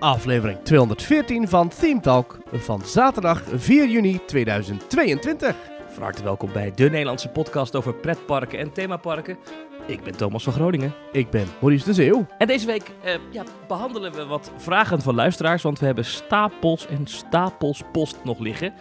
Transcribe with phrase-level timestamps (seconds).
[0.00, 5.56] aflevering 214 van Theme Talk van zaterdag 4 juni 2022.
[5.88, 9.38] Van harte welkom bij de Nederlandse podcast over pretparken en themaparken.
[9.86, 10.94] Ik ben Thomas van Groningen.
[11.12, 12.26] Ik ben Maurice de Zeeuw.
[12.38, 16.86] En deze week eh, ja, behandelen we wat vragen van luisteraars, want we hebben stapels
[16.86, 18.72] en stapels post nog liggen.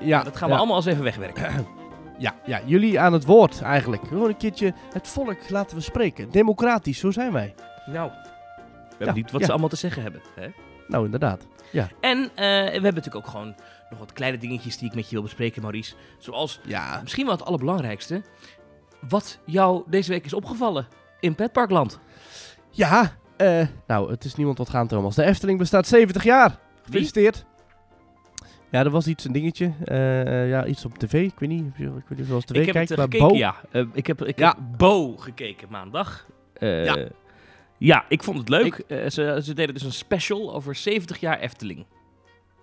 [0.00, 0.54] Ja, dat gaan ja.
[0.54, 1.66] we allemaal eens even wegwerken.
[2.20, 4.02] Ja, ja, jullie aan het woord eigenlijk.
[4.08, 6.30] Gewoon een keertje het volk laten we spreken.
[6.30, 7.54] Democratisch, zo zijn wij.
[7.86, 9.46] Nou, we hebben Ja, niet wat ja.
[9.46, 10.22] ze allemaal te zeggen hebben.
[10.34, 10.48] Hè?
[10.88, 11.46] Nou, inderdaad.
[12.00, 13.54] En eh, we hebben natuurlijk ook gewoon
[13.90, 15.94] nog wat kleine dingetjes die ik met je wil bespreken, Maurice.
[16.18, 18.22] Zoals Ja, misschien wel het allerbelangrijkste.
[19.08, 20.86] Wat jou deze week is opgevallen
[21.20, 21.98] in Petparkland.
[22.70, 25.14] ja eh, nou, het is niemand wat gaan, Thomas.
[25.14, 26.58] De Efteling bestaat 70 jaar.
[26.82, 27.44] Gefeliciteerd.
[28.70, 29.72] Ja, er was iets, een dingetje.
[29.84, 31.12] eh, ja, iets op tv.
[31.12, 33.28] Ik weet niet, ik weet niet of je wel eens tv Ik heb het gekeken,
[33.28, 33.54] Bo- ja.
[33.92, 34.48] Ik heb, ik Ja.
[34.48, 36.26] heb Bo gekeken maandag.
[36.58, 36.96] Ja.
[37.78, 38.04] Ja.
[38.08, 38.74] ik vond het leuk.
[38.74, 41.86] Eh, ze, ze deden dus een special over 70 jaar Efteling.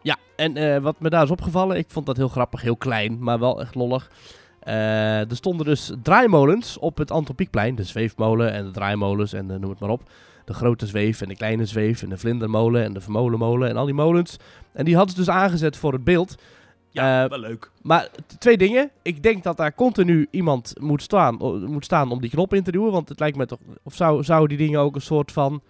[0.02, 3.24] Ja, en eh, wat me daar is opgevallen, ik vond dat heel grappig, heel klein,
[3.24, 4.10] maar wel echt lollig.
[4.60, 7.76] Eh, er stonden dus draaimolens op het Anton Pieckplein.
[7.76, 10.02] De zweefmolen en de draaimolens en noem het maar op.
[10.46, 13.86] De grote zweef en de kleine zweef en de vlindermolen en de vermolenmolen en al
[13.86, 14.38] die molens.
[14.74, 16.36] En die hadden ze dus aangezet voor het beeld.
[16.96, 17.72] Ja, Eh, wel leuk.
[17.82, 18.90] Maar twee dingen.
[19.02, 22.72] Ik denk dat daar continu iemand moet staan, moet staan om die knop in te
[22.72, 22.92] duwen.
[22.92, 23.60] Want het lijkt me toch...
[23.84, 25.62] Of zou, zou die dingen ook een soort van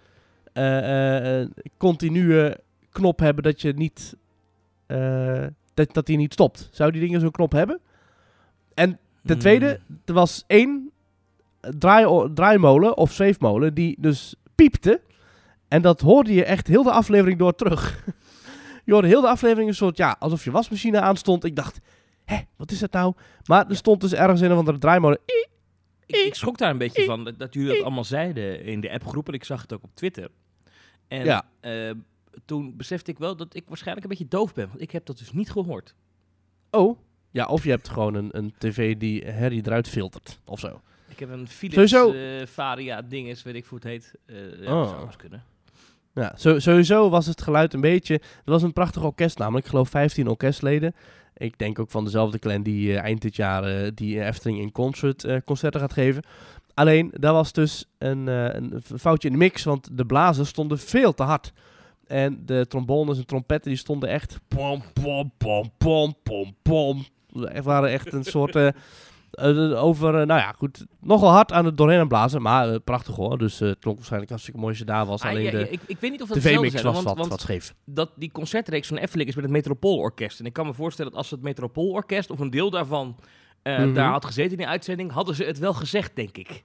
[0.52, 1.40] eh,
[1.76, 2.56] continue
[2.90, 4.16] knop hebben dat je niet...
[5.74, 6.68] dat, dat die niet stopt.
[6.72, 7.80] Zou die dingen zo'n knop hebben?
[8.74, 9.38] En ten Hmm.
[9.38, 10.90] tweede, er was één
[11.78, 15.00] draai, draaimolen of zweefmolen die dus piepte.
[15.68, 18.04] En dat hoorde je echt heel de aflevering door terug.
[18.86, 21.44] je hoorde heel de aflevering een soort, ja, alsof je wasmachine aanstond.
[21.44, 21.78] Ik dacht,
[22.24, 23.14] hè, wat is dat nou?
[23.44, 25.18] Maar er stond dus ergens in een of andere draaimolen.
[26.06, 28.92] Ik, ik schrok daar een beetje van dat, dat jullie dat allemaal zeiden in de
[28.92, 29.28] appgroep.
[29.28, 30.28] En ik zag het ook op Twitter.
[31.08, 31.48] En Ja.
[31.60, 31.90] eh,
[32.44, 34.68] toen besefte ik wel dat ik waarschijnlijk een beetje doof ben.
[34.68, 35.94] Want ik heb dat dus niet gehoord.
[36.70, 36.98] Oh,
[37.30, 40.80] ja, of je hebt gewoon een, een tv die herrie eruit filtert, of zo.
[41.08, 44.14] Ik heb een Philips eh Varia dinges, weet ik hoe het heet.
[44.26, 44.80] Ja, Oh.
[44.80, 45.44] dat zou eens kunnen.
[46.20, 48.14] Ja, sowieso was het geluid een beetje...
[48.14, 50.94] Er was een prachtig orkest namelijk, ik geloof 15 orkestleden.
[51.36, 54.72] Ik denk ook van dezelfde clan die eh, eind dit jaar eh, die Efteling in
[54.72, 56.22] concert eh, concerten gaat geven.
[56.74, 61.14] Alleen, daar was dus een, een foutje in de mix, want de blazers stonden veel
[61.14, 61.52] te hard.
[62.06, 67.04] En de trombones en trompetten die stonden echt pom, pom, pom, pom, pom, pom.
[67.62, 68.72] Waren echt een soort...
[69.36, 72.78] eh, over, eh, nou ja, goed, nogal hard aan het doorheen aan blazen, maar eh,
[72.84, 73.38] prachtig hoor.
[73.38, 75.22] Dus het klonk waarschijnlijk hartstikke mooi als je daar was.
[75.22, 77.16] Ah, Alleen ja, de ja, ik, ik weet niet of dat tv-mix was want, wat,
[77.16, 77.74] want wat scheef.
[77.84, 80.40] dat die concertreeks van Efteling is met het Metropoolorkest.
[80.40, 83.16] En ik kan me voorstellen dat als het Metropoolorkest of een deel daarvan
[83.62, 83.92] Mhm.
[83.94, 86.64] daar had gezeten in die uitzending, hadden ze het wel gezegd, denk ik.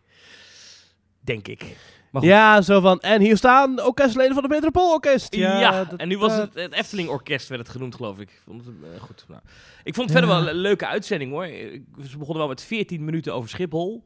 [1.20, 1.78] Denk ik.
[2.12, 2.24] Maar.
[2.24, 5.36] Ja, zo van, en hier staan de orkestleden van het Metropoolorkest.
[5.36, 8.30] Ja, dat- en nu was het het Efteling Orkest, werd het genoemd, geloof ik.
[8.30, 9.26] Ik Vond het, eh, goed.
[9.28, 9.40] Nou.
[9.84, 11.46] Ik vond het verder wel een leuke uitzending, hoor.
[11.46, 14.04] Ze begonnen wel met 14 minuten over Schiphol.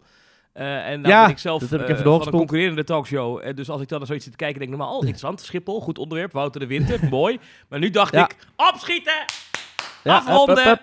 [0.53, 3.39] Eh, en daar Ja, ben ik zelf ik eh, van een concurrerende talkshow.
[3.43, 5.41] En dus als ik dan naar zoiets zit te kijken, denk ik normaal, oh, interessant,
[5.41, 7.39] Schiphol, goed onderwerp, Wouter de Winter, mooi.
[7.69, 8.23] Maar nu dacht Ja.
[8.23, 9.25] ik, opschieten!
[10.03, 10.55] ja, afronden.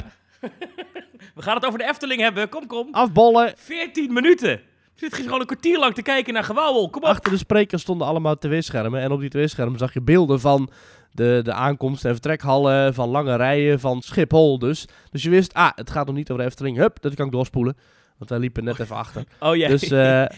[1.34, 2.88] We gaan het over de Efteling hebben, kom, kom.
[2.90, 3.52] Afbollen.
[3.56, 4.60] 14 minuten!
[4.96, 7.08] Ik zit gewoon een kwartier lang te kijken naar gewauwel, kom op.
[7.08, 9.00] Achter de sprekers stonden allemaal tv-schermen.
[9.00, 10.70] En op die tv-schermen zag je beelden van
[11.12, 14.86] de, de aankomst- en vertrekhallen, van lange rijen, van Schiphol dus.
[15.10, 16.76] Dus je wist, ah, het gaat nog niet over de Efteling.
[16.76, 17.76] Hup, dat kan ik doorspoelen.
[18.18, 19.24] Want wij liepen net even achter.
[19.40, 19.82] Oh, jij, Dus,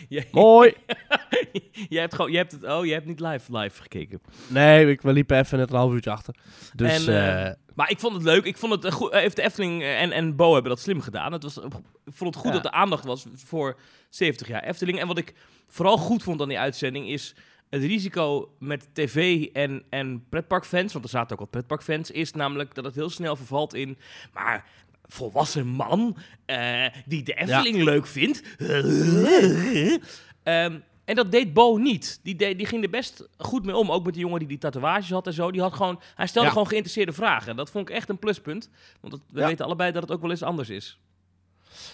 [0.08, 0.74] jij, mooi.
[1.88, 4.20] jij hebt gewoon, jij hebt het, oh, jij hebt niet live, live gekeken.
[4.46, 6.34] Nee, ik, we liepen even net een half uurtje achter.
[6.74, 8.44] Dus, En, eh, eh, Maar ik vond het leuk.
[8.44, 9.10] Ik vond het eh, goed.
[9.12, 11.32] eh, Heeft de Efteling eh, en, en Bo hebben dat slim gedaan.
[11.32, 11.72] Het was, ik
[12.06, 12.60] vond het goed Ja.
[12.60, 13.76] dat er aandacht was voor
[14.08, 15.00] 70 jaar Efteling.
[15.00, 15.34] En wat ik
[15.68, 17.34] vooral goed vond aan die uitzending is
[17.70, 22.74] het risico met tv en, en pretparkfans, want er zaten ook wat pretparkfans, is namelijk
[22.74, 23.98] dat het heel snel vervalt in,
[24.32, 24.64] maar
[25.06, 26.16] volwassen man
[27.06, 28.42] die de Efteling leuk vindt.
[30.42, 32.20] Ehm, en dat deed Bo niet.
[32.22, 33.90] Die, deed, die ging er best goed mee om.
[33.90, 35.50] Ook met die jongen die die tatoeages had en zo.
[35.50, 36.52] Die had gewoon, hij stelde Ja.
[36.52, 37.50] gewoon geïnteresseerde vragen.
[37.50, 38.70] En dat vond ik echt een pluspunt.
[39.00, 39.46] Want we Ja.
[39.46, 40.98] weten allebei dat het ook wel eens anders is.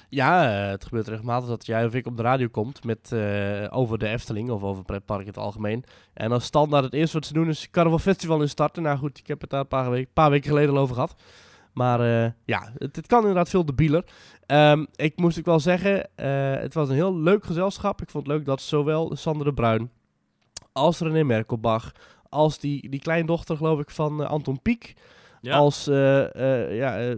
[0.08, 3.66] Ja, eh, het gebeurt regelmatig dat jij of ik op de radio komt met, eh,
[3.70, 5.84] over de Efteling of over pretpark in het algemeen.
[6.14, 8.82] En als standaard het eerste wat ze doen is Carnaval Festival instarten.
[8.82, 11.14] Nou goed, ik heb het daar een paar, week, paar weken geleden al over gehad.
[11.72, 14.04] Maar eh, ja, het, het kan inderdaad veel debieler.
[14.46, 18.02] Ehm ik moest ook wel zeggen, eh, het was een heel leuk gezelschap.
[18.02, 19.90] Ik vond het leuk dat zowel Sander de Bruin
[20.72, 21.92] als René Merkelbach,
[22.28, 24.94] als die, die kleindochter geloof ik van eh, Anton Pieck,
[25.40, 25.56] Ja.
[25.56, 25.84] als,
[26.70, 27.14] ja,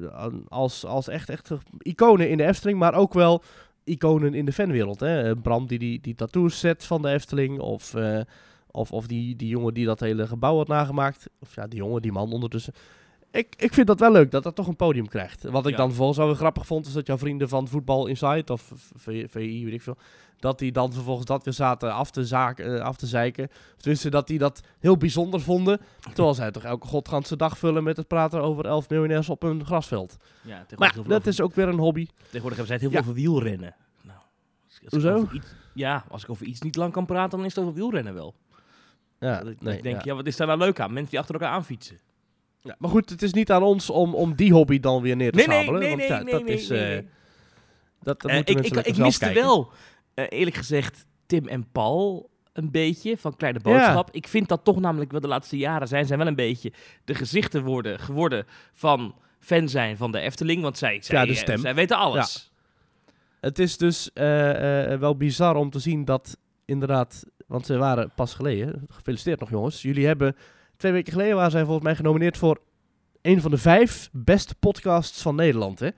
[0.49, 3.43] als, als echt, echt iconen in de Efteling, maar ook wel
[3.84, 5.00] iconen in de fanwereld.
[5.00, 5.37] Hè?
[5.37, 7.94] Bram die, die die tattoos zet van de Efteling, of,
[8.75, 11.28] Of, of die, die jongen die dat hele gebouw had nagemaakt.
[11.40, 12.72] Of ja, die jongen, die man ondertussen.
[13.32, 15.43] Ik, ik vind dat wel leuk, dat dat toch een podium krijgt.
[15.43, 15.76] Wat ik Ja.
[15.76, 19.26] dan vervolgens wel weer grappig vond, is dat jouw vrienden van Voetbal Insight of VI,
[19.64, 19.96] weet ik veel,
[20.38, 23.49] dat die dan vervolgens dat weer zaten af te, zaken, eh, af te zeiken.
[23.76, 25.81] Tenminste, dat die dat heel bijzonder vonden.
[26.00, 29.64] Terwijl zij toch elke godganse dag vullen met het praten over elf miljonairs op een
[29.64, 30.17] grasveld.
[30.43, 32.06] Ja, Maar ja, dat is ook weer een hobby.
[32.06, 33.75] tegenwoordig hebben zij het heel veel over wielrennen.
[34.02, 34.19] Nou,
[34.84, 35.14] als Hoezo?
[35.14, 37.76] over iets- ja, als ik over iets niet lang kan praten, dan is het over
[37.76, 38.34] wielrennen wel.
[39.19, 40.00] Ja, nee, ik denk, ja.
[40.05, 40.14] ja.
[40.14, 40.93] wat is daar nou leuk aan?
[40.93, 41.99] Mensen die achter elkaar aanfietsen.
[42.62, 45.30] Ja, maar goed, het is niet aan ons om, om die hobby dan weer neer
[45.32, 45.80] te Nee, nee, sabelen.
[45.80, 46.70] nee, want nee, ja, nee, dat is...
[46.70, 46.98] eh.
[48.02, 49.42] Dat, dat moeten ik ik, ik miste kijken.
[49.42, 49.70] wel,
[50.14, 54.08] eh, eerlijk gezegd, Tim en Paul een beetje van Kleine Boodschap.
[54.10, 56.72] Ik vind dat toch namelijk wel de laatste jaren zijn zij wel een beetje
[57.04, 60.62] de gezichten worden, geworden van fan zijn van de Efteling.
[60.62, 61.58] Want zij, zij, Ja, de stem.
[61.58, 62.52] zij weten alles.
[63.40, 64.10] Het is dus
[64.98, 67.24] wel bizar om te zien dat inderdaad...
[67.46, 68.86] Want ze waren pas geleden...
[68.88, 69.82] Gefeliciteerd nog jongens.
[69.82, 70.36] Jullie hebben...
[70.82, 72.61] Twee weken geleden waren zij volgens mij genomineerd voor...
[73.20, 75.79] een van de vijf beste podcasts van Nederland.
[75.79, 75.88] Hè?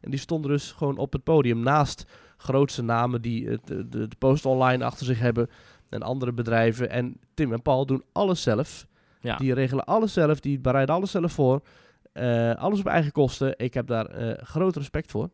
[0.00, 2.06] En die stonden dus gewoon op het podium naast
[2.36, 5.50] grootste namen die het, de, de, de Post Online achter zich hebben.
[5.88, 6.90] En andere bedrijven.
[6.90, 8.86] En Tim en Paul doen alles zelf.
[9.20, 9.36] Ja.
[9.36, 10.40] Die regelen alles zelf.
[10.40, 11.62] Die bereiden alles zelf voor.
[12.12, 13.54] Eh, alles op eigen kosten.
[13.56, 15.30] Ik heb daar eh, groot respect voor.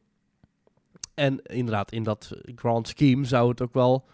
[1.15, 4.05] En inderdaad, in dat grand scheme zou het ook wel...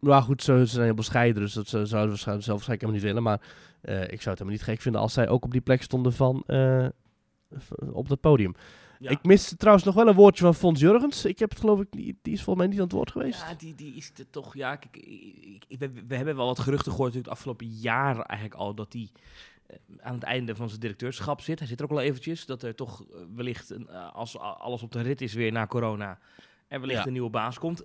[0.00, 2.80] Nou goed, ze ze zijn heel bescheiden, dus dat ze- zouden we waarschijnlijk zelf waarschijnlijk
[2.80, 3.22] helemaal niet willen.
[3.22, 3.40] Maar
[3.80, 6.12] eh, ik zou het helemaal niet gek vinden als zij ook op die plek stonden
[6.12, 6.42] van...
[6.46, 6.86] eh,
[7.92, 8.54] op het podium.
[8.98, 9.10] Ja.
[9.10, 11.24] Ik miste trouwens nog wel een woordje van Fons Jurgens.
[11.24, 12.16] Ik heb het geloof ik niet...
[12.22, 13.40] Die is volgens mij niet aan het woord geweest.
[13.40, 14.54] Ja, die, die is er toch.
[14.54, 14.96] Ja, ik,
[15.68, 18.92] ik- we, we hebben wel wat geruchten gehoord natuurlijk het afgelopen jaar eigenlijk al dat
[18.92, 19.08] hij
[19.66, 21.58] eh, aan het einde van zijn directeurschap zit.
[21.58, 22.46] Hij zit er ook al eventjes.
[22.46, 23.04] Dat er toch
[23.36, 26.18] wellicht, een, als alles op de rit is weer na corona,
[26.68, 27.06] er wellicht Ja.
[27.06, 27.84] een nieuwe baas komt.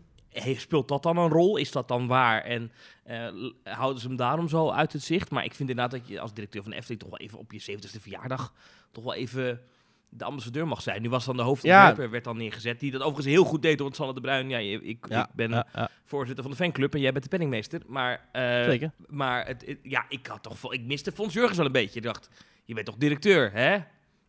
[0.57, 1.57] Speelt dat dan een rol?
[1.57, 2.41] Is dat dan waar?
[2.43, 2.71] En
[3.03, 3.27] eh,
[3.63, 5.31] houden ze hem daarom zo uit het zicht?
[5.31, 7.51] Maar ik vind inderdaad dat je als directeur van de Efteling toch wel even op
[7.51, 8.53] je 70ste verjaardag
[8.91, 9.61] toch wel even
[10.09, 11.01] de ambassadeur mag zijn.
[11.01, 13.95] Nu was dan de hoofdontwerper, werd dan neergezet, die dat overigens heel goed deed, want
[13.95, 15.05] Sanne de Bruin, ja, ik, ik
[15.35, 17.81] ben ja, ja, voorzitter van de fanclub en jij bent de penningmeester.
[17.87, 18.91] Maar, eh, zeker.
[19.07, 21.99] maar het, het- ja, ik had toch wel, ik miste Fons Jurgens wel een beetje.
[21.99, 22.29] Ik dacht,
[22.65, 23.77] je bent toch directeur, hè?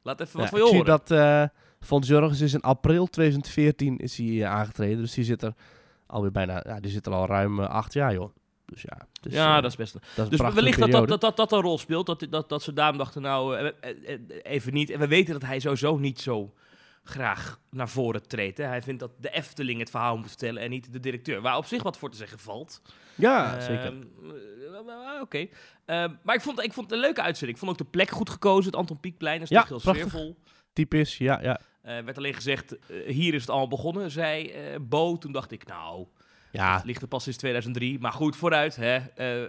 [0.02, 0.98] Laat even wat Ja, van je ik zie horen.
[1.06, 1.44] dat eh
[1.80, 4.98] Fons Jurgens is in april 2014 is hij aangetreden.
[4.98, 5.54] Dus die zit er
[6.06, 6.62] alweer bijna...
[6.66, 8.34] Ja, die zit er al ruim eh, acht jaar, joh.
[8.66, 9.92] Dus ja, dus, ja, eh, dat is best.
[9.92, 12.06] dat is een Dus wellicht dat dat, dat, dat dat een rol speelt.
[12.06, 14.90] Dat, dat, dat ze daarom dachten, nou, eh, even niet.
[14.90, 16.54] En we weten dat hij sowieso niet zo
[17.04, 18.58] graag naar voren treedt.
[18.58, 18.64] Hè.
[18.64, 21.40] Hij vindt dat de Efteling het verhaal moet vertellen en niet de directeur.
[21.40, 22.82] Waar op zich wat voor te zeggen valt.
[23.14, 23.92] Ja, Ehm, zeker.
[25.20, 25.46] Oké.
[25.84, 27.58] Ehm, maar ik vond, ik vond het een leuke uitzending.
[27.58, 28.64] Ik vond ook de plek goed gekozen.
[28.64, 30.36] Het Anton Pieckplein is Ja, toch heel sfeervol.
[30.72, 31.60] Typisch, ja, ja.
[31.86, 35.16] Eh werd alleen gezegd, eh, hier is het al begonnen, zei eh, Bo.
[35.16, 36.06] Toen dacht ik, nou,
[36.50, 37.98] Ja, het ligt er pas sinds 2003.
[38.00, 38.76] Maar goed, vooruit.
[38.76, 38.98] Hè.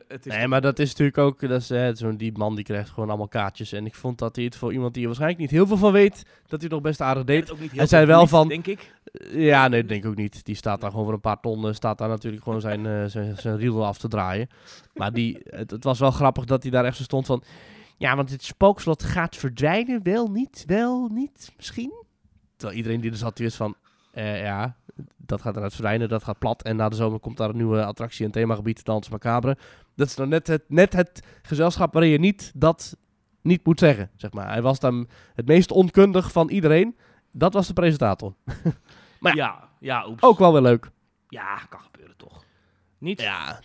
[0.07, 1.39] Het is nee, maar dat is natuurlijk ook...
[1.39, 3.71] Dat is, eh, zo'n die man die krijgt gewoon allemaal kaartjes.
[3.71, 5.91] En ik vond dat hij het voor iemand die er waarschijnlijk niet heel veel van
[5.91, 6.25] weet...
[6.47, 8.93] dat hij nog best aardig deed heel Hij zei wel van- denk ik.
[9.31, 10.45] Ja, nee, dat denk ik ook niet.
[10.45, 13.05] Die staat daar gewoon voor een paar ton, eh, staat daar natuurlijk gewoon zijn, eh,
[13.05, 14.49] zijn, zijn riedel af te draaien.
[14.93, 17.43] Maar die, het, het was wel grappig dat hij daar echt zo stond van...
[17.97, 20.03] Ja, want het spookslot gaat verdwijnen.
[20.03, 22.05] Wel, niet, wel, niet, misschien.
[22.57, 23.75] Terwijl iedereen die er zat, die wist van...
[24.11, 24.75] eh, ja,
[25.17, 26.63] dat gaat eruit verdwijnen, dat gaat plat.
[26.63, 29.57] En na de zomer komt daar een nieuwe attractie en themagebied, Dans Macabre.
[29.95, 32.97] Dat is dan net het, net het gezelschap waarin je niet dat
[33.41, 34.47] niet moet zeggen, zeg maar.
[34.47, 36.97] Hij was dan het meest onkundig van iedereen.
[37.31, 38.33] Dat was de presentator.
[39.19, 40.23] Maar Ja, ja, oeps.
[40.23, 40.89] Ook wel weer leuk.
[41.29, 42.43] Ja, kan gebeuren toch.
[42.97, 43.21] Niet?
[43.21, 43.59] Ja.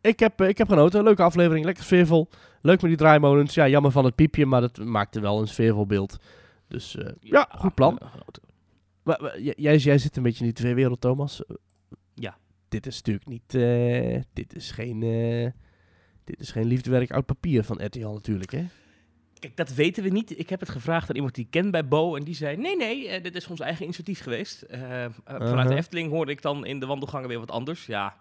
[0.00, 1.02] Ik heb, eh, ik heb genoten.
[1.02, 2.28] Leuke aflevering, lekker sfeervol.
[2.62, 3.54] Leuk met die draaimolens.
[3.54, 6.16] Ja, jammer van het piepje, maar dat maakte wel een sfeervol beeld.
[6.68, 7.98] Dus eh, ja, goed plan.
[7.98, 8.08] eh.
[9.02, 11.46] Maar, jij, jij zit een beetje in die tv-wereld, Thomas.
[11.46, 11.56] Eh,
[12.14, 12.36] Ja.
[12.68, 13.50] Dit is natuurlijk niet...
[14.32, 15.00] dit is geen...
[16.24, 18.64] dit is geen liefdewerk uit papier van RTL natuurlijk, hè?
[19.38, 20.38] Kijk, dat weten we niet.
[20.38, 22.16] Ik heb het gevraagd aan iemand die ik ken bij Bo.
[22.16, 24.64] En die zei: Nee, nee, dit is ons eigen initiatief geweest.
[24.68, 25.76] Vanuit de Uh-huh.
[25.76, 27.86] Efteling hoorde ik dan in de wandelgangen weer wat anders.
[27.86, 28.16] Ja.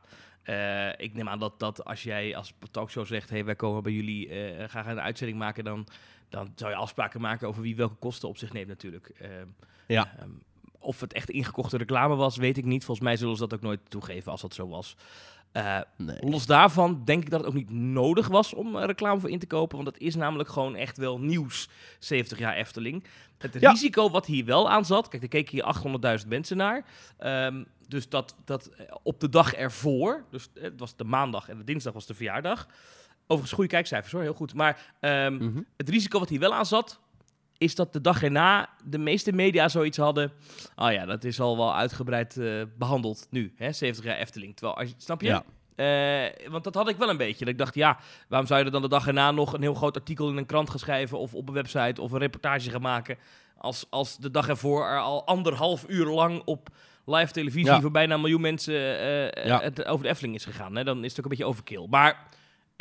[0.98, 4.30] ik neem aan dat, dat als jij als talkshow zegt: hey, wij komen bij jullie
[4.68, 5.88] graag een uitzending maken, dan,
[6.30, 9.10] dan zou je afspraken maken over wie welke kosten op zich neemt, natuurlijk.
[9.10, 9.30] Eh,
[9.88, 10.14] Ja.
[10.20, 10.30] ehm,
[10.80, 12.86] of het echt ingekochte reclame was, weet ik niet.
[12.86, 14.96] Volgens mij zullen ze dat ook nooit toegeven als dat zo was.
[15.52, 16.18] Eh, Nee.
[16.30, 19.40] Los daarvan denk ik dat het ook niet nodig was om eh, reclame voor in
[19.40, 19.78] te kopen.
[19.78, 21.70] Want dat is namelijk gewoon echt wel nieuws.
[22.00, 23.04] 70 jaar Efteling.
[23.38, 23.72] Het Ja.
[23.72, 25.08] risico wat hier wel aan zat.
[25.08, 26.86] Kijk, er keken hier 800.000 mensen naar.
[27.18, 30.26] Ehm, dus dat, dat eh, op de dag ervoor.
[30.32, 32.68] Dus het was de maandag en de dinsdag was de verjaardag.
[33.28, 34.54] Overigens goede kijkcijfers hoor, heel goed.
[34.54, 35.62] Maar ehm, Mhm.
[35.78, 37.00] het risico wat hier wel aan zat.
[37.58, 40.32] Is dat de dag erna de meeste media zoiets hadden.
[40.76, 43.54] Oh ja, dat is al wel uitgebreid eh, behandeld nu.
[43.56, 43.72] Hè?
[43.72, 44.56] 70 jaar Efteling.
[44.56, 45.28] Terwijl, als, je- snap je?
[45.28, 45.44] Ja.
[45.76, 47.40] Eh, want dat had ik wel een beetje.
[47.46, 49.74] Dat ik dacht, ja, waarom zou je er dan de dag erna nog een heel
[49.74, 51.18] groot artikel in een krant gaan schrijven...
[51.20, 53.18] of op een website of een reportage gaan maken...
[53.58, 56.70] als, als de dag ervoor er al anderhalf uur lang op
[57.06, 57.72] live televisie...
[57.72, 57.82] Ja.
[57.82, 59.00] voor bijna een miljoen mensen
[59.34, 59.62] eh, Ja.
[59.62, 60.76] het over de Efteling is gegaan.
[60.76, 60.84] Hè?
[60.84, 61.88] Dan is het ook een beetje overkill.
[61.90, 62.28] Maar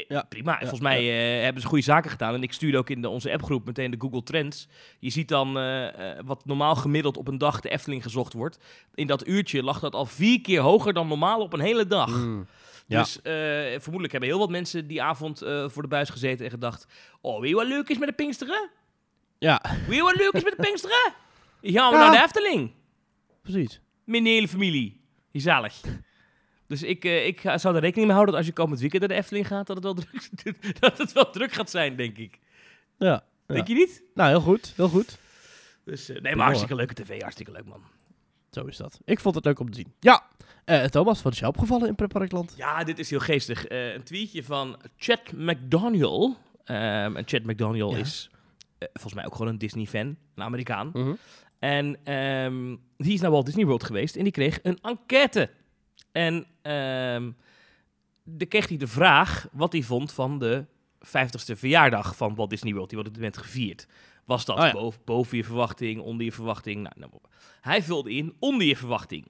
[0.09, 0.23] Ja.
[0.29, 0.59] prima.
[0.59, 0.99] Volgens mij
[1.38, 2.35] eh, hebben ze goede zaken gedaan.
[2.35, 4.69] En ik stuurde ook in de, onze appgroep meteen de Google Trends.
[4.99, 5.87] Je ziet dan eh,
[6.19, 8.59] eh, wat normaal gemiddeld op een dag de Efteling gezocht wordt.
[8.95, 12.09] In dat uurtje lag dat al vier keer hoger dan normaal op een hele dag.
[12.11, 12.47] Mm.
[12.88, 16.87] Dus vermoedelijk hebben heel wat mensen die avond voor de buis gezeten en gedacht...
[17.21, 18.71] Oh, wie wat leuk is met de Pinksteren?
[19.38, 20.97] Ja, Wie wat leuk is met de Pinksteren?
[21.07, 21.12] Gaan
[21.62, 21.91] we Ja.
[21.91, 22.73] naar de Efteling?
[23.43, 23.81] precies.
[24.05, 25.00] Mijn hele familie.
[25.33, 25.81] Gezellig.
[26.68, 29.11] Dus ik, eh, ik zou er rekening mee houden dat als je komend weekend naar
[29.11, 32.38] de Efteling gaat, dat het wel druk, dat het wel druk gaat zijn, denk ik.
[32.99, 33.06] Ja.
[33.46, 33.54] Ja.
[33.54, 34.02] Denk je niet?
[34.14, 34.73] Nou, heel goed.
[34.76, 35.18] Heel goed.
[35.85, 37.82] Dus, eh, nee, maar hartstikke leuke tv, hartstikke leuk, man.
[38.50, 39.00] Zo is dat.
[39.04, 39.92] Ik vond het leuk om te zien.
[40.00, 40.26] Ja.
[40.64, 42.54] Eh, Thomas, wat is jou opgevallen in Pretparkland?
[42.56, 43.68] Ja, dit is heel geestig.
[43.68, 46.37] Een tweetje van Chad McDaniel.
[46.64, 47.96] Ehm, en Chad McDaniel Ja.
[47.99, 48.30] is
[48.78, 50.90] volgens mij ook gewoon een Disney-fan, een Amerikaan.
[50.92, 51.12] Mhm.
[51.58, 55.50] En ehm, die is naar Walt Disney World geweest en die kreeg een enquête.
[56.16, 57.30] En ehm
[58.25, 60.64] dan kreeg hij de vraag wat hij vond van de
[61.06, 62.88] 50ste verjaardag van Walt Disney World.
[62.88, 63.87] Die wordt op dit moment gevierd.
[64.25, 64.73] Was dat Oh ja.
[64.73, 66.82] boven, boven je verwachting, onder je verwachting?
[66.82, 67.12] Nou, nou,
[67.61, 69.26] hij vulde in onder je verwachting.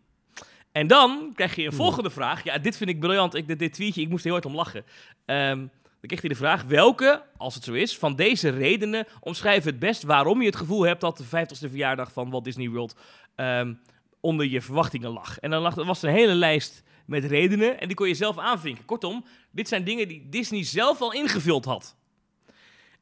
[0.73, 1.77] En dan krijg je een Hmm.
[1.77, 2.45] volgende vraag.
[2.45, 3.35] Ja, dit vind ik briljant.
[3.35, 4.85] Ik, dit, dit tweetje, ik moest er heel hard om lachen.
[5.25, 5.69] Ehm, dan
[6.01, 10.03] kreeg hij de vraag: welke, als het zo is, van deze redenen omschrijven het best
[10.03, 12.97] waarom je het gevoel hebt dat de 50ste verjaardag van Walt Disney World
[13.35, 13.75] ehm,
[14.21, 15.39] onder je verwachtingen lag.
[15.39, 18.39] En dan lag, er was een hele lijst met redenen en die kon je zelf
[18.39, 18.85] aanvinken.
[18.85, 21.97] Kortom, dit zijn dingen die Disney zelf al ingevuld had.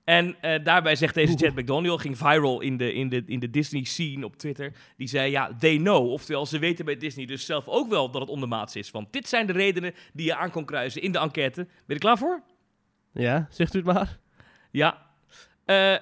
[0.05, 1.37] En eh, daarbij zegt deze.
[1.37, 4.73] Chad McDaniel, ging viral in de, in, de, in de Disney scene op Twitter.
[4.97, 6.11] Die zei, ja, they know.
[6.11, 8.91] Oftewel, ze weten bij Disney dus zelf ook wel dat het ondermaats is.
[8.91, 11.65] Want dit zijn de redenen die je aan kon kruisen in de enquête.
[11.65, 12.43] Ben je er klaar voor?
[13.13, 14.19] Ja, zegt u het maar.
[14.71, 15.07] Ja.
[15.65, 15.97] Eh,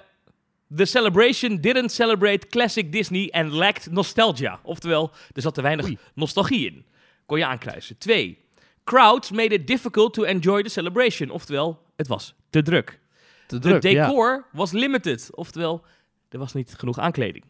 [0.75, 4.59] the celebration didn't celebrate classic Disney and lacked nostalgia.
[4.63, 5.97] Oftewel, er zat te weinig Oei.
[6.13, 6.85] nostalgie in.
[7.25, 7.97] Kon je aankruisen.
[7.97, 8.37] Twee.
[8.83, 11.29] Crowds made it difficult to enjoy the celebration.
[11.29, 12.99] Oftewel, het was te druk.
[13.47, 13.79] Te De ja.
[13.79, 15.29] decor was limited.
[15.35, 15.85] Oftewel,
[16.29, 17.43] er was niet genoeg aankleding.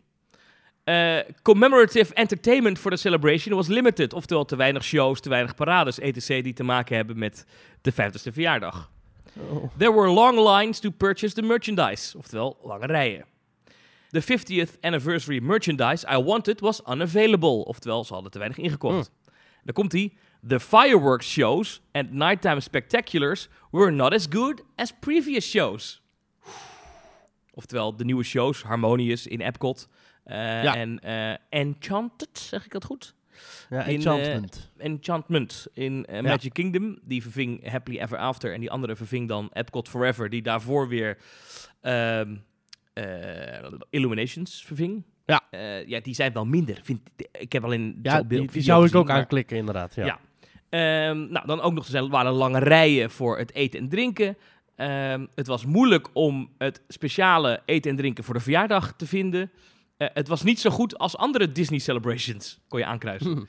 [0.84, 4.14] Eh, commemorative entertainment for the celebration was limited.
[4.14, 6.28] Oftewel, te weinig shows, te weinig parades, etc.
[6.28, 7.46] die te maken hebben met
[7.82, 8.92] de 50ste verjaardag.
[9.40, 9.70] Oh.
[9.78, 12.16] There were long lines to purchase the merchandise.
[12.18, 13.26] Oftewel, lange rijen.
[14.12, 17.64] The 50th anniversary merchandise I wanted was unavailable.
[17.68, 19.12] Oftewel, ze hadden te weinig ingekocht.
[19.64, 20.14] Dan komt hij.
[20.48, 26.02] The fireworks shows and nighttime spectaculars were not as good as previous shows.
[27.54, 29.88] Oftewel, de nieuwe shows, Harmonious in Epcot.
[30.24, 30.76] eh, Ja.
[30.76, 33.14] En eh, Enchanted, zeg ik dat goed?
[33.70, 34.72] Ja, in, Enchantment.
[34.78, 37.00] Enchantment in eh, Magic Kingdom.
[37.04, 38.54] Die verving Happily Ever After.
[38.54, 40.30] En die andere verving dan Epcot Forever.
[40.30, 41.18] Die daarvoor weer
[41.82, 42.36] ehm,
[42.94, 43.04] eh,
[43.90, 45.04] Illuminations verving.
[45.26, 45.42] Ja.
[45.50, 46.80] Eh, ja, die zijn wel minder.
[46.84, 47.00] Vind,
[47.32, 49.96] ik heb al in ja, die, die zou ik gezien, ook maar- aanklikken, inderdaad.
[49.96, 50.06] Ja.
[50.06, 50.20] Ja.
[50.70, 54.38] Ehm, nou, dan ook nog er waren lange rijen voor het eten en drinken.
[54.76, 59.52] Ehm, het was moeilijk om het speciale eten en drinken voor de verjaardag te vinden.
[60.04, 63.32] Eh, het was niet zo goed als andere Disney celebrations, kon je aankruisen.
[63.32, 63.44] Hm.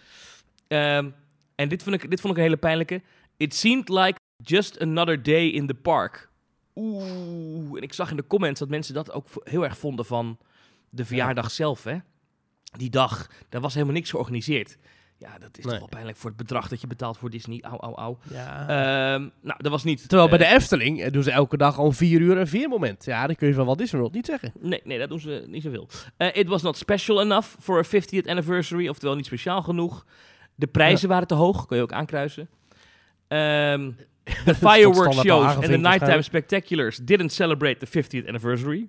[0.68, 1.10] Ehm,
[1.54, 3.02] en dit vond, ik, dit vond ik een hele pijnlijke.
[3.36, 6.30] It seemed like just another day in the park.
[6.74, 10.38] Oeh, en ik zag in de comments dat mensen dat ook heel erg vonden van
[10.90, 11.96] de verjaardag zelf, hè.
[12.76, 14.78] Die dag, daar was helemaal niks georganiseerd.
[15.18, 15.72] Ja, dat is Nee.
[15.72, 17.62] toch wel pijnlijk voor het bedrag dat je betaalt voor Disney.
[17.62, 18.16] Au, au, au.
[18.30, 18.60] Ja.
[18.60, 20.08] Ehm, nou, dat was niet...
[20.08, 23.04] Terwijl bij eh, de Efteling eh, doen ze elke dag om vier uur een veermoment.
[23.04, 24.52] Ja, dat kun je van Walt Disney World niet zeggen.
[24.60, 25.88] Nee, nee, dat doen ze niet zoveel.
[26.16, 30.06] Eh it was not special enough for a 50th anniversary, oftewel niet speciaal genoeg.
[30.54, 32.48] De prijzen waren te hoog, kun je ook aankruisen.
[33.28, 33.90] Ehm
[34.44, 38.88] the fireworks shows and the nighttime spectaculars didn't celebrate the 50th anniversary.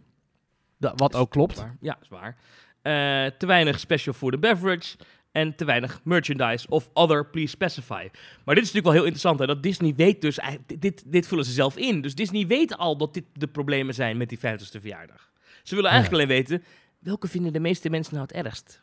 [0.77, 1.65] Da- wat ook klopt.
[1.79, 2.38] Ja, is waar.
[2.82, 4.96] Eh, te weinig special food and beverage
[5.35, 8.09] en te weinig merchandise of other, please specify.
[8.43, 10.39] Maar dit is natuurlijk wel heel interessant, hè, dat Disney weet dus,
[10.79, 12.01] dit, dit, vullen ze zelf in.
[12.01, 15.31] Dus Disney weet al dat dit de problemen zijn met die 50ste verjaardag.
[15.63, 16.63] Ze willen eigenlijk alleen weten,
[16.99, 18.81] welke vinden de meeste mensen nou het ergst?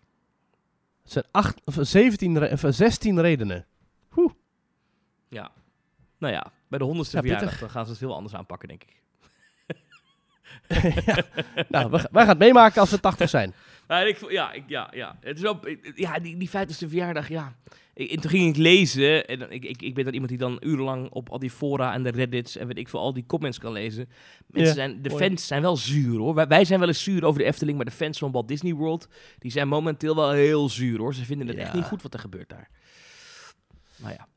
[1.03, 3.67] Het zijn acht, of 17, re- of 16 redenen.
[5.29, 5.53] Ja.
[6.19, 8.83] Nou ja, bij de 100ste Ja, verjaardag dan gaan ze het heel anders aanpakken, denk
[8.83, 9.01] ik.
[11.69, 13.55] Nou, wij gaan het meemaken als we 80 zijn.
[13.93, 15.17] Maar ik, ja, ik, ja, ja.
[15.21, 15.61] Het is wel,
[15.95, 17.57] ja, die, die 50ste verjaardag, ja.
[17.95, 19.27] Ik, en toen ging ik lezen.
[19.27, 22.03] En ik, ik, ik ben dan iemand die dan urenlang op al die fora en
[22.03, 24.09] de reddits en weet ik veel, al die comments kan lezen.
[24.47, 25.25] Mensen Ja, zijn, de mooi.
[25.25, 26.35] fans zijn wel zuur hoor.
[26.35, 28.75] Wij, wij zijn wel eens zuur over de Efteling, maar de fans van Walt Disney
[28.75, 29.09] World,
[29.39, 31.15] die zijn momenteel wel heel zuur hoor.
[31.15, 32.71] Ze vinden het echt niet goed wat er gebeurt daar.
[33.97, 34.29] Maar ja.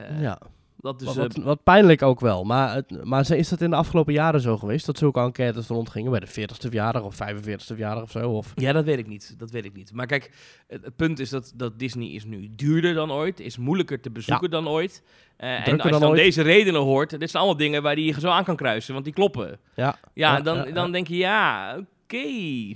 [0.00, 0.38] Eh, ja.
[0.84, 2.44] Dat is, wat, eh, wat, wat pijnlijk ook wel.
[2.44, 4.86] Maar, het, maar is dat in de afgelopen jaren zo geweest?
[4.86, 8.30] Dat zulke enquêtes rondgingen bij de 40ste verjaardag of 45ste verjaardag of zo?
[8.30, 8.52] Of...
[8.54, 9.34] Ja, dat weet ik niet.
[9.38, 9.92] Dat weet ik niet.
[9.92, 10.30] Maar kijk,
[10.66, 14.10] het, het punt is dat, dat Disney is nu duurder dan ooit, is moeilijker te
[14.10, 15.02] bezoeken dan ooit.
[15.36, 16.20] Eh, en als je dan ooit.
[16.20, 19.04] deze redenen hoort, dit zijn allemaal dingen waar die je zo aan kan kruisen, want
[19.04, 19.58] die kloppen.
[19.74, 20.72] Ja, Ja, dan, ja, ja.
[20.72, 22.26] dan denk je, ja, oké.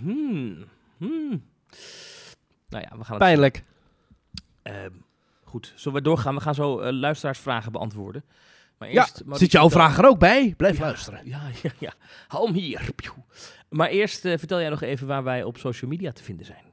[0.01, 0.65] hmm,
[0.99, 1.43] hmm.
[2.69, 3.65] Nou ja, we gaan het pijnlijk.
[4.63, 4.91] Ehm,
[5.49, 6.35] goed, zullen we doorgaan?
[6.35, 8.25] We gaan zo eh, luisteraarsvragen beantwoorden.
[8.79, 10.55] Maar Ja, eerst, Zit jouw vraag er ook bij?
[10.57, 11.21] Blijf Ja, luisteren.
[11.25, 11.93] Ja, ja, ja.
[12.29, 12.91] Hou hem hier.
[13.69, 16.67] Maar eerst eh, vertel jij nog even waar wij op social media te vinden zijn.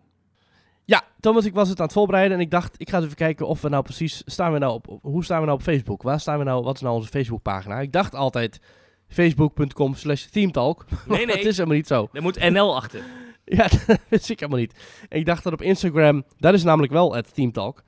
[0.86, 3.18] Ja, Thomas, ik was het aan het voorbereiden en ik dacht, ik ga eens even
[3.18, 5.64] kijken of we nou precies, staan we nou op, op- hoe staan we nou op
[5.64, 6.02] Facebook?
[6.02, 7.80] Waar staan we nou, wat is nou onze Facebookpagina?
[7.80, 8.60] Ik dacht altijd
[9.08, 10.86] facebook.com slash themetalk.
[11.08, 11.44] Nee, dat nee.
[11.46, 12.10] is helemaal niet zo.
[12.14, 13.02] Er moet NL achter.
[13.48, 14.74] Ja, dat wist ik helemaal niet.
[15.10, 17.84] Ik dacht dat op Instagram, dat is namelijk wel het Teamtalk.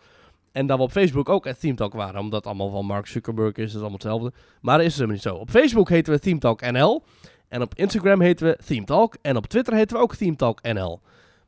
[0.57, 3.55] En dat we op Facebook ook het Teamtalk waren, omdat het allemaal van Mark Zuckerberg
[3.55, 4.31] is, dat is allemaal hetzelfde.
[4.61, 5.35] Maar dat is het helemaal niet zo.
[5.35, 7.03] Op Facebook heten we Teamtalk NL.
[7.47, 9.17] En op Instagram heten we Teamtalk.
[9.21, 11.01] En op Twitter heten we ook Teamtalk NL.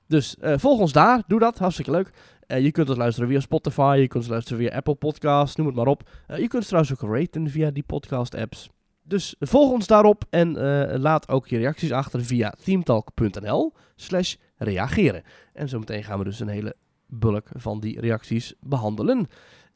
[0.07, 2.11] Dus eh, volg ons daar, doe dat, hartstikke leuk.
[2.47, 5.67] Eh, je kunt ons luisteren via Spotify, je kunt ons luisteren via Apple Podcasts, noem
[5.67, 6.09] het maar op.
[6.27, 8.69] Eh, je kunt trouwens ook raten via die podcast apps.
[9.03, 10.53] Dus volg ons daarop en
[10.99, 15.23] laat ook je reacties achter via teamtalk.nl slash reageren.
[15.53, 16.75] En zometeen gaan we dus een hele
[17.09, 19.27] bulk van die reacties behandelen.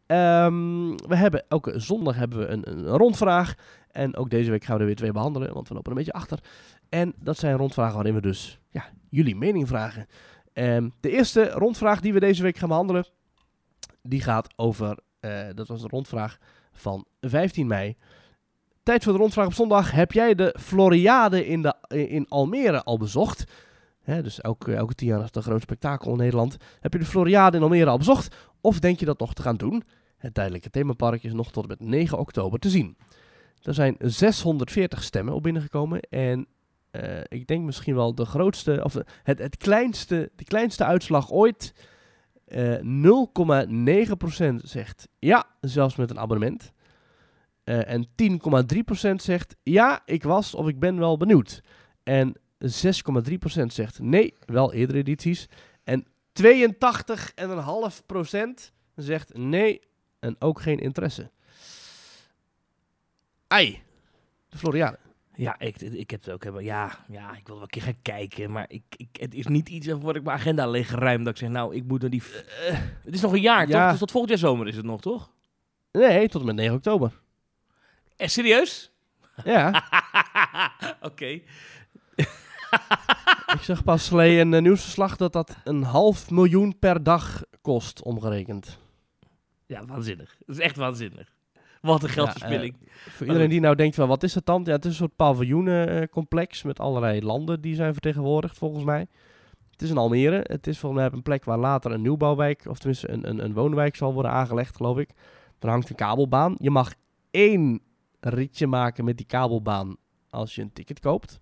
[0.05, 3.55] Ehm, we hebben elke zondag hebben we een, een rondvraag.
[3.91, 6.13] En ook deze week gaan we er weer twee behandelen, want we lopen een beetje
[6.13, 6.39] achter.
[6.89, 10.07] En dat zijn rondvragen waarin we dus ja, jullie mening vragen.
[10.53, 13.05] Ehm, de eerste rondvraag die we deze week gaan behandelen,
[14.01, 16.37] die gaat over, eh, dat was de rondvraag
[16.73, 17.95] van 15 mei.
[18.83, 19.91] Tijd voor de rondvraag op zondag.
[19.91, 23.43] Heb jij de Floriade in, de, in Almere al bezocht?
[24.05, 26.57] Dus elke, tien jaar is het een groot spektakel in Nederland.
[26.79, 28.35] Heb je de Floriade in Almere al bezocht?
[28.61, 29.83] Of denk je dat nog te gaan doen?
[30.17, 32.97] Het tijdelijke themapark is nog tot en met 9 oktober te zien.
[33.61, 35.99] Er zijn 640 stemmen op binnengekomen.
[35.99, 36.47] En
[36.91, 41.31] eh, ik denk misschien wel de grootste, of de- het, het kleinste, de kleinste uitslag
[41.31, 41.73] ooit.
[42.45, 46.71] Eh 0,9% zegt ja, zelfs met een abonnement.
[47.63, 51.61] Eh, en 10,3% zegt ja, ik was of ik ben wel benieuwd.
[52.03, 52.69] En 6,3%
[53.67, 55.47] zegt nee, wel eerdere edities.
[55.83, 56.05] En
[56.43, 56.47] 82,5%
[58.95, 59.81] zegt nee
[60.19, 61.31] en ook geen interesse.
[63.47, 63.81] Ai,
[64.49, 64.99] de Floriade.
[65.35, 66.63] Ja, ik, ik heb het ook helemaal.
[66.63, 68.51] Ja, ja, ik wil wel een keer gaan kijken.
[68.51, 71.23] Maar ik, ik, het is niet iets waarvoor ik mijn agenda leeg ruim.
[71.23, 72.23] Dat ik zeg, nou, ik moet naar die.
[72.67, 73.81] eh, het is nog een jaar, ja.
[73.81, 73.89] toch?
[73.89, 75.31] Dus tot volgend jaar zomer is het nog, toch?
[75.91, 77.21] Nee, tot en met 9 oktober.
[78.15, 78.91] Eh, serieus?
[79.43, 79.83] Ja,
[81.01, 81.41] Oké.
[83.57, 88.03] ik zag pas geleden een eh, nieuwsverslag dat dat een half miljoen per dag kost,
[88.03, 88.79] omgerekend.
[89.65, 90.35] Ja, waanzinnig.
[90.45, 91.31] Dat is echt waanzinnig.
[91.81, 92.75] Wat een geldverspilling.
[93.09, 94.61] Voor iedereen die nou denkt van wat is dat dan?
[94.65, 99.07] Ja, het is een soort paviljoenencomplex met allerlei landen die zijn vertegenwoordigd volgens mij.
[99.71, 100.39] Het is in Almere.
[100.43, 103.53] Het is volgens mij een plek waar later een nieuwbouwwijk, of tenminste een, een, een
[103.53, 105.09] woonwijk zal worden aangelegd, geloof ik.
[105.59, 106.55] Er hangt een kabelbaan.
[106.57, 106.93] Je mag
[107.31, 107.81] één
[108.19, 109.95] ritje maken met die kabelbaan
[110.29, 111.39] als je een ticket koopt.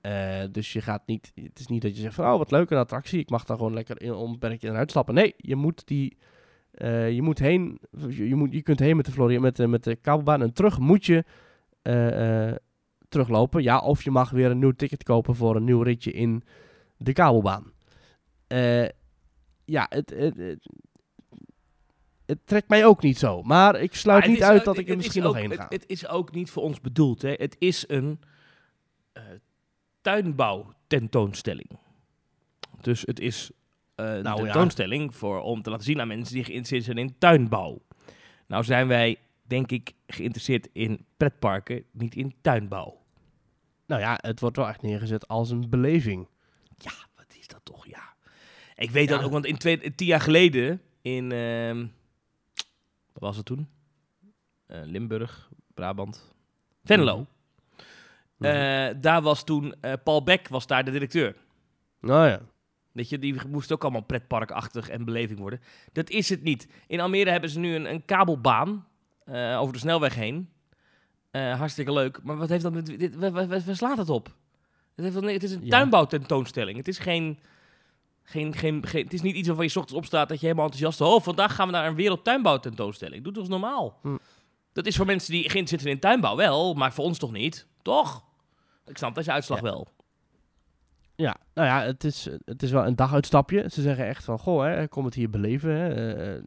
[0.00, 2.70] Eh, dus je gaat niet, het is niet dat je zegt van oh wat leuk
[2.70, 5.14] een attractie, ik mag daar gewoon lekker in onbeperkt in en uitstappen.
[5.14, 6.16] Nee, je moet die,
[6.70, 9.66] eh, je moet heen, je, je moet, je kunt heen met de Florian, met de,
[9.66, 11.24] met de kabelbaan en terug moet je
[11.82, 12.52] eh,
[13.08, 13.62] teruglopen.
[13.62, 16.42] Ja, of je mag weer een nieuw ticket kopen voor een nieuw ritje in
[16.96, 17.72] de kabelbaan.
[19.64, 20.68] Ja, het, het, het,
[22.26, 23.42] het trekt mij ook niet zo.
[23.42, 25.54] Maar ik sluit Maar niet uit ook- dat ik er misschien is nog ook- heen
[25.54, 25.66] ga.
[25.68, 27.22] Het, is ook niet voor ons bedoeld.
[27.22, 27.32] Hè.
[27.32, 28.20] Het is een
[30.02, 31.78] eh tuinbouwtentoonstelling.
[32.80, 33.50] Dus het is
[33.94, 34.44] eh, een Nou ja.
[34.44, 37.82] tentoonstelling voor, om te laten zien aan mensen die geïnteresseerd zijn in tuinbouw.
[38.46, 43.00] Nou zijn wij, denk ik, geïnteresseerd in pretparken, niet in tuinbouw.
[43.86, 46.28] Nou ja, het wordt wel echt neergezet als een beleving.
[46.76, 48.14] Ja, wat is dat toch, ja.
[48.76, 51.86] Ik weet dat ook, want in twee, tien jaar geleden in, ehm,
[53.12, 53.68] wat was het toen?
[54.66, 56.34] Eh, Limburg, Brabant,
[56.84, 57.26] Venlo.
[58.38, 58.50] Mhm.
[58.50, 61.36] Eh, daar was toen, eh, Paul Beck was daar de directeur.
[62.00, 62.40] Nou ja.
[62.92, 65.60] Weet je, die moest ook allemaal pretparkachtig en beleving worden.
[65.92, 66.68] Dat is het niet.
[66.86, 68.86] In Almere hebben ze nu een, een kabelbaan
[69.24, 70.48] eh, over de snelweg heen.
[71.30, 72.22] Hartstikke leuk.
[72.22, 72.86] Maar wat heeft dat met...
[72.86, 74.34] Dit, waar, waar- waar slaat het op?
[74.94, 75.68] Het, heeft, het is een Ja.
[75.68, 76.76] tuinbouwtentoonstelling.
[76.76, 77.38] Het is geen,
[78.22, 79.04] geen, geen, geen...
[79.04, 81.00] Het is niet iets waarvan je 's ochtends opstaat dat je helemaal enthousiast...
[81.00, 83.24] Oh, vandaag gaan we naar een wereldtuinbouwtentoonstelling.
[83.24, 83.98] Doe toch eens normaal.
[84.02, 84.16] Hm.
[84.72, 87.66] Dat is voor mensen die geïnteresseerd zijn in tuinbouw wel, maar voor ons toch niet?
[87.82, 88.24] Toch?
[88.88, 89.64] Ik snap dat je uitslag Ja.
[89.64, 89.86] wel.
[91.14, 93.64] Ja, nou ja, het is, het is wel een daguitstapje.
[93.70, 95.70] Ze zeggen echt van, goh, hè, kom het hier beleven.
[95.70, 95.88] Hè.
[95.94, 96.42] eh, eh,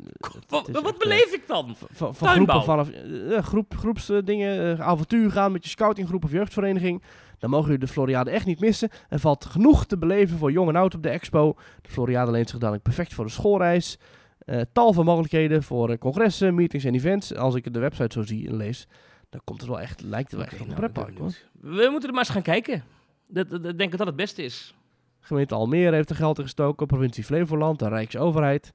[0.47, 1.75] Wat, echt, beleef ik dan?
[1.91, 7.03] van, groepen vanaf eh, groep, groepsdingen, eh, avontuur gaan met je scoutinggroep of jeugdvereniging.
[7.39, 8.89] Dan mogen jullie de Floriade echt niet missen.
[9.09, 11.53] Er valt genoeg te beleven voor jong en oud op de expo.
[11.81, 13.97] De Floriade leent zich dadelijk perfect voor de schoolreis.
[14.39, 17.35] Eh, tal van mogelijkheden voor eh, congressen, meetings en events.
[17.35, 18.87] Als ik de website zo zie en lees,
[19.31, 21.17] dan komt het wel echt, lijkt het wel echt op een nou, pretpark.
[21.61, 22.83] We moeten er maar eens gaan kijken.
[23.27, 24.75] Dat, dat, dat denk ik dat het beste is.
[25.19, 28.73] Gemeente Almere heeft er geld in gestoken, provincie Flevoland, de Rijksoverheid.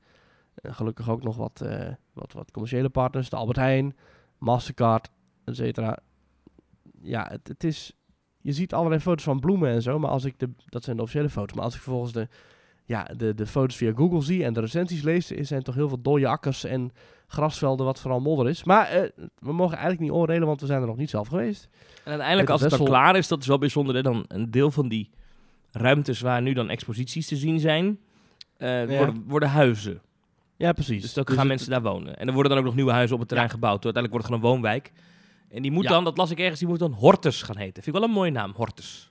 [0.55, 3.97] En gelukkig ook nog wat, eh, wat, wat commerciële partners, de Albert Heijn,
[4.39, 5.11] Mastercard,
[5.45, 5.99] et cetera.
[7.01, 7.93] Ja, het, het is...
[8.41, 10.51] Je ziet allerlei foto's van bloemen en zo, maar als ik de...
[10.67, 12.29] Dat zijn de officiële foto's, maar als ik vervolgens de,
[12.85, 15.89] ja, de, de foto's via Google zie en de recensies lees, er zijn toch heel
[15.89, 16.93] veel dode akkers en
[17.27, 18.65] grasvelden wat vooral modder is.
[18.65, 21.69] Maar eh, we mogen eigenlijk niet oordelen, want we zijn er nog niet zelf geweest.
[22.05, 23.95] En uiteindelijk, als het dan klaar is, dat is wel bijzonder.
[23.95, 24.03] Hè?
[24.03, 25.11] Dan een deel van die
[25.71, 27.99] ruimtes waar nu dan exposities te zien zijn,
[28.57, 28.97] eh, Ja.
[28.97, 30.01] worden, worden huizen.
[30.57, 31.03] Ja, precies.
[31.03, 32.19] Dus dan Dus gaan het- mensen daar wonen.
[32.19, 33.85] En er worden dan ook nog nieuwe huizen op het terrein gebouwd.
[33.85, 34.93] Uiteindelijk wordt het gewoon een woonwijk.
[35.49, 35.91] En die moet Ja.
[35.91, 37.83] dan, dat las ik ergens, die moet dan Hortus gaan heten.
[37.83, 39.11] Vind ik wel een mooie naam, Hortus.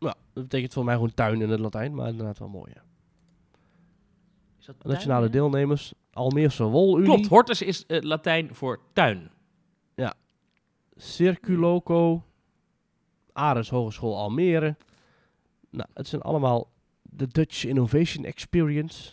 [0.00, 2.70] Ja, dat betekent volgens mij gewoon tuin in het Latijn, maar inderdaad wel mooi.
[2.74, 2.82] Ja.
[4.60, 5.32] Is dat Nationale tuin?
[5.32, 9.30] deelnemers, Almeerse Wolunie, Klopt, Hortus is eh, Latijn voor tuin.
[11.00, 12.22] Circuloco,
[13.32, 14.76] Ares Hogeschool Almere.
[15.70, 16.70] Nou, het zijn allemaal
[17.02, 19.12] de Dutch Innovation Experience.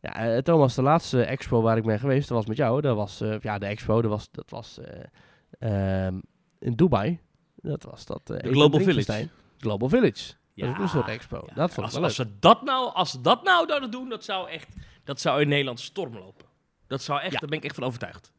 [0.00, 2.80] Ja, eh, Thomas, de laatste expo waar ik ben geweest, dat was met jou.
[2.80, 6.20] Dat was, eh, ja, de expo, dat was, dat was eh, ehm,
[6.58, 7.20] in Dubai.
[7.54, 8.20] Dat was dat...
[8.36, 9.30] Global drinkfestijn.
[9.58, 10.32] Global Village.
[10.54, 11.42] dat is ook een soort Ja, expo.
[11.46, 11.54] ja.
[11.54, 12.26] dat vond ik als, wel als, leuk.
[12.26, 14.76] ze dat nou, als ze dat nou zouden doen, dat zou echt,
[15.06, 16.46] dat zou in Nederland storm lopen.
[16.86, 17.38] Dat zou echt, Ja.
[17.38, 18.32] daar ben ik echt van overtuigd.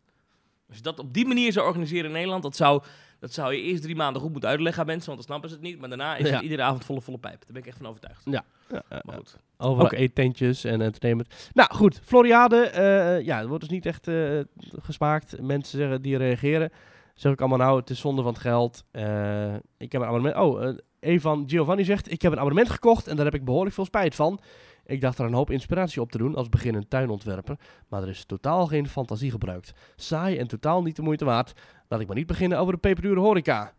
[0.68, 2.84] Als je dat op die manier zou organiseren in Nederland, dat zou,
[3.20, 5.56] dat zou je eerst drie maanden goed moeten uitleggen aan mensen, want dan snappen ze
[5.56, 5.80] het niet.
[5.80, 6.34] Maar daarna is Ja.
[6.34, 7.40] het iedere avond volle, volle pijp.
[7.40, 8.22] Daar ben ik echt van overtuigd.
[8.26, 9.38] Ja, ja, Maar goed.
[9.58, 9.96] Overal Oké.
[9.96, 11.50] eettentjes en entertainment.
[11.54, 12.58] Nou goed, Floriade.
[12.66, 14.40] eh, ja, het wordt dus niet echt eh,
[14.82, 15.42] gesmaakt.
[15.42, 16.72] Mensen zeggen die reageren.
[17.16, 18.84] Zeg ik allemaal nou, het is zonde van het geld.
[18.92, 20.36] Eh, ik heb een abonnement.
[20.36, 23.86] Oh, Evan Giovanni zegt, ik heb een abonnement gekocht en daar heb ik behoorlijk veel
[23.86, 24.40] spijt van.
[24.88, 28.26] Ik dacht er een hoop inspiratie op te doen als beginnend tuinontwerper, maar er is
[28.26, 29.74] totaal geen fantasie gebruikt.
[29.96, 31.54] Saai en totaal niet de moeite waard.
[31.88, 33.74] Laat ik maar niet beginnen over de peperdure horeca.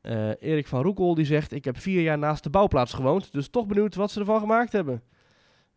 [0.00, 3.48] Eh, Erik van Roekel die zegt, ik heb vier jaar naast de bouwplaats gewoond, dus
[3.48, 5.02] toch benieuwd wat ze ervan gemaakt hebben.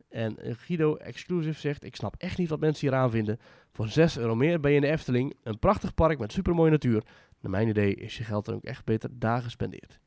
[0.09, 3.39] En Guido Exclusive zegt, ik snap echt niet wat mensen hier aan vinden.
[3.71, 7.03] Voor 6 euro meer ben je in de Efteling, een prachtig park met supermooie natuur.
[7.39, 9.99] Naar mijn idee is je geld dan ook echt beter dagen gespendeerd.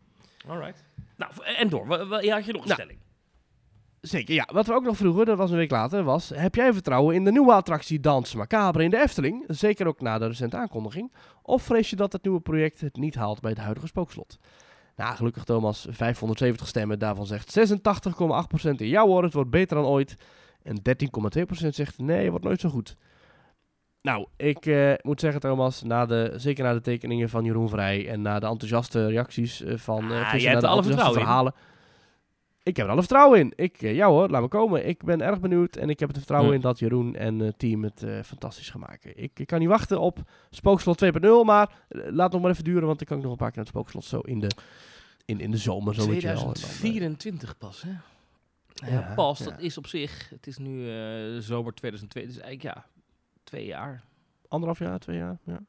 [0.46, 0.84] Alright.
[1.16, 1.86] Nou, en door.
[1.86, 2.72] Had je nog een Nou.
[2.72, 2.98] stelling?
[4.06, 4.48] Zeker, ja.
[4.52, 6.28] Wat we ook nog vroegen, dat was een week later, was...
[6.34, 9.44] Heb jij vertrouwen in de nieuwe attractie Dans Macabre in de Efteling?
[9.46, 11.12] Zeker ook na de recente aankondiging.
[11.42, 14.38] Of vrees je dat het nieuwe project het niet haalt bij het huidige spookslot?
[14.96, 16.98] Nou, gelukkig Thomas, 570 stemmen.
[16.98, 20.16] Daarvan zegt 86,8% in ja hoor, het wordt beter dan ooit.
[20.62, 20.76] En
[21.62, 22.96] 13,2% zegt nee, het wordt nooit zo goed.
[24.02, 28.08] Nou, ik eh, moet zeggen Thomas, na de, zeker na de tekeningen van Jeroen Vrij...
[28.08, 31.52] en na de enthousiaste reacties eh, van Ah, eh jij vissen, hebt alle vertrouwen in.
[32.64, 33.53] Ik heb er alle vertrouwen in.
[33.57, 34.87] Ik, eh, ja hoor, laat me komen.
[34.88, 37.83] Ik ben erg benieuwd en ik heb het vertrouwen in dat Jeroen en het team
[37.83, 39.22] het eh, fantastisch gaan maken.
[39.22, 40.18] Ik, ik kan niet wachten op
[40.50, 41.11] Spookslot 2.0,
[41.44, 43.57] maar eh, laat nog maar even duren, want ik kan ook nog een paar keer
[43.57, 44.50] naar het Spookslot zo in de,
[45.24, 45.94] in, in de zomer.
[45.94, 46.37] Zo weet je wel.
[46.37, 47.90] En dan, eh, 2024 pas, hè?
[48.74, 49.44] Ja, Ja, pas, ja.
[49.44, 50.29] dat is op zich.
[50.31, 52.87] Het is nu eh, zomer 2002, dus eigenlijk ja,
[53.44, 54.03] twee jaar.
[54.48, 55.38] anderhalf jaar, twee jaar.
[55.44, 55.61] Ja.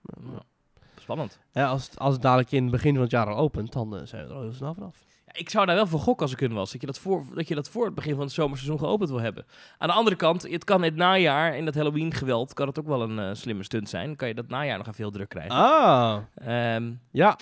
[0.99, 1.39] Spannend.
[1.51, 3.97] Ja, als, het, als het dadelijk in het begin van het jaar al opent, dan
[3.97, 5.03] eh, zijn we er al heel snel vanaf.
[5.35, 6.71] Ja, ik zou daar wel voor gokken als ik kunnen was.
[6.71, 9.19] Dat je dat, voor, dat je dat voor het begin van het zomerseizoen geopend wil
[9.19, 9.45] hebben.
[9.77, 12.87] Aan de andere kant, het kan het najaar, in dat Halloween geweld, kan het ook
[12.87, 14.05] wel een eh, slimme stunt zijn.
[14.07, 15.55] Dan kan je dat najaar nog even heel druk krijgen.
[15.55, 17.37] Ah, Ehm, ja.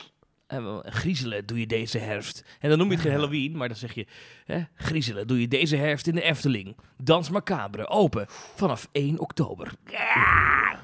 [0.47, 2.45] wel, griezelen doe je deze herfst.
[2.59, 4.07] En dan noem je het geen Halloween, maar dan zeg je...
[4.45, 6.77] Hè, griezelen doe je deze herfst in de Efteling.
[6.97, 8.25] Dans Macabre, open,
[8.55, 9.71] vanaf 1 oktober.
[9.85, 10.79] Ja!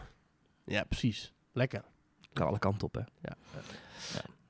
[0.66, 1.34] Ja, precies.
[1.54, 1.84] Lekker.
[2.34, 3.02] Kan alle kanten op, hè.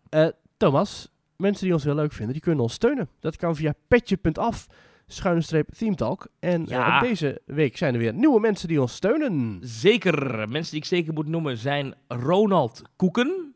[0.10, 1.10] Eh, Thomas,
[1.40, 3.10] mensen die ons heel leuk vinden, die kunnen ons steunen.
[3.20, 4.68] Dat kan via petje.af,
[5.08, 6.28] schuine streep themetalk.
[6.40, 7.00] En eh, Ja.
[7.02, 9.60] deze week zijn er weer nieuwe mensen die ons steunen.
[9.62, 10.50] Zeker.
[10.50, 13.54] Mensen die ik zeker moet noemen zijn Ronald Koeken,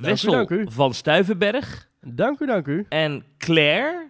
[0.00, 0.66] Wessel dank u.
[0.70, 2.86] van Stuivenberg Dank u, dank u.
[2.88, 4.06] en Claire.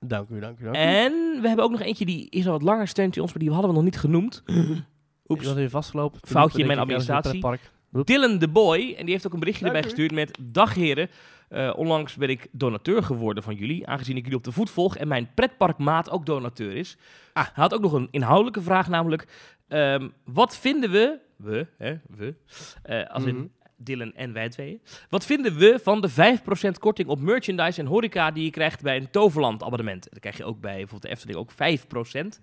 [0.00, 0.78] Dank u, dank u, dank u.
[0.78, 3.42] En we hebben ook nog eentje die is al wat langer steunt in ons, maar
[3.42, 4.42] die hadden we nog niet genoemd.
[5.28, 5.44] Oeps.
[5.46, 6.20] was even vastgelopen.
[6.26, 7.44] Foutje in mijn administratie.
[7.90, 9.94] Dylan de Boy, en die heeft ook een berichtje Dank erbij u.
[9.94, 10.38] gestuurd met...
[10.52, 11.08] Dag heren,
[11.48, 14.96] Eh, onlangs ben ik donateur geworden van jullie, aangezien ik jullie op de voet volg
[14.96, 16.96] en mijn pretparkmaat ook donateur is.
[17.32, 17.44] Ah.
[17.44, 19.26] Hij had ook nog een inhoudelijke vraag, namelijk...
[19.68, 22.34] ehm, wat vinden we, we, hè, we,
[22.82, 23.46] eh, als in, Mhm.
[23.80, 24.80] Dylan en wij tweeën.
[25.08, 28.96] Wat vinden we van de 5% korting op merchandise en horeca die je krijgt bij
[28.96, 30.06] een Toverland abonnement?
[30.10, 32.40] Dat krijg je ook bij bijvoorbeeld de Efteling ook 5%.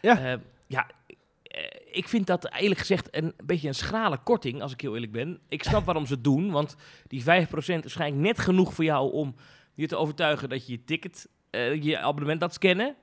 [0.00, 0.18] Ja.
[0.32, 0.86] Eh, ja,
[1.92, 5.40] ik vind dat eerlijk gezegd een beetje een schrale korting, als ik heel eerlijk ben.
[5.48, 9.12] Ik snap waarom ze het doen, want die 5% is waarschijnlijk net genoeg voor jou
[9.12, 9.34] om
[9.74, 12.94] je te overtuigen dat je je ticket, eh, je abonnement laat scannen.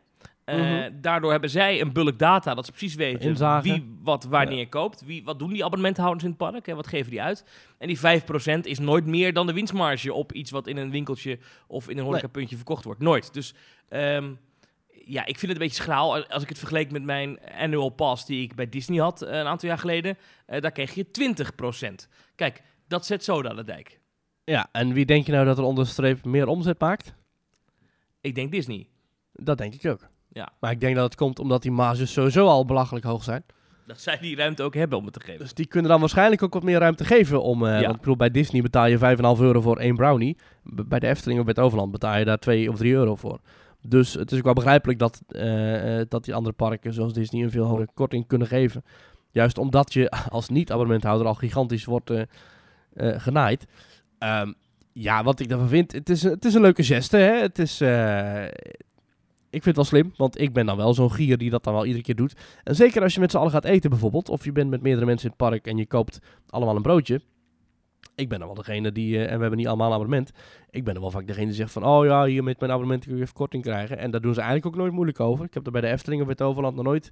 [0.43, 0.91] Eh, Mhm.
[1.01, 5.05] Daardoor hebben zij een bulk data, dat ze precies weten wie wat wanneer koopt.
[5.05, 7.45] Wie, wat doen die abonnementhouders in het park en wat geven die uit.
[7.77, 11.39] En die 5% is nooit meer dan de winstmarge op iets wat in een winkeltje
[11.67, 13.01] of in een horecapuntje verkocht wordt.
[13.01, 13.33] Nooit.
[13.33, 13.53] Dus
[13.89, 14.31] ehm,
[15.11, 16.25] ja, ik vind het een beetje schraal.
[16.27, 19.45] Als ik het vergeleek met mijn annual pass die ik bij Disney had eh, een
[19.45, 22.07] aantal jaar geleden, eh, daar kreeg je 20%.
[22.35, 23.99] Kijk, dat zet zoden aan de dijk.
[24.43, 27.13] Ja, en wie denk je nou dat er onder de streep meer omzet maakt?
[28.21, 28.87] Ik denk Disney.
[29.33, 30.07] Dat denk ik ook.
[30.31, 30.49] Ja.
[30.59, 33.43] Maar ik denk dat het komt omdat die marges sowieso al belachelijk hoog zijn.
[33.87, 35.39] Dat zij die ruimte ook hebben om het te geven.
[35.39, 37.65] Dus die kunnen dan waarschijnlijk ook wat meer ruimte geven om...
[37.65, 37.81] eh, Ja.
[37.81, 38.97] Want ik bedoel, bij Disney betaal je
[39.37, 40.37] 5,5 euro voor één brownie.
[40.75, 43.15] B- bij de Efteling of bij het Overland betaal je daar 2 of 3 euro
[43.15, 43.39] voor.
[43.81, 47.43] Dus het is ook wel begrijpelijk dat, eh, eh, dat die andere parken zoals Disney
[47.43, 48.83] een veel hogere korting kunnen geven.
[49.31, 52.23] Juist omdat je als niet-abonnementhouder al gigantisch wordt eh,
[52.93, 53.65] genaaid.
[54.17, 54.53] Ehm,
[54.93, 57.17] ja, wat ik daarvan vind, het is, het is een leuke geste.
[57.17, 57.33] Hè?
[57.33, 57.81] Het is,
[59.49, 61.73] ik vind het wel slim, want ik ben dan wel zo'n gier die dat dan
[61.73, 62.35] wel iedere keer doet.
[62.63, 65.05] En zeker als je met z'n allen gaat eten bijvoorbeeld, of je bent met meerdere
[65.05, 67.21] mensen in het park en je koopt allemaal een broodje.
[68.15, 70.31] Ik ben dan wel degene die, eh, en we hebben niet allemaal een abonnement,
[70.69, 73.05] ik ben dan wel vaak degene die zegt van, oh ja, hier met mijn abonnement
[73.05, 73.97] kun je even korting krijgen.
[73.97, 75.45] En daar doen ze eigenlijk ook nooit moeilijk over.
[75.45, 77.11] Ik heb er bij de Efteling of het Overland nog nooit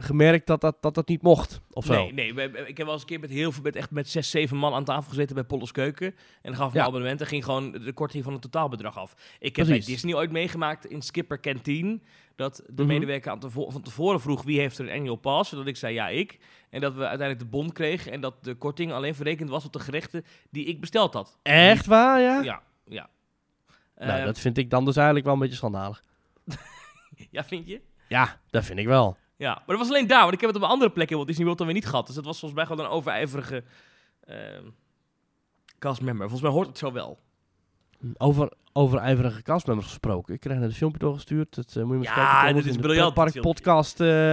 [0.00, 1.92] gemerkt dat dat, dat, dat niet mocht, of zo.
[2.10, 4.30] Nee, nee ik heb wel eens een keer met heel veel, met echt met zes,
[4.30, 6.06] zeven man aan tafel gezeten bij Polles Keuken.
[6.06, 6.72] En dan gaf ik Ja.
[6.74, 9.14] mijn abonnement en ging gewoon de korting van het totaalbedrag af.
[9.38, 9.80] Ik heb bij.
[9.80, 12.02] Disney ooit meegemaakt in Skipper Canteen.
[12.36, 12.86] Dat de Mhm.
[12.92, 15.50] medewerker aan tevo- van tevoren vroeg wie heeft er een annual pass.
[15.50, 16.38] Zodat ik zei ja, ik.
[16.70, 18.12] En dat we uiteindelijk de bon kregen.
[18.12, 21.38] En dat de korting alleen verrekend was op de gerechten die ik besteld had.
[21.42, 22.40] Echt waar, ja?
[22.42, 23.08] Ja, ja.
[23.96, 26.02] Nou, Ehm, dat vind ik dan dus eigenlijk wel een beetje schandalig.
[27.30, 27.80] Ja, vind je?
[28.08, 29.16] Ja, dat vind ik wel.
[29.38, 31.16] Ja, maar dat was alleen daar, want ik heb het op een andere plekken in
[31.16, 32.06] Walt Disney World dan weer niet gehad.
[32.06, 33.64] Dus dat was volgens mij gewoon een overijverige
[34.24, 34.64] ehm
[35.78, 36.28] castmember.
[36.28, 37.18] Volgens mij hoort het zo wel.
[38.16, 40.34] Over, over ijverige castmembers gesproken.
[40.34, 41.54] Ik krijg net een filmpje doorgestuurd.
[41.54, 42.62] Dat eh, moet je maar Ja, kijken.
[42.62, 43.40] dit is briljant, filmpje.
[43.40, 44.32] podcast, eh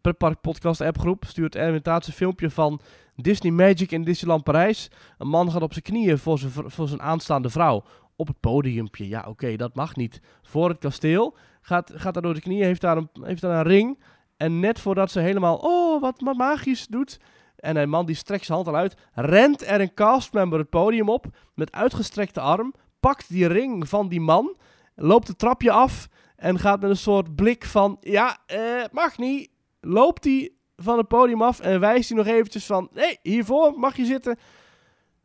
[0.00, 2.80] Pretpark podcast appgroep stuurt Erwin Taats een filmpje van
[3.16, 4.90] Disney Magic in Disneyland Parijs.
[5.18, 7.84] Een man gaat op zijn knieën voor zijn, voor zijn aanstaande vrouw
[8.16, 9.08] op het podiumpje.
[9.08, 10.20] Ja, oké, dat mag niet.
[10.42, 11.36] Voor het kasteel.
[11.60, 14.02] Gaat, gaat daar door de knieën, heeft daar, een, heeft daar een ring.
[14.40, 17.20] En net voordat ze helemaal, oh, wat, magisch doet.
[17.56, 18.96] En een man die strekt zijn hand al uit.
[19.12, 22.74] Rent er een castmember het podium op met uitgestrekte arm.
[23.00, 24.56] Pakt die ring van die man.
[24.94, 26.08] Loopt het trapje af.
[26.36, 28.60] En gaat met een soort blik van, ja, eh,
[28.92, 29.50] mag niet.
[29.80, 33.96] Loopt hij van het podium af en wijst hij nog eventjes van, nee, hiervoor mag
[33.96, 34.38] je zitten.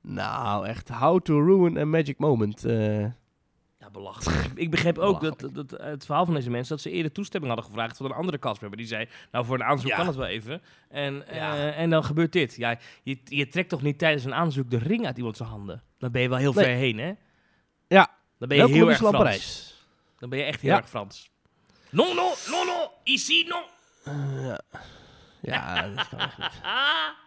[0.02, 2.66] Nou, echt, how to ruin a magic moment.
[2.66, 3.06] eh.
[3.96, 4.52] Belachelijk.
[4.56, 7.72] ik, begreep ook dat, dat, het verhaal van deze mensen dat ze eerder toestemming hadden
[7.72, 8.78] gevraagd van een andere castmember.
[8.80, 9.96] Die zei, nou voor een aanzoek Ja.
[9.96, 10.62] kan het wel even.
[10.90, 12.56] En, eh, en dan gebeurt dit.
[12.56, 15.84] Ja, je, je trekt toch niet tijdens een aanzoek de ring uit iemand zijn handen?
[15.98, 16.66] Dan ben je wel heel Nee.
[16.66, 17.14] ver heen, hè?
[17.88, 18.10] Ja.
[18.40, 19.16] Dan ben je Welkom heel erg Frans.
[19.18, 19.76] Parijs.
[20.20, 20.78] Dan ben je echt heel Ja.
[20.78, 21.32] erg Frans.
[21.90, 23.64] No, no, no, no, ici, no.
[24.04, 24.60] Eh, ja.
[25.42, 26.62] ja, dat kan echt niet.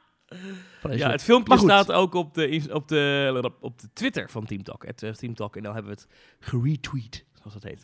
[0.82, 0.96] Ah.
[0.96, 4.86] Ja, het filmpje staat ook op de, op de, op de Twitter van Team Talk.
[4.86, 5.56] Het, eh, Team Talk.
[5.56, 6.08] En dan hebben we het
[6.40, 7.82] geretweet, zoals dat heet.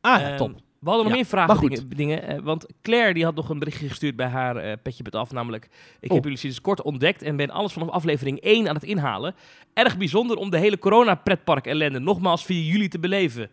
[0.00, 0.50] Ah, ja, Ehm, top.
[0.78, 3.58] We hadden nog Ja, meer vragen, dingen, dingen eh, want Claire die had nog een
[3.58, 5.32] berichtje gestuurd bij haar eh, Petje Bet Af.
[5.32, 5.64] Namelijk,
[6.00, 6.14] ik Oh.
[6.14, 9.34] heb jullie sinds kort ontdekt en ben alles vanaf aflevering 1 aan het inhalen.
[9.72, 13.50] Erg bijzonder om de hele corona-pretpark ellende nogmaals via jullie te beleven.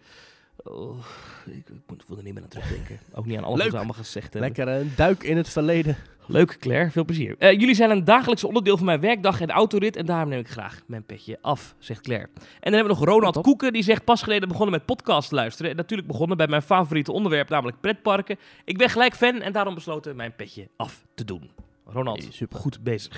[0.63, 1.05] Oh,
[1.45, 2.99] ik, ik moet, er niet meer aan terugdenken.
[3.13, 4.51] Ook niet aan alles wat we allemaal gezegd hebben.
[4.55, 5.97] Lekker een duik in het verleden.
[6.27, 6.91] Leuk, Claire.
[6.91, 7.35] Veel plezier.
[7.37, 9.95] Eh, jullie zijn een dagelijks onderdeel van mijn werkdag en autorit.
[9.95, 12.25] En daarom neem ik graag mijn petje af, zegt Claire.
[12.35, 13.43] En dan hebben we nog Ronald Top.
[13.43, 13.73] Koeken.
[13.73, 15.71] Die zegt pas geleden begonnen met podcast luisteren.
[15.71, 18.37] En natuurlijk begonnen bij mijn favoriete onderwerp, namelijk pretparken.
[18.65, 21.51] Ik ben gelijk fan en daarom besloten mijn petje af te doen.
[21.85, 22.59] Ronald, Hey, super.
[22.59, 23.13] goed bezig.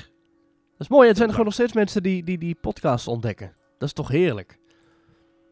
[0.72, 1.08] Dat is mooi.
[1.08, 3.54] Het zijn gewoon nog steeds mensen die die, die podcast ontdekken.
[3.78, 4.60] Dat is toch heerlijk?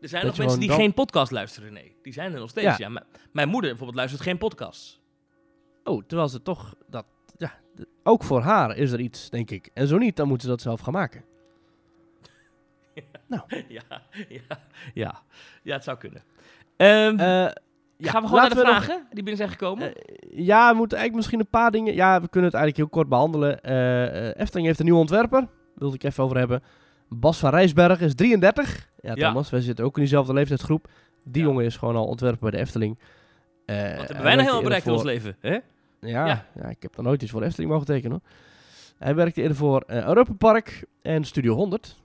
[0.02, 1.96] Er zijn nog mensen die dan- geen podcast luisteren, nee.
[2.02, 2.90] Die zijn er nog steeds, ja.
[2.90, 3.04] Ja.
[3.32, 5.00] Mijn moeder bijvoorbeeld luistert geen podcasts.
[5.84, 7.06] Oh, terwijl ze toch dat.
[7.82, 9.70] Ja, ook voor haar is er iets, denk ik.
[9.74, 11.24] En zo niet, dan moeten ze dat zelf gaan maken.
[13.28, 13.46] ja,
[13.78, 14.02] ja,
[14.94, 15.22] ja.
[15.64, 16.24] Ja, het zou kunnen.
[16.78, 17.52] Ehm, Eh,
[17.98, 19.96] ja, gaan we gewoon naar de nog- vragen die binnen zijn gekomen?
[19.96, 20.16] Eh,
[20.46, 21.94] ja, we moeten eigenlijk misschien een paar dingen.
[21.94, 23.62] Ja, we kunnen het eigenlijk heel kort behandelen.
[23.64, 25.48] Eh Efteling heeft een nieuwe ontwerper.
[25.76, 26.64] Wilde ik even over hebben.
[27.10, 28.90] Bas van Rijsberg is 33.
[29.02, 29.28] Ja, Ja.
[29.28, 30.88] Thomas, wij zitten ook in diezelfde leeftijdsgroep.
[31.24, 31.48] Die Ja.
[31.48, 33.00] jongen is gewoon al ontwerper bij de Efteling.
[33.66, 35.58] Eh, Wat hebben wij nou werkte heel bereikt in ons leven, hè?
[36.02, 36.46] Ja, Ja.
[36.56, 36.70] ja.
[36.70, 38.12] ik heb dan nooit iets voor Efteling mogen tekenen.
[38.12, 38.30] Hoor.
[38.98, 41.96] Hij werkte eerder voor eh, Europa Park en Studio 100.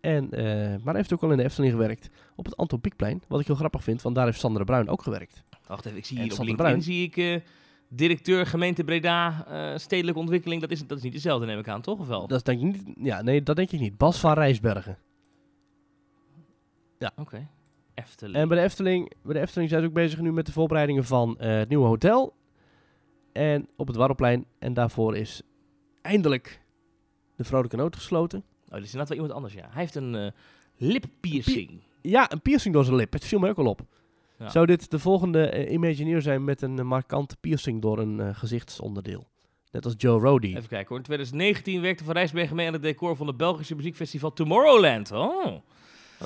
[0.00, 3.22] En, eh, maar hij heeft ook al in de Efteling gewerkt op het Anton Pieckplein.
[3.28, 5.42] Wat ik heel grappig vind, want daar heeft Sandra Bruin ook gewerkt.
[5.66, 6.96] Wacht even, ik zie En hier op Sander LinkedIn Bruin.
[6.96, 7.48] zie ik eh,
[7.88, 9.46] directeur gemeente Breda,
[9.78, 10.60] stedelijke ontwikkeling.
[10.60, 11.98] Dat is, dat is niet dezelfde, neem ik aan, toch?
[11.98, 12.26] Of wel?
[12.26, 13.06] Dat denk ik niet.
[13.06, 13.96] Ja, nee, dat denk ik niet.
[13.96, 14.98] Bas van Rijsbergen.
[17.16, 17.48] Oké.
[17.94, 18.36] Efteling.
[18.36, 21.04] En bij de Efteling, bij de Efteling zijn ze ook bezig nu met de voorbereidingen
[21.04, 22.34] van het nieuwe hotel.
[23.36, 24.46] En op het Warrelplein.
[24.58, 25.42] En daarvoor is
[26.02, 26.60] eindelijk
[27.36, 28.38] de Vrolijke Noot gesloten.
[28.68, 29.68] Oh, dit is inderdaad wel iemand anders, ja.
[29.70, 30.30] Hij heeft een eh
[30.76, 31.80] lippiercing.
[32.02, 33.12] Ja, een piercing door zijn lip.
[33.12, 33.80] Het viel me ook al op.
[34.38, 34.48] Ja.
[34.48, 39.26] Zou dit de volgende eh, Imagineer zijn met een eh, markante piercing door een gezichtsonderdeel?
[39.70, 40.46] Net als Joe Rody.
[40.46, 40.96] Even kijken hoor.
[40.96, 45.12] In 2019 werkte Van Rijsbergen mee aan het decor van het Belgische muziekfestival Tomorrowland.
[45.12, 45.46] Oh.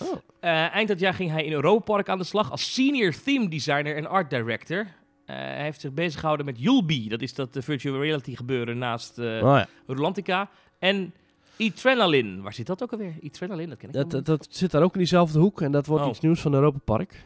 [0.01, 0.17] Oh.
[0.41, 3.97] Eind dat jaar ging hij in Europa Park aan de slag als senior theme designer
[3.97, 4.87] en art director.
[5.31, 7.09] Eh, hij heeft zich bezig gehouden met Yulby.
[7.09, 9.67] Dat is dat eh, virtual reality gebeuren naast eh Oh ja.
[9.87, 10.51] Rolantica.
[10.79, 11.13] En
[11.59, 12.41] Adrenaline.
[12.43, 13.15] Waar zit dat ook alweer?
[13.25, 15.61] Adrenaline, dat ken ik Dat, dat, dat zit daar ook in diezelfde hoek.
[15.61, 16.11] En dat wordt Oh.
[16.11, 17.25] iets nieuws van Europa Park.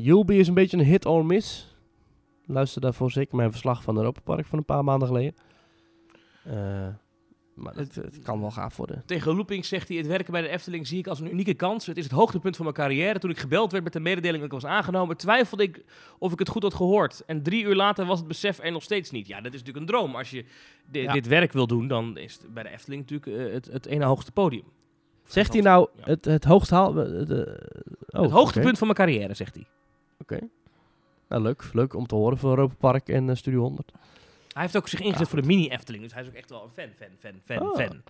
[0.00, 1.76] Julby is een beetje een hit or miss.
[2.46, 5.34] Luister daarvoor zeker mijn verslag van Europa Park van een paar maanden geleden.
[7.62, 9.02] Maar het, het kan wel gaaf worden.
[9.06, 11.86] Tegen Looping zegt hij: Het werken bij de Efteling zie ik als een unieke kans.
[11.86, 13.18] Het is het hoogtepunt van mijn carrière.
[13.18, 15.84] Toen ik gebeld werd met de mededeling dat ik was aangenomen, twijfelde ik
[16.18, 17.22] of ik het goed had gehoord.
[17.26, 19.26] En drie uur later was het besef er nog steeds niet.
[19.26, 20.16] Ja, dat is natuurlijk een droom.
[20.16, 20.44] Als je
[20.90, 21.12] di- Ja.
[21.12, 24.04] dit werk wil doen, dan is het bij de Efteling natuurlijk eh, het, het ene
[24.04, 24.64] hoogste podium.
[25.24, 26.02] Zegt hij nou Ja.
[26.04, 26.92] het, het hoogste haal...
[26.92, 27.68] de-
[28.08, 29.66] oh, het hoogtepunt van mijn carrière, zegt hij.
[30.18, 30.34] Oké.
[30.34, 30.46] Oké.
[31.28, 31.70] Nou, leuk.
[31.72, 33.92] Leuk om te horen voor Europa Park en eh, Studio 100.
[34.52, 36.02] Hij heeft ook zich ingezet voor de mini-Efteling.
[36.02, 37.76] Dus hij is ook echt wel een fan, fan, fan, fan, Oh.
[37.76, 38.02] fan.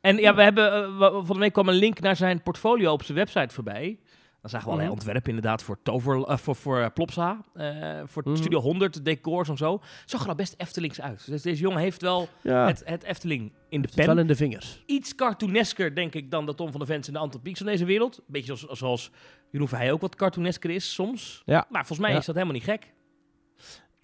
[0.00, 0.72] En ja, we hebben...
[0.72, 3.98] eh, wa- van de week kwam een link naar zijn portfolio op zijn website voorbij.
[4.40, 5.06] Dan zagen we allerlei Mhm.
[5.06, 7.44] ontwerpen inderdaad voor, tover, eh, voor, voor eh, Plopsa.
[7.54, 8.36] eh, voor Mhm.
[8.36, 9.80] Studio 100, decors en zo.
[10.04, 11.26] Zag er al best Eftelings uit.
[11.26, 14.18] Dus deze jongen heeft wel Ja, het het, Efteling in de wel pen.
[14.18, 14.82] in de vingers.
[14.86, 17.66] Iets cartoonesker, denk ik, dan de Tom van de Vens en de Anton Pieks van
[17.66, 18.20] deze wereld.
[18.26, 19.10] Beetje zoals, zoals
[19.50, 21.42] Jeroen Verheij ook wat cartoonesker is soms.
[21.44, 21.66] Ja.
[21.68, 22.18] Maar volgens mij Ja.
[22.18, 22.92] is dat helemaal niet gek.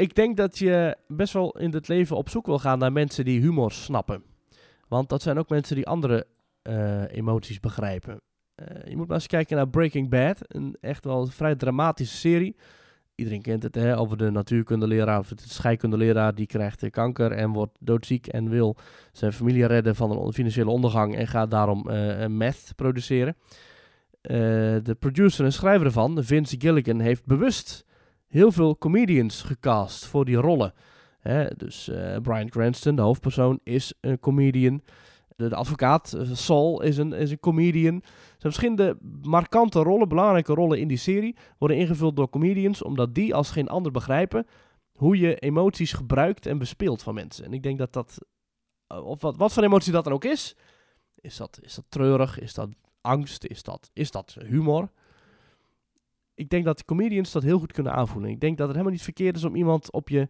[0.01, 3.25] Ik denk dat je best wel in het leven op zoek wil gaan naar mensen
[3.25, 4.23] die humor snappen.
[4.89, 6.27] Want dat zijn ook mensen die andere
[6.63, 8.21] eh, emoties begrijpen.
[8.55, 10.39] Eh, je moet maar eens kijken naar Breaking Bad.
[10.41, 12.57] Een echt wel vrij dramatische serie.
[13.15, 16.35] Iedereen kent het hè, over de natuurkundeleraar of de scheikundeleraar.
[16.35, 18.77] Die krijgt eh, kanker en wordt doodziek en wil
[19.13, 21.17] zijn familie redden van een financiële ondergang.
[21.17, 23.37] En gaat daarom een meth produceren.
[24.21, 27.89] De producer en schrijver ervan, Vince Gilligan, heeft bewust
[28.31, 30.73] heel veel comedians gecast voor die rollen.
[31.57, 34.83] Dus eh, Brian Cranston, de hoofdpersoon, is een comedian.
[35.37, 37.95] De, advocaat, eh, Saul, is een, is een comedian.
[37.95, 43.15] Er zijn verschillende markante rollen, belangrijke rollen in die serie, worden ingevuld door comedians, omdat
[43.15, 44.47] die als geen ander begrijpen
[44.93, 47.45] hoe je emoties gebruikt en bespeelt van mensen.
[47.45, 48.19] En ik denk dat dat,
[48.87, 50.57] eh, of wat, wat voor emotie dat dan ook is,
[51.15, 52.69] is dat, is dat treurig, is dat
[53.01, 54.91] angst, is dat, is dat humor?
[56.41, 58.31] Ik denk dat comedians dat heel goed kunnen aanvoelen.
[58.31, 60.29] Ik denk dat het helemaal niet verkeerd is om iemand op je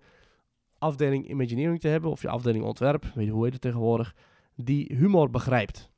[0.79, 4.15] afdeling Imagineering te hebben, of je afdeling ontwerp, weet je hoe heet het tegenwoordig,
[4.55, 5.91] die humor begrijpt.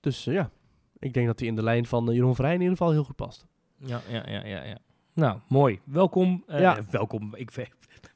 [0.00, 0.50] Dus eh, ja,
[0.98, 3.04] ik denk dat hij in de lijn van eh, Jeroen Vrij in ieder geval heel
[3.04, 3.46] goed past.
[3.76, 4.62] Ja, ja, ja, ja.
[4.62, 4.78] ja.
[5.12, 5.80] Nou, mooi.
[5.84, 6.44] Welkom.
[6.46, 6.78] eh, Ja.
[6.90, 7.34] Welkom.
[7.34, 7.50] Ik,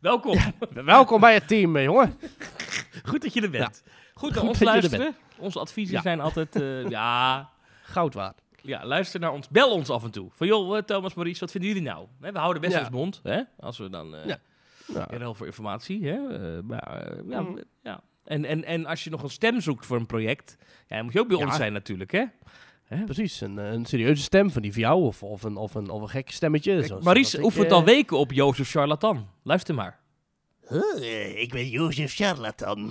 [0.01, 0.39] welkom.
[0.85, 2.19] Welkom bij het team, jongen.
[3.11, 3.83] Goed dat je er bent.
[4.15, 5.15] Goed naar Goed ons dat er luisteren.
[5.39, 6.63] Onze adviezen zijn altijd...
[6.89, 7.51] ja,
[7.83, 8.43] Goud waard.
[8.62, 9.49] Ja, luister naar ons.
[9.49, 10.29] Bel ons af en toe.
[10.33, 12.07] Van joh, eh, Thomas, Maurice, wat vinden jullie nou?
[12.20, 12.81] Hè, we houden best Ja.
[12.81, 13.20] ons mond.
[13.23, 13.40] Hè?
[13.59, 14.14] Als we dan...
[14.14, 14.38] eh Ja.
[15.18, 16.07] Nou, voor informatie.
[16.09, 16.29] Hè?
[16.57, 17.59] eh, maar, ja, Mm.
[17.83, 18.01] ja.
[18.25, 20.57] En, en, en als je nog een stem zoekt voor een project...
[20.88, 21.44] Ja, dan moet je ook bij Ja.
[21.46, 22.25] ons zijn natuurlijk, hè?
[23.05, 26.03] precies, een, een serieuze stem van die van jou, of, of, een, of, een, of
[26.03, 26.75] een gek stemmetje.
[26.75, 29.29] Kijk, zoals- oefent eh, al weken op Jozef Charlatan.
[29.42, 29.99] Luister maar.
[30.68, 32.79] Huh, ik ben Jozef Charlatan.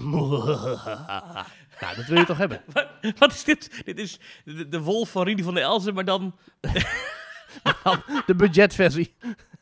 [1.79, 2.61] nou, dat wil je toch hebben?
[2.73, 2.87] Wat,
[3.17, 3.81] wat is dit?
[3.85, 6.35] Dit is de, de wolf van Rini van der Elzen, maar dan...
[8.25, 9.13] De budgetversie.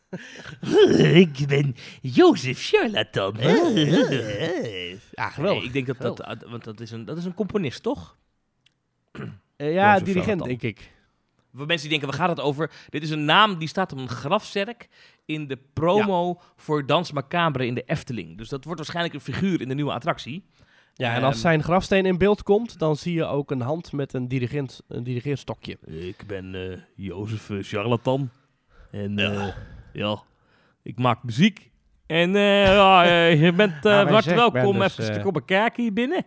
[1.23, 3.35] Ik ben Jozef Charlatan.
[3.39, 5.63] Ja, Nee, geweldig.
[5.63, 6.45] ik denk dat dat...
[6.47, 8.17] Want dat is een, dat is een componist, toch?
[9.55, 10.47] Eh, ja, Jozef dirigent, Charlatan.
[10.47, 10.91] denk ik.
[11.53, 12.71] Voor mensen die denken, waar gaat het over?
[12.89, 14.87] Dit is een naam die staat op een grafzerk
[15.25, 18.37] in de promo voor Dans Macabre in de Efteling.
[18.37, 20.45] Dus dat wordt waarschijnlijk een figuur in de nieuwe attractie.
[20.97, 23.91] Ja, en als Ehm, zijn grafsteen in beeld komt, dan zie je ook een hand
[23.91, 25.77] met een, dirigent, een dirigeerstokje.
[25.85, 28.29] Ik ben eh Jozef eh, Charlatan.
[28.91, 29.53] En ja.
[29.93, 30.21] ja,
[30.83, 31.69] ik maak muziek.
[32.05, 35.45] En eh, ja, eh, je bent uh, Ja, ik ben welkom dus, even eh, komen
[35.45, 36.25] kijken hier binnen.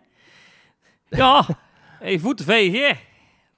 [1.09, 1.45] Ja,
[1.99, 2.97] hey, voeten vegen.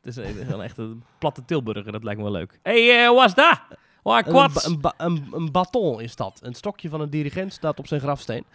[0.02, 2.60] Het is een, echt een platte Tilburger, dat lijkt me wel leuk.
[2.64, 3.60] Hé, hey, wat is dat?
[4.26, 6.40] Een, ba- een, ba- een, een baton is dat.
[6.44, 8.46] Een stokje van een dirigent staat op zijn grafsteen.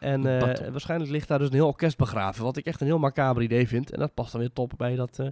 [0.00, 2.44] En eh, waarschijnlijk ligt daar dus een heel orkest begraven.
[2.44, 3.92] Wat ik echt een heel macaber idee vind.
[3.92, 5.26] En dat past dan weer top bij dat eh,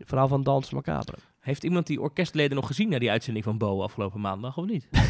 [0.00, 1.16] verhaal van Dans Macabre.
[1.40, 4.88] Heeft iemand die orkestleden nog gezien naar die uitzending van Bo afgelopen maandag, of niet?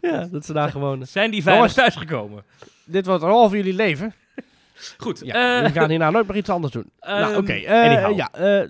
[0.00, 1.06] ja, dat ze daar gewoon...
[1.06, 1.74] Zijn die Jongens.
[1.74, 2.44] thuisgekomen?
[2.84, 4.14] Dit wordt een half van jullie leven.
[4.98, 5.20] Goed.
[5.24, 6.90] Ja, eh, we gaan hierna nooit meer iets anders doen.
[7.00, 7.52] nou, ehm, oké.
[7.52, 8.16] eh, anyhow.
[8.16, 8.68] ja, eh,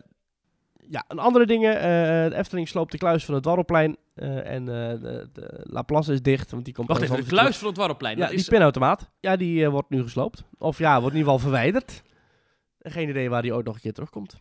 [0.88, 1.76] ja, een andere dingen.
[1.76, 1.82] eh,
[2.30, 3.96] de Efteling sloopt de kluis van het Dwarrelplein.
[4.14, 6.88] eh, en eh, de, de Laplace is dicht, want die komt...
[6.88, 8.14] Wacht even, de kluis van het Warrelplein.
[8.14, 8.28] terug.
[8.30, 9.10] dat Ja, is, die pinautomaat.
[9.20, 10.44] Ja, die wordt nu gesloopt.
[10.58, 12.02] Of ja, wordt in ieder geval verwijderd.
[12.80, 14.36] Geen idee waar die ooit nog een keer terugkomt.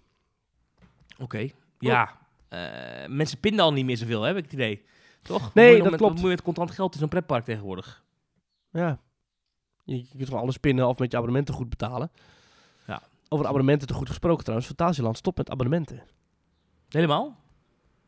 [1.19, 2.11] Oké, ja.
[2.49, 2.59] Eh,
[3.07, 4.85] mensen pinden al niet meer zoveel, heb ik het idee.
[5.21, 5.53] Toch?
[5.53, 6.13] Nee, dat met, klopt.
[6.13, 8.03] Moet je met contant geld in zo'n pretpark tegenwoordig?
[8.71, 8.99] Ja.
[9.83, 12.11] Je, je kunt gewoon alles pinnen of met je abonnementen goed betalen.
[12.87, 13.01] Ja.
[13.29, 14.67] Over abonnementen te goed gesproken trouwens.
[14.67, 16.01] Fantasieland stopt met abonnementen.
[16.93, 17.39] Helemaal?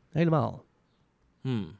[0.09, 0.65] Helemaal.
[1.41, 1.77] Hmm.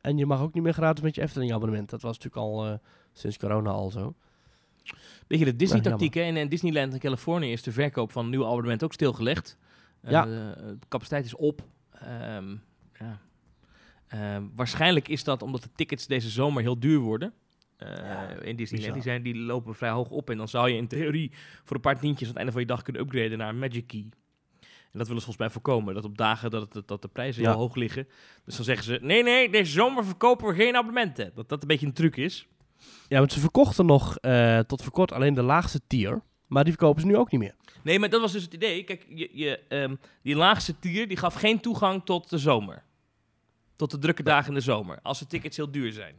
[0.00, 1.90] En je mag ook niet meer gratis met je Efteling abonnement.
[1.90, 2.78] Dat was natuurlijk al eh,
[3.12, 4.14] sinds corona al zo.
[5.26, 6.22] Beetje de Disney-tactiek, hè?
[6.22, 9.58] In, in Disneyland in Californië is de verkoop van nieuwe abonnementen ook stilgelegd.
[10.00, 10.24] Eh, Ja.
[10.24, 11.62] de capaciteit is op.
[11.90, 12.56] Ehm,
[12.98, 13.20] ja.
[14.06, 17.32] Ehm, waarschijnlijk is dat omdat de tickets deze zomer heel duur worden.
[17.76, 18.94] Eh, Ja, in Disneyland.
[18.94, 20.30] Die, zijn, die lopen vrij hoog op.
[20.30, 21.32] En dan zou je in theorie
[21.64, 23.86] voor een paar tientjes aan het einde van je dag kunnen upgraden naar een Magic
[23.86, 24.08] Key.
[24.94, 25.94] En dat willen ze volgens mij voorkomen.
[25.94, 27.50] Dat op dagen dat, het, dat de prijzen Ja.
[27.50, 28.08] heel hoog liggen.
[28.44, 31.32] Dus dan zeggen ze, nee, nee, deze zomer verkopen we geen abonnementen.
[31.34, 32.46] Dat dat een beetje een truc is.
[33.08, 36.22] Ja, want ze verkochten nog eh, tot voor kort alleen de laagste tier.
[36.46, 37.54] Maar die verkopen ze nu ook niet meer.
[37.82, 38.84] Nee, maar dat was dus het idee.
[38.84, 42.82] Kijk, je, je, ehm, die laagste tier die gaf geen toegang tot de zomer.
[43.76, 44.98] Tot de drukke dagen in de zomer.
[45.02, 46.14] Als de tickets heel duur zijn.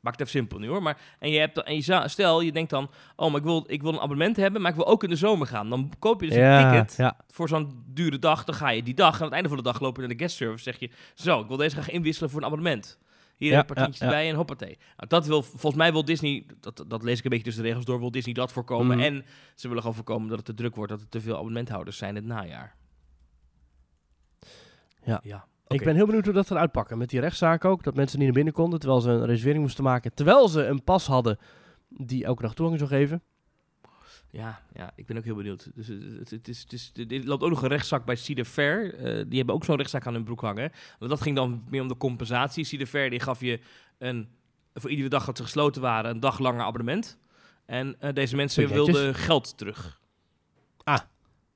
[0.00, 0.82] Maak het even simpel nu hoor.
[0.82, 2.90] Maar, en je hebt, dan- en je stel, je denkt dan...
[3.16, 5.16] Oh, maar ik wil, ik wil een abonnement hebben, maar ik wil ook in de
[5.16, 5.70] zomer gaan.
[5.70, 7.16] Dan koop je dus een ticket ja.
[7.28, 8.44] voor zo'n dure dag.
[8.44, 9.14] Dan ga je die dag.
[9.14, 10.62] En aan het einde van de dag loop je naar de guest service.
[10.62, 12.98] zeg je, zo, ik wil deze graag inwisselen voor een abonnement.
[13.36, 14.04] Hier Ja, een ja.
[14.04, 14.78] erbij en hoppatee.
[14.96, 17.68] Nou, dat wil, volgens mij wil Disney, dat, dat lees ik een beetje tussen de
[17.68, 18.96] regels door, wil Disney dat voorkomen.
[18.96, 19.06] Mhm.
[19.06, 19.24] En
[19.54, 22.10] ze willen gewoon voorkomen dat het te druk wordt, dat er te veel abonnementhouders zijn
[22.10, 22.76] in het najaar.
[25.04, 25.20] Ja.
[25.22, 25.46] ja.
[25.74, 26.98] Ik ben heel benieuwd hoe dat gaat uitpakken.
[26.98, 27.82] Met die rechtszaak ook.
[27.82, 28.78] Dat mensen niet naar binnen konden.
[28.78, 30.14] Terwijl ze een reservering moesten maken.
[30.14, 31.38] Terwijl ze een pas hadden
[31.88, 33.22] die elke dag toegang zou geven.
[34.30, 35.70] Ja, ja, ik ben ook heel benieuwd.
[35.74, 38.94] Dus het, het, is, het is, er loopt ook nog een rechtszaak bij Cedar Fair.
[38.94, 40.72] Eh, die hebben ook zo'n rechtszaak aan hun broek hangen.
[40.98, 42.64] Want dat ging dan meer om de compensatie.
[42.64, 43.60] Cedar Fair die gaf je
[43.98, 44.28] een,
[44.74, 47.18] voor iedere dag dat ze gesloten waren, een dag langer abonnement.
[47.66, 50.00] En eh, deze mensen wilden geld terug.
[50.84, 51.00] Ah.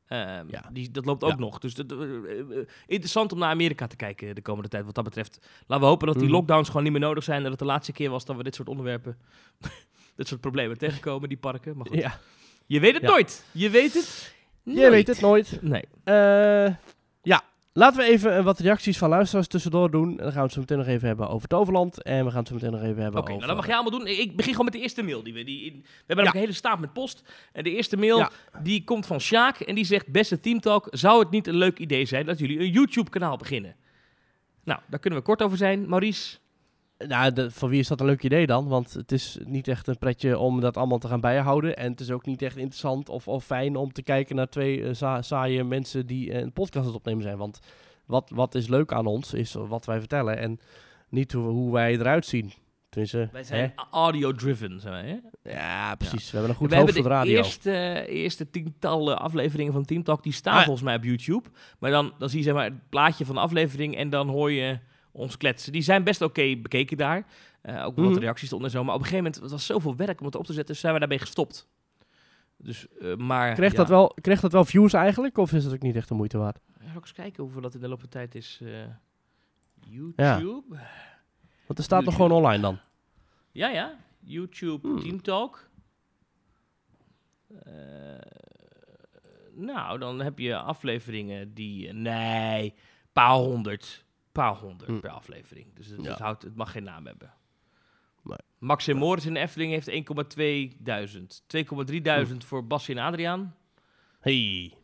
[0.09, 0.65] Ehm, Ja.
[0.73, 1.37] die, dat loopt ook Ja.
[1.37, 1.59] nog.
[1.59, 5.05] Dus dat, eh, eh, interessant om naar Amerika te kijken de komende tijd wat dat
[5.05, 5.39] betreft.
[5.67, 6.35] Laten we hopen dat die Mhm.
[6.35, 7.37] lockdowns gewoon niet meer nodig zijn.
[7.37, 9.19] En dat het de laatste keer was dat we dit soort onderwerpen,
[10.17, 11.77] dit soort problemen tegenkomen, die parken.
[11.77, 11.99] Maar goed.
[11.99, 12.19] Ja,
[12.67, 13.45] Je weet het nooit.
[13.53, 15.59] Je weet het je weet het nooit.
[15.63, 15.85] Nee.
[16.05, 16.75] Eh,
[17.23, 17.43] ja,
[17.77, 20.11] laten we even eh, wat reacties van luisteraars tussendoor doen.
[20.11, 22.03] En dan gaan we het zo meteen nog even hebben over Toverland.
[22.03, 23.35] En we gaan het zo meteen nog even hebben Oké, over...
[23.35, 24.07] nou dat mag jij allemaal doen.
[24.07, 25.23] Ik begin gewoon met de eerste mail.
[25.23, 26.39] Die we, die, we hebben ook Ja.
[26.39, 27.23] een hele staap met post.
[27.53, 28.31] En de eerste mail Ja.
[28.63, 29.61] die komt van Sjaak.
[29.61, 32.59] En die zegt, beste Team Talk, zou het niet een leuk idee zijn dat jullie
[32.61, 33.77] een YouTube kanaal beginnen?
[34.65, 35.89] Nou, daar kunnen we kort over zijn.
[35.89, 36.37] Maurice?
[36.99, 38.69] Nou, de- voor wie is dat een leuk idee dan?
[38.69, 41.77] Want het is niet echt een pretje om dat allemaal te gaan bijhouden.
[41.77, 44.85] En het is ook niet echt interessant of, of fijn om te kijken naar twee
[44.85, 47.37] eh, saaie mensen die een podcast aan het opnemen zijn.
[47.37, 47.59] Want
[48.07, 50.61] wat, wat is leuk aan ons, is wat wij vertellen en
[51.09, 52.53] niet hoe, hoe wij eruit zien.
[52.89, 55.51] Tenminste, Wij zijn audio-driven, zijn wij, hè?
[55.51, 56.25] Ja, precies.
[56.31, 57.37] We hebben een goed we hoofd hebben voor de de radio.
[57.45, 58.47] eerste, eerste
[58.81, 60.63] eh, afleveringen van Team Talk, die staan Ah.
[60.65, 61.49] volgens mij op YouTube.
[61.79, 64.53] Maar dan, dan zie je zeg maar, het plaatje van de aflevering en dan hoor
[64.53, 64.79] je
[65.15, 65.73] ons kletsen.
[65.73, 67.27] Die zijn best oké bekeken daar.
[67.63, 68.19] Eh, ook wat Mhm.
[68.19, 68.85] reacties eronder zo.
[68.85, 70.81] Maar op een gegeven moment, het was zoveel werk om het op te zetten, dus
[70.83, 71.69] zijn we daarmee gestopt.
[72.57, 73.55] Dus, eh, maar...
[73.55, 73.77] Kreeg, ja.
[73.77, 75.39] dat wel, kreeg dat wel views eigenlijk?
[75.39, 76.59] Of is het ook niet echt de moeite waard?
[76.81, 78.61] Ja, ik eens kijken hoeveel dat in de loop der tijd is.
[78.63, 78.69] eh,
[79.81, 80.79] YouTube?
[81.67, 82.79] Want er staat nog gewoon online dan.
[83.53, 83.97] Ja, ja.
[84.21, 85.01] YouTube Hmm.
[85.01, 85.69] Team Talk.
[87.65, 87.73] Eh,
[89.55, 91.93] nou, dan heb je afleveringen die...
[91.93, 92.75] Nee,
[93.13, 94.05] paar honderd.
[94.35, 95.01] Paar honderd Hmm.
[95.01, 95.75] per aflevering.
[95.75, 96.11] Dus het, Ja.
[96.11, 97.33] het, houdt, het mag geen naam hebben.
[98.23, 98.37] Nee.
[98.59, 101.43] Max en Moritz in de Efteling heeft 1,2 duizend.
[101.47, 103.57] 2,3 duizend voor Basje en Adriaan.
[104.21, 104.75] Hey.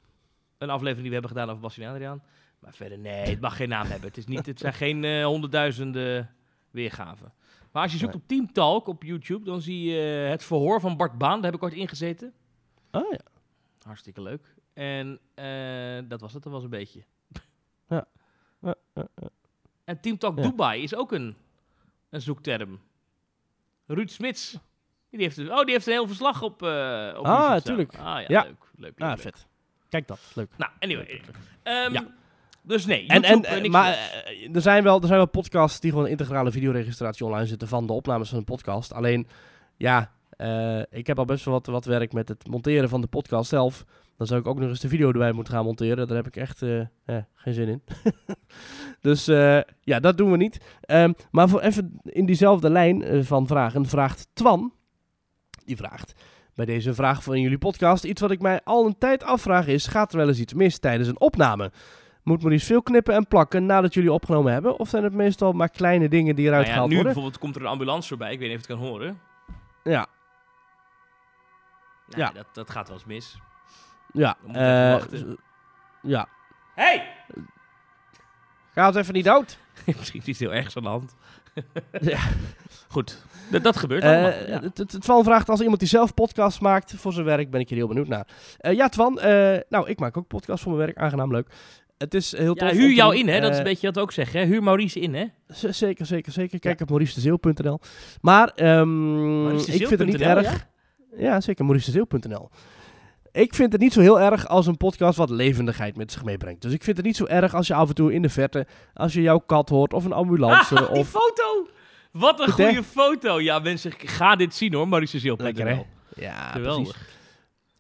[0.59, 2.22] Een aflevering die we hebben gedaan over Basje en Adriaan.
[2.59, 4.09] Maar verder, nee, het mag geen naam hebben.
[4.09, 6.34] Het, is niet, het zijn geen eh, honderdduizenden
[6.70, 7.32] weergaven.
[7.72, 8.22] Maar als je zoekt Nee.
[8.22, 11.34] op Team Talk op YouTube, dan zie je het verhoor van Bart Baan.
[11.40, 12.32] Daar heb ik ooit ingezeten.
[12.90, 13.18] Oh ja.
[13.82, 14.55] Hartstikke leuk.
[14.72, 17.05] En eh, dat was het, dat was een beetje.
[17.88, 18.07] Ja.
[19.91, 20.43] En Team Talk Ja.
[20.43, 21.34] Dubai is ook een,
[22.11, 22.80] een zoekterm.
[23.86, 24.57] Ruud Smits.
[25.11, 26.68] Die heeft, dus- oh, die heeft een heel verslag op, eh
[27.18, 27.62] op Ah, YouTube staan.
[27.62, 27.95] tuurlijk.
[27.95, 28.43] Ah, ja, Ja.
[28.43, 28.57] leuk.
[28.76, 29.20] leuk, leuk, Ah, leuk.
[29.20, 29.47] vet.
[29.88, 30.20] Kijk dat.
[30.34, 30.51] Leuk.
[30.57, 31.20] Nou, anyway.
[31.62, 32.07] Ehm, Ja.
[32.62, 35.28] Dus nee, En, YouTube, en, eh, eh, maar eh, er, zijn wel, er zijn wel
[35.28, 38.93] podcasts die gewoon integrale videoregistratie online zetten van de opnames van een podcast.
[38.93, 39.28] Alleen,
[39.76, 40.12] ja,
[40.91, 43.84] ik heb al best wel wat, wat werk met het monteren van de podcast zelf.
[44.20, 46.06] Dan zou ik ook nog eens de video erbij moeten gaan monteren.
[46.08, 46.86] Daar heb ik echt eh, eh,
[47.34, 47.82] geen zin in.
[49.08, 50.60] dus eh, ja, dat doen we niet.
[50.80, 54.72] Ehm, maar voor even in diezelfde lijn eh, van vragen vraagt Twan.
[55.64, 56.12] Die vraagt
[56.54, 58.04] bij deze vraag van jullie podcast.
[58.04, 60.78] Iets wat ik mij al een tijd afvraag is, gaat er wel eens iets mis
[60.78, 61.72] tijdens een opname?
[62.22, 64.78] Moet Maurice veel knippen en plakken nadat jullie opgenomen hebben?
[64.78, 67.12] Of zijn het meestal maar kleine dingen die eruit Nou ja, gehaald nu worden?
[67.12, 68.32] bijvoorbeeld komt er een ambulance voorbij.
[68.32, 69.20] Ik weet niet of je het kan horen.
[69.84, 70.06] Ja,
[72.08, 72.30] Nee, Ja.
[72.32, 73.38] dat, dat gaat wel eens mis.
[74.12, 74.36] Ja.
[74.52, 75.22] Eh, z-
[76.02, 76.28] ja.
[76.74, 77.08] Hey!
[78.74, 79.58] Gaat even niet dood.
[79.98, 81.14] Misschien is iets heel ergs aan de hand.
[82.00, 82.18] Ja.
[82.88, 84.30] Goed, dat, dat gebeurt allemaal.
[84.30, 84.61] Eh, ja.
[84.61, 87.68] het- het- Twan vraagt als iemand die zelf podcast maakt voor zijn werk, ben ik
[87.68, 88.26] hier heel benieuwd naar.
[88.58, 91.48] Eh, ja, Twan, eh, nou, ik maak ook podcast voor mijn werk, aangenaam leuk.
[91.98, 92.70] Het is heel tof.
[92.70, 93.40] Ja, huur jou in, hè?
[93.40, 94.40] Dat is een beetje wat we ook zeggen.
[94.40, 94.46] Hè?
[94.46, 95.24] Huur Maurice in, hè?
[95.48, 96.58] z- Zeker, zeker, zeker.
[96.58, 97.80] Kijk op mauricedezeel.nl.
[98.20, 100.66] Maar ehm, ik vind het niet erg.
[101.16, 102.50] Ja, zeker, mauricedezeel.nl.
[103.33, 106.62] Ik vind het niet zo heel erg als een podcast wat levendigheid met zich meebrengt.
[106.62, 108.66] Dus ik vind het niet zo erg als je af en toe in de verte,
[108.95, 111.09] als je jouw kat hoort of een ambulance Ah, die of...
[111.09, 111.68] foto!
[112.12, 113.41] Wat een goede foto.
[113.41, 115.83] Ja, mensen, ga dit zien hoor, Maurice Lekker, hè?
[116.14, 116.83] Ja, Geweldig.
[116.93, 117.09] precies.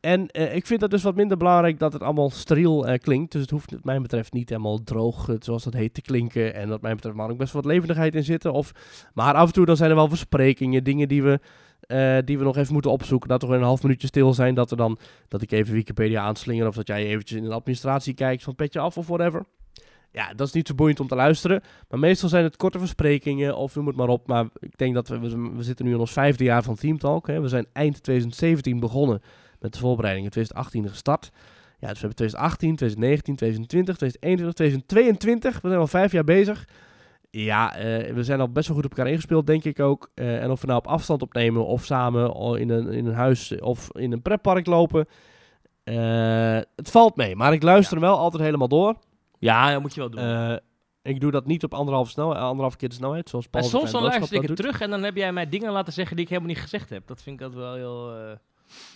[0.00, 3.32] En eh, ik vind het dus wat minder belangrijk dat het allemaal steriel eh, klinkt.
[3.32, 6.54] Dus het hoeft wat mij betreft niet helemaal droog, eh, zoals dat heet, te klinken.
[6.54, 8.52] En wat mij betreft mag er ook best wat levendigheid in zitten.
[8.52, 8.72] Of,
[9.14, 11.40] maar af en toe dan zijn er wel versprekingen, dingen die we,
[11.90, 13.28] eh, die we nog even moeten opzoeken.
[13.28, 14.54] Dat we een half minuutje stil zijn.
[14.54, 16.66] Dat, er dan, dat ik even Wikipedia aanslinger.
[16.66, 19.44] Of dat jij eventjes in de administratie kijkt van petje af of whatever.
[20.12, 21.62] Ja, dat is niet zo boeiend om te luisteren.
[21.88, 24.26] Maar meestal zijn het korte versprekingen of noem het maar op.
[24.26, 25.18] Maar ik denk dat we,
[25.56, 27.26] we, zitten nu in ons vijfde jaar van Team Talk.
[27.26, 27.40] Hè.
[27.40, 29.22] We zijn eind 2017 begonnen
[29.58, 31.30] met de voorbereiding in 2018 gestart.
[31.78, 35.60] Ja, dus we hebben 2018, 2019, 2020, 2021, 2022.
[35.60, 36.66] We zijn al vijf jaar bezig.
[37.30, 40.10] Ja, eh, we zijn al best wel goed op elkaar ingespeeld, denk ik ook.
[40.14, 43.60] Eh, en of we nou op afstand opnemen of samen in een, in een huis
[43.60, 45.06] of in een pretpark lopen.
[45.84, 48.94] eh, het valt mee, maar ik luister hem wel altijd helemaal door.
[49.38, 50.58] Ja, dat moet je wel doen.
[51.02, 53.90] Ik doe dat niet op anderhalf, snel, anderhalf keer de snelheid, zoals Paul en soms
[53.90, 56.24] dan luister ik het dat terug en dan heb jij mij dingen laten zeggen die
[56.24, 57.06] ik helemaal niet gezegd heb.
[57.06, 58.36] Dat vind ik altijd wel heel...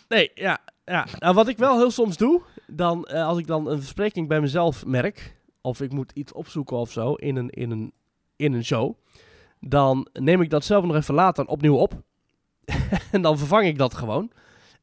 [0.09, 0.59] Nee, ja.
[0.85, 1.07] ja.
[1.19, 4.87] Nou, wat ik wel heel soms doe, dan, als ik dan een verspreking bij mezelf
[4.87, 7.93] merk, of ik moet iets opzoeken of zo in een, in een,
[8.37, 8.95] in een show,
[9.61, 12.03] dan neem ik dat zelf nog even later opnieuw op.
[13.13, 14.31] en dan vervang ik dat gewoon.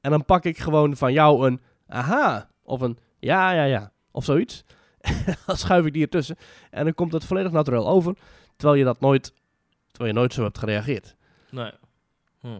[0.01, 4.23] En dan pak ik gewoon van jou een aha, of een ja, ja, ja, of
[4.23, 4.65] zoiets.
[5.45, 6.37] dan schuif ik die ertussen.
[6.69, 8.15] En dan komt het volledig natuurlijk over,
[8.55, 9.33] terwijl je dat nooit,
[9.91, 11.15] terwijl je nooit zo hebt gereageerd.
[11.49, 11.71] nee.
[12.39, 12.59] Hm.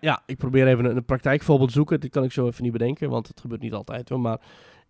[0.00, 2.00] Ja, ik probeer even een, een praktijkvoorbeeld te zoeken.
[2.00, 4.20] Dit kan ik zo even niet bedenken, want het gebeurt niet altijd hoor.
[4.20, 4.40] Maar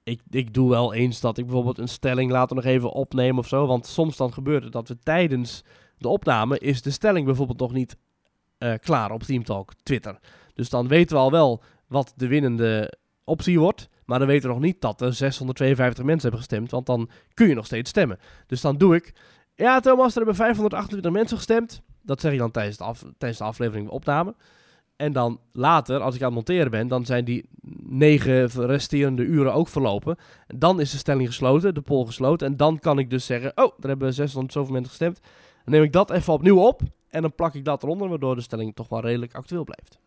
[0.03, 3.49] ik, ik doe wel eens dat ik bijvoorbeeld een stelling later nog even opneem of
[3.49, 3.67] zo.
[3.67, 5.65] Want soms dan gebeurt het dat we tijdens
[5.99, 7.97] de opname is de stelling bijvoorbeeld nog niet
[8.59, 10.19] eh, klaar op Teamtalk Twitter.
[10.55, 13.89] Dus dan weten we al wel wat de winnende optie wordt.
[14.05, 16.71] Maar dan weten we nog niet dat er 652 mensen hebben gestemd.
[16.71, 18.19] Want dan kun je nog steeds stemmen.
[18.47, 19.13] Dus dan doe ik.
[19.55, 21.83] Ja, Thomas, er hebben 528 mensen gestemd.
[22.03, 24.35] Dat zeg ik dan tijdens de, af, tijdens de aflevering de opname.
[25.01, 27.49] En dan later, als ik aan het monteren ben, dan zijn die
[27.83, 30.17] negen resterende uren ook verlopen.
[30.47, 32.47] En dan is de stelling gesloten, de poll gesloten.
[32.47, 35.21] En dan kan ik dus zeggen, oh, er hebben 600 zoveel mensen gestemd.
[35.65, 36.83] Dan neem ik dat even opnieuw op.
[37.09, 39.99] En dan plak ik dat eronder, waardoor de stelling toch wel redelijk actueel blijft.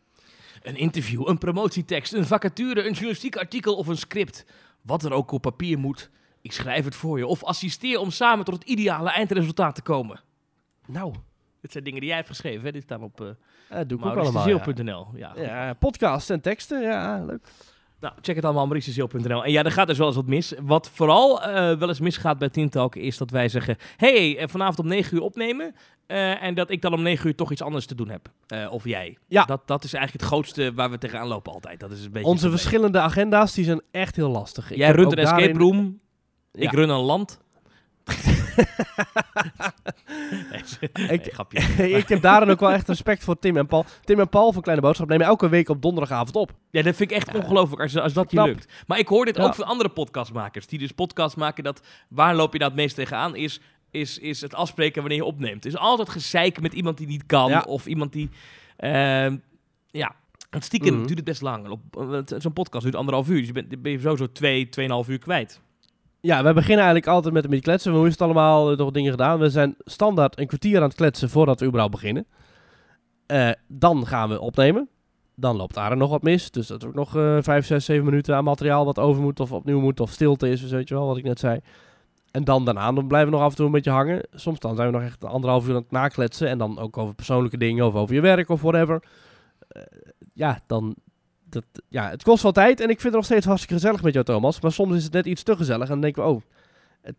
[0.62, 4.46] Een interview, een promotietekst, een vacature, een journalistiek artikel of een script.
[4.82, 6.10] Wat er ook op papier moet,
[6.41, 7.28] ik schrijf het voor je.
[7.28, 10.20] Of assisteer om samen tot het ideale eindresultaat te komen.
[10.88, 11.14] Nou,
[11.64, 12.72] Dit zijn dingen die jij hebt geschreven, hè?
[12.72, 13.28] Die staan op uh,
[13.70, 14.43] dat doe ik ook allemaal.
[15.16, 15.74] Ja.
[15.74, 17.47] podcasts en teksten, ja, leuk.
[17.99, 19.43] Nou, check het allemaal op mauricezeel.nl.
[19.43, 20.53] En ja, er gaat dus wel eens wat mis.
[20.61, 23.78] Wat vooral eh, wel eens misgaat bij Tintalk is dat wij zeggen...
[23.97, 25.76] hey, eh, vanavond om 9 uur opnemen.
[26.07, 28.32] en dat ik dan om 9 uur toch iets anders te doen heb.
[28.70, 29.18] Of jij.
[29.28, 29.45] Ja.
[29.45, 31.80] Dat, dat is eigenlijk het grootste waar we tegenaan lopen altijd.
[31.80, 34.72] Dat is een beetje Onze verschillende agenda's, die zijn echt heel lastig.
[34.72, 35.99] Ik Jij runt een escape daarin- room.
[36.51, 36.61] Ja.
[36.61, 37.43] Ik run een land.
[38.04, 38.12] Nee,
[41.08, 41.60] Ik- nee, grapje.
[41.99, 43.86] ik heb daarin ook wel echt respect voor Tim en Paul.
[44.04, 46.51] Tim en Paul van Kleine Boodschap nemen elke week op donderdagavond op.
[46.72, 47.39] Ja, dat vind ik echt Ja.
[47.39, 48.74] ongelooflijk als, als dat je lukt.
[48.88, 49.43] Maar ik hoor dit Ja.
[49.43, 50.68] ook van andere podcastmakers.
[50.68, 51.82] Die dus podcasts maken dat...
[52.10, 53.36] Waar loop je nou het meest tegenaan?
[53.36, 55.64] Is, is, is het afspreken wanneer je opneemt.
[55.64, 57.49] Dus altijd gezeik met iemand die niet kan.
[57.49, 57.64] Ja.
[57.68, 58.30] Of iemand die...
[58.78, 59.38] ehm,
[59.88, 60.16] ja,
[60.49, 61.04] het stiekem Mhm.
[61.06, 61.68] duurt het best lang.
[61.70, 63.38] Op- want Zo'n podcast duurt anderhalf uur.
[63.38, 65.62] Dus je bent, ben je sowieso twee, tweeënhalf uur kwijt.
[66.26, 67.93] Ja, we beginnen eigenlijk altijd met een beetje kletsen.
[67.93, 69.39] Hoe is het allemaal nog dingen gedaan?
[69.39, 72.26] We zijn standaard een kwartier aan het kletsen voordat we überhaupt beginnen.
[73.26, 74.89] Eh, dan gaan we opnemen.
[75.36, 76.51] Dan loopt daar nog wat mis.
[76.51, 79.39] Dus dat is ook nog eh 5, 6, 7 minuten aan materiaal wat over moet
[79.39, 81.59] of opnieuw moet of stilte is, weet je wel, wat ik net zei.
[82.32, 84.28] En dan daarna, dan blijven we nog af en toe een beetje hangen.
[84.32, 86.47] Soms dan zijn we nog echt anderhalf uur aan het nakletsen.
[86.47, 89.03] En dan ook over persoonlijke dingen of over je werk of whatever.
[89.67, 89.82] eh,
[90.34, 90.95] ja, dan...
[91.54, 94.14] Dat, ja, het kost wel tijd en ik vind het nog steeds hartstikke gezellig met
[94.14, 94.62] jou, Thomas.
[94.62, 96.41] Maar soms is het net iets te gezellig en dan denken we, oh,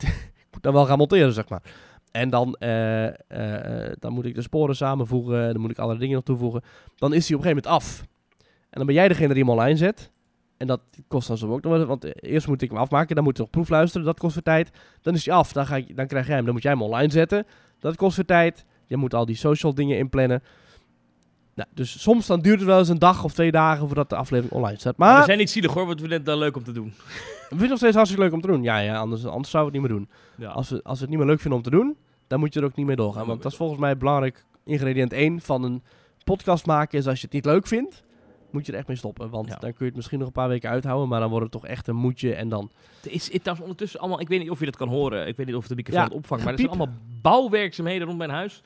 [0.44, 1.62] ik moet dan wel gaan monteren, zeg maar.
[2.10, 6.14] En dan, eh, eh, dan moet ik de sporen samenvoegen, dan moet ik allerlei dingen
[6.14, 6.62] nog toevoegen.
[6.96, 8.06] Dan is hij op een gegeven moment af.
[8.70, 10.10] En dan ben jij degene die hem online zet.
[10.56, 13.14] En dat kost dan zo ook nog wel, want eh, eerst moet ik hem afmaken,
[13.14, 14.70] dan moet ik nog proefluisteren, dat kost weer tijd.
[15.02, 16.82] Dan is hij af, dan, ga ik, dan krijg jij hem, dan moet jij hem
[16.82, 17.46] online zetten.
[17.78, 18.64] Dat kost weer tijd.
[18.86, 20.42] Je moet al die social dingen inplannen.
[21.54, 24.16] Nou, dus soms dan duurt het wel eens een dag of twee dagen voordat de
[24.16, 24.96] aflevering online staat.
[24.96, 26.86] Maar Maar we zijn niet zielig hoor, want we vinden het leuk om te doen.
[27.42, 28.62] ik vind het nog steeds hartstikke leuk om te doen.
[28.62, 30.08] Ja, ja anders, anders zou we het niet meer doen.
[30.36, 30.50] Ja.
[30.50, 31.96] Als we, als we het niet meer leuk vinden om te doen,
[32.26, 33.26] dan moet je er ook niet mee doorgaan.
[33.26, 35.82] Want dat is volgens mij belangrijk ingrediënt 1 van een
[36.24, 36.98] podcast maken.
[36.98, 38.02] Is als je het niet leuk vindt,
[38.50, 39.30] moet je er echt mee stoppen.
[39.30, 39.52] Want Ja.
[39.54, 41.08] dan kun je het misschien nog een paar weken uithouden.
[41.08, 42.34] Maar dan wordt het toch echt een moedje.
[42.34, 42.70] En dan...
[43.02, 45.54] Is, trouwens ondertussen allemaal, ik weet niet of je dat kan horen, ik weet niet
[45.54, 48.62] of de microfoon Ja, het opvangt, maar er zijn allemaal bouwwerkzaamheden rond mijn huis.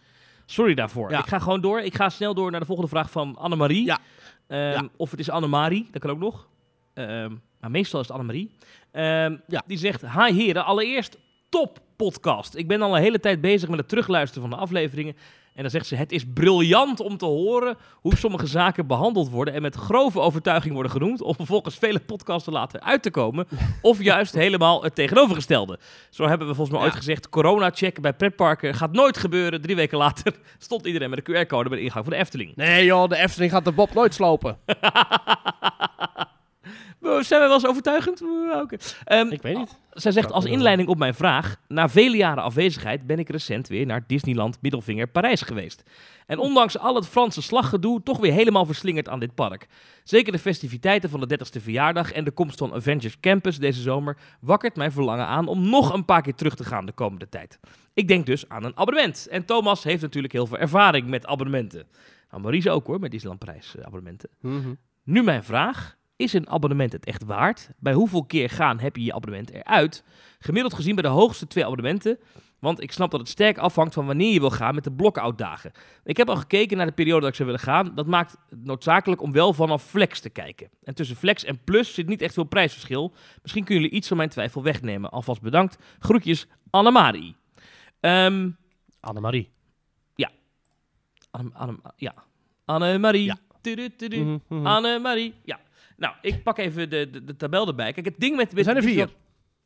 [0.51, 1.11] Sorry daarvoor.
[1.11, 1.19] Ja.
[1.19, 1.81] Ik ga gewoon door.
[1.81, 3.85] Ik ga snel door naar de volgende vraag van Annemarie.
[3.85, 3.99] Ja.
[4.47, 4.89] Ehm, Ja.
[4.97, 6.49] Of het is Annemarie, dat kan ook nog.
[6.95, 8.51] Ehm, maar meestal is het Annemarie.
[8.93, 9.63] Ehm, Ja.
[9.67, 11.19] Die zegt, hi heren, allereerst
[11.49, 12.55] top podcast.
[12.55, 15.17] Ik ben al een hele tijd bezig met het terugluisteren van de afleveringen.
[15.59, 19.55] En dan zegt ze, het is briljant om te horen hoe sommige zaken behandeld worden
[19.55, 23.47] en met grove overtuiging worden genoemd, om vervolgens vele podcasts te laten uit te komen.
[23.83, 25.79] Of juist helemaal het tegenovergestelde.
[26.11, 26.91] Zo hebben we volgens mij Ja.
[26.93, 29.61] ooit gezegd, corona-check bij pretparken gaat nooit gebeuren.
[29.61, 32.57] Drie weken later stond iedereen met een QR-code bij de ingang van de Efteling.
[32.57, 34.59] Nee joh, de Efteling gaat de Bob nooit slopen.
[37.09, 38.23] Wow, Zijn we wel eens overtuigend?
[39.05, 39.79] Ehm, Ik weet niet.
[39.93, 43.87] Zij zegt als inleiding op mijn vraag: Na vele jaren afwezigheid ben ik recent weer
[43.87, 45.83] naar Disneyland Middelvinger Parijs geweest.
[46.27, 49.67] En ondanks al het Franse slaggedoe, toch weer helemaal verslingerd aan dit park.
[50.05, 54.17] Zeker de festiviteiten van de 30ste verjaardag en de komst van Avengers Campus deze zomer
[54.41, 57.59] wakkert mijn verlangen aan om nog een paar keer terug te gaan de komende tijd.
[57.95, 59.27] Ik denk dus aan een abonnement.
[59.31, 61.87] En Thomas heeft natuurlijk heel veel ervaring met abonnementen.
[62.31, 64.29] Nou, Maurice ook hoor, met Disneyland Parijs eh, abonnementen.
[64.41, 64.75] Mhm.
[65.05, 65.97] Nu mijn vraag.
[66.19, 67.71] Is een abonnement het echt waard?
[67.79, 70.05] Bij hoeveel keer gaan heb je je abonnement eruit?
[70.39, 72.19] Gemiddeld gezien bij de hoogste twee abonnementen.
[72.59, 75.39] Want ik snap dat het sterk afhangt van wanneer je wil gaan met de block-out
[75.39, 75.73] dagen.
[76.05, 77.95] Ik heb al gekeken naar de periode dat ik zou willen gaan.
[77.95, 80.71] Dat maakt het noodzakelijk om wel vanaf flex te kijken.
[80.83, 83.13] En tussen flex en plus zit niet echt veel prijsverschil.
[83.43, 85.11] Misschien kunnen jullie iets van mijn twijfel wegnemen.
[85.11, 85.79] Alvast bedankt.
[85.99, 87.37] Groetjes, Annemarie.
[88.01, 88.51] Ehm
[89.01, 89.51] Annemarie.
[91.31, 92.15] Anne, Anne, ja.
[92.65, 93.25] Annemarie.
[93.25, 93.39] Ja.
[93.63, 94.67] Mhm, mhm.
[94.67, 95.35] Annemarie.
[95.45, 95.61] Ja.
[95.99, 97.93] Nou, ik pak even de, de, de tabel erbij.
[97.93, 98.49] Kijk, het ding met...
[98.49, 99.09] Er met zijn er vier.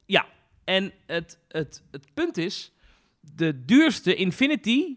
[0.06, 0.26] Ja.
[0.64, 2.72] En het, het, het punt is...
[3.20, 4.96] De duurste Infinity...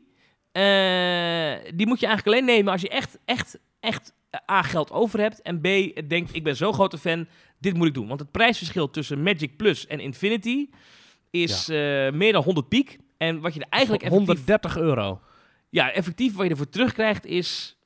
[0.51, 4.13] eh, die moet je eigenlijk alleen nemen als je echt, echt, echt
[4.51, 5.41] A, geld over hebt.
[5.41, 5.63] En B,
[6.09, 7.27] denkt, ik ben zo'n grote fan,
[7.59, 8.07] dit moet ik doen.
[8.07, 10.69] Want het prijsverschil tussen Magic Plus en Infinity...
[11.29, 12.97] is eh, meer dan 100 piek.
[13.17, 15.21] En wat je er eigenlijk effectief 130 euro.
[15.69, 17.77] ja, effectief wat je ervoor terugkrijgt is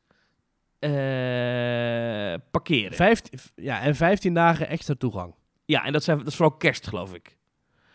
[2.51, 2.93] parkeren.
[2.93, 5.35] Vijftien, ja, en 15 dagen extra toegang.
[5.65, 7.37] Ja, en dat, zijn, dat is vooral kerst, geloof ik.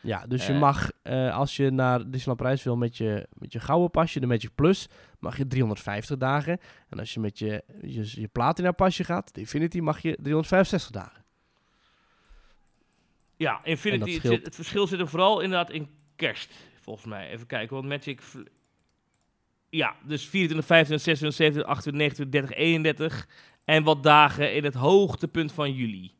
[0.01, 0.61] Ja, dus je Eh.
[0.61, 4.26] mag, eh, als je naar Disneyland Parijs wil met je, met je gouden pasje, de
[4.26, 6.59] Magic Plus, mag je 350 dagen.
[6.89, 10.91] En als je met je, je, je platina pasje gaat, de Infinity, mag je 365
[10.91, 11.24] dagen.
[13.37, 17.30] Ja, Infinity, het, het verschil zit er vooral inderdaad in kerst, volgens mij.
[17.30, 18.20] Even kijken, want Magic...
[19.75, 23.29] Ja, dus 24, 25, 26, 27, 28, 29, 30, 31.
[23.64, 26.12] En wat dagen in het hoogtepunt van juli.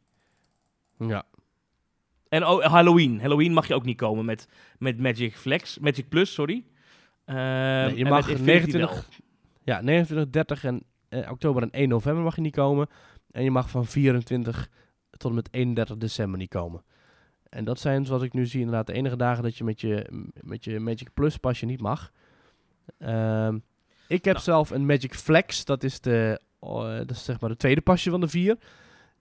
[0.99, 1.25] Ja.
[2.29, 3.21] En oh, Halloween.
[3.21, 4.49] Halloween mag je ook niet komen met,
[4.79, 5.79] met Magic Flex.
[5.79, 6.65] Magic Plus, sorry.
[7.27, 9.27] Nee, je mag met Infinity 29 wel.
[9.65, 12.89] Ja, 29, 30 en eh, oktober en 1 november mag je niet komen.
[13.31, 14.69] En je mag van 24
[15.11, 16.85] tot en met 31 december niet komen.
[17.49, 20.07] En dat zijn, zoals ik nu zie, inderdaad de enige dagen dat je met je,
[20.41, 22.13] met je Magic Plus pasje niet mag.
[22.99, 23.59] Ehm,
[24.09, 24.45] ik heb Nou.
[24.45, 28.11] zelf een Magic Flex, dat is, de, oh, dat is zeg maar de tweede pasje
[28.11, 28.57] van de vier.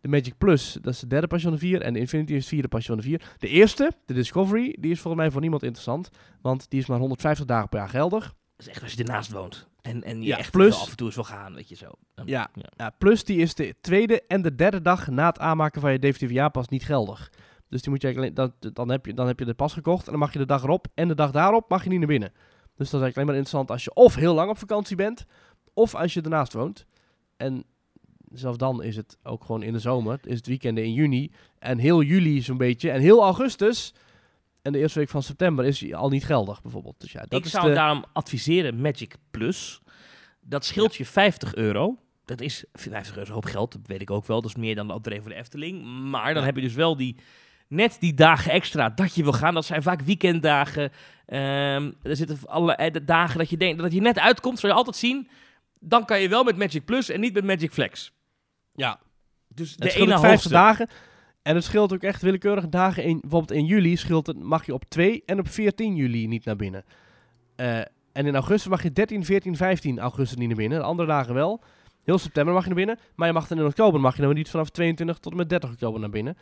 [0.02, 1.82] De Magic Plus, dat is de derde pasje van de vier.
[1.82, 3.22] En de Infinity is het vierde pasje van de vier.
[3.38, 6.10] De eerste, de Discovery, die is volgens mij voor niemand interessant.
[6.42, 8.24] Want die is maar 150 dagen per jaar geldig.
[8.24, 8.34] Dat
[8.68, 9.68] is echt als je ernaast woont.
[9.82, 11.76] En, en je Ja, echt plus- wel af en toe eens wil gaan, weet je
[11.76, 11.92] zo.
[12.16, 12.70] Ja, ja.
[12.78, 16.00] Ja, plus die is de tweede en de derde dag na het aanmaken van je
[16.00, 17.32] DVT-pas niet geldig.
[17.70, 20.06] Dus die moet je alleen, dan, dan, heb je, dan heb je de pas gekocht
[20.06, 22.08] en dan mag je de dag erop en de dag daarop mag je niet naar
[22.08, 22.32] binnen.
[22.76, 25.26] Dus dat is eigenlijk alleen maar interessant als je of heel lang op vakantie bent,
[25.74, 26.86] of als je ernaast woont.
[27.38, 27.64] En
[28.32, 31.78] zelfs dan is het ook gewoon in de zomer, is het weekenden in juni en
[31.78, 33.94] heel juli zo'n beetje en heel augustus
[34.62, 36.96] en de eerste week van september is al niet geldig bijvoorbeeld.
[37.00, 39.82] Dus ja, dat ik is zou de, daarom adviseren Magic Plus.
[40.42, 41.98] Dat scheelt je 50 euro.
[42.26, 44.42] Dat is 50 euro is een hoop geld, dat weet ik ook wel.
[44.42, 45.84] Dat is meer dan de entree voor de Efteling.
[46.10, 46.48] Maar dan Ja.
[46.48, 47.16] heb je dus wel die,
[47.74, 49.54] net die dagen extra dat je wil gaan.
[49.54, 50.92] Dat zijn vaak weekenddagen.
[51.26, 54.60] Ehm, er zitten allerlei eh, dagen dat je denkt dat je net uitkomt.
[54.60, 55.28] Zal je altijd zien.
[55.86, 58.14] dan kan je wel met Magic Plus en niet met Magic Flex.
[58.76, 59.00] Ja.
[59.48, 60.50] Dus de ene ook 50 hoogste.
[60.50, 60.88] dagen.
[61.42, 63.04] En het scheelt ook echt willekeurige dagen.
[63.04, 66.46] In, bijvoorbeeld in juli scheelt het, mag je op 2 en op 14 juli niet
[66.46, 66.84] naar binnen.
[67.56, 67.80] Eh,
[68.14, 70.80] en in augustus mag je 13, 14, 15 augustus niet naar binnen.
[70.80, 71.64] De andere dagen wel.
[72.04, 73.00] Heel september mag je naar binnen.
[73.16, 75.50] Maar je mag dan in oktober mag je dan niet vanaf 22 tot en met
[75.50, 76.38] 30 oktober naar binnen.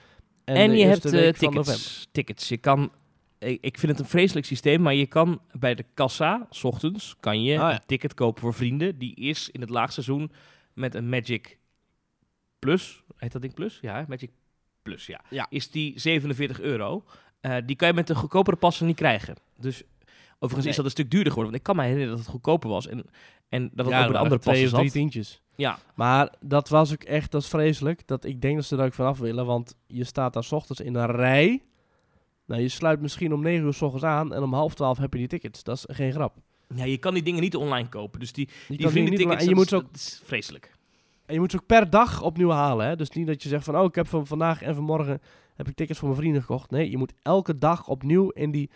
[0.46, 1.34] En, je hebt november.
[1.64, 2.08] tickets.
[2.12, 2.50] tickets.
[2.50, 2.92] Je kan,
[3.40, 7.16] ik, ik vind het een vreselijk systeem, maar je kan bij de kassa, s ochtends,
[7.20, 7.74] kan je Ah, ja.
[7.74, 8.98] een ticket kopen voor vrienden.
[8.98, 10.32] Die is in het laagseizoen
[10.74, 11.58] met een Magic
[12.60, 13.04] Plus.
[13.18, 13.78] Heet dat ding Plus?
[13.82, 14.06] Ja?
[14.08, 14.30] Magic
[14.82, 15.22] Plus, ja.
[15.30, 15.48] Ja.
[15.50, 17.04] Is die 47 euro.
[17.42, 19.36] Eh, die kan je met een goedkopere passen niet krijgen.
[19.58, 19.84] Dus
[20.34, 20.70] overigens Nee.
[20.70, 21.52] is dat een stuk duurder geworden.
[21.52, 22.88] Want ik kan me herinneren dat het goedkoper was.
[22.88, 23.06] En,
[23.50, 24.92] en dat het Ja, ook bij de er andere passen of drie zat.
[24.94, 25.42] tientjes.
[25.62, 28.08] Ja, Maar dat was ook echt, dat is vreselijk.
[28.08, 30.82] Dat, ik denk dat ze er ook vanaf willen, want je staat daar 's ochtends
[30.82, 31.62] in een rij.
[32.46, 35.14] Nou, je sluit misschien om 9 uur 's ochtends aan en om half 12 heb
[35.14, 35.64] je die tickets.
[35.64, 36.36] Dat is geen grap.
[36.76, 38.20] ja, je kan die dingen niet online kopen.
[38.20, 40.22] Dus die, Je die kan die vrienden niet, tickets, en je moet ook dat is
[40.24, 40.72] vreselijk.
[41.26, 42.86] En je moet ze ook per dag opnieuw halen.
[42.86, 42.96] Hè?
[42.96, 45.22] Dus niet dat je zegt van, oh, ik heb van vandaag en vanmorgen
[45.56, 46.72] heb ik tickets voor mijn vrienden gekocht.
[46.72, 48.70] Nee, je moet elke dag opnieuw in die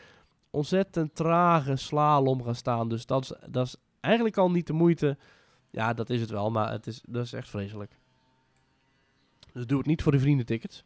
[0.50, 2.90] ontzettend trage slalom gaan staan.
[2.90, 5.18] Dus dat is, dat is eigenlijk al niet de moeite.
[5.76, 7.92] Ja, dat is het wel, maar het is, dat is echt vreselijk.
[9.54, 10.84] Dus doe het niet voor de vriendentickets.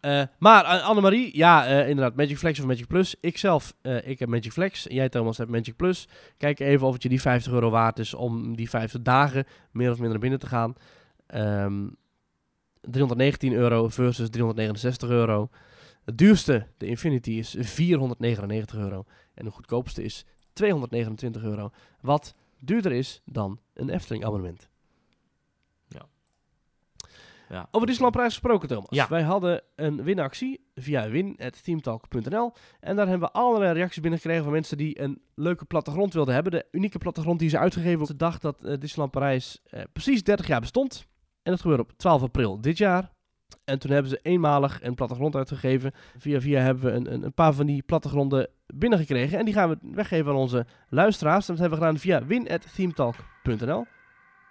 [0.00, 3.14] Eh maar uh, Annemarie, ja, eh, inderdaad, Magic Flex of Magic Plus.
[3.20, 4.86] Ikzelf, eh ik heb Magic Flex.
[4.88, 6.08] Jij, Thomas, hebt Magic Plus.
[6.36, 9.90] Kijk even of het je die 50 euro waard is om die 50 dagen meer
[9.90, 10.74] of minder binnen te gaan.
[11.26, 11.86] Ehm
[12.80, 15.48] 319 euro versus 369 euro.
[16.04, 19.04] Het duurste, de Infinity, is 499 euro.
[19.34, 21.70] En de goedkoopste is 229 euro.
[22.00, 22.34] Wat
[22.64, 24.68] duurder is dan een Efteling abonnement.
[27.48, 27.68] Ja.
[27.70, 28.86] Over Disneylandprijs gesproken, Thomas.
[28.90, 29.08] Ja.
[29.08, 32.52] Wij hadden een winactie via win.themetalk.nl.
[32.80, 36.52] En daar hebben we allerlei reacties binnengekregen van mensen die een leuke plattegrond wilden hebben.
[36.52, 40.22] De unieke plattegrond die ze uitgegeven op de dag dat eh, Disneyland Parijs eh, precies
[40.22, 41.06] 30 jaar bestond.
[41.42, 43.12] En dat gebeurde op 12 april dit jaar.
[43.64, 45.92] En toen hebben ze eenmalig een plattegrond uitgegeven.
[46.18, 48.48] Via via hebben we een, een, een paar van die plattegronden
[48.78, 49.38] binnengekregen.
[49.38, 51.46] En die gaan we weggeven aan onze luisteraars.
[51.46, 53.86] Dat hebben we gedaan via win.themetalk.nl.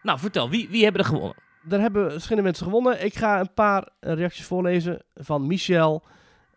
[0.01, 1.35] Nou, vertel, wie, wie hebben er gewonnen?
[1.63, 3.05] Daar hebben verschillende mensen gewonnen.
[3.05, 6.03] Ik ga een paar eh, reacties voorlezen van Michel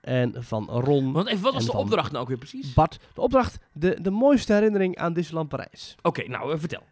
[0.00, 2.74] en van Ron, Want even, wat was de opdracht nou ook weer precies?
[2.74, 2.98] Bart.
[3.14, 5.94] De opdracht, de, de mooiste herinnering aan Disneyland Parijs.
[6.02, 6.82] Oké, nou, eh, vertel.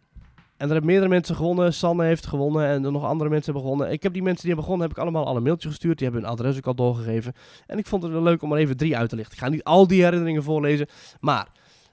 [0.57, 1.73] En er hebben meerdere mensen gewonnen.
[1.73, 3.93] Sanne heeft gewonnen en er nog andere mensen hebben gewonnen.
[3.93, 5.97] Ik heb die mensen die hebben gewonnen, heb ik allemaal al een mailtje gestuurd.
[5.97, 7.33] Die hebben hun adres ook al doorgegeven.
[7.67, 9.33] En ik vond het leuk om er even drie uit te lichten.
[9.33, 10.87] Ik ga niet al die herinneringen voorlezen.
[11.19, 11.47] Maar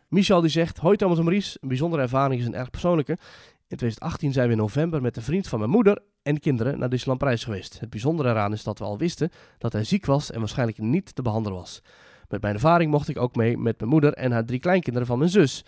[0.08, 1.58] Michel die zegt, hoi Thomas en Maurice.
[1.60, 3.12] Een bijzondere ervaring is een erg persoonlijke.
[3.68, 6.88] In 2018 zijn we in november met een vriend van mijn moeder en kinderen naar
[6.88, 7.80] Disneyland Parijs geweest.
[7.80, 11.14] Het bijzondere eraan is dat we al wisten dat hij ziek was en waarschijnlijk niet
[11.14, 11.82] te behandelen was.
[12.28, 15.18] Met mijn ervaring mocht ik ook mee met mijn moeder en haar drie kleinkinderen van
[15.18, 15.64] mijn zus.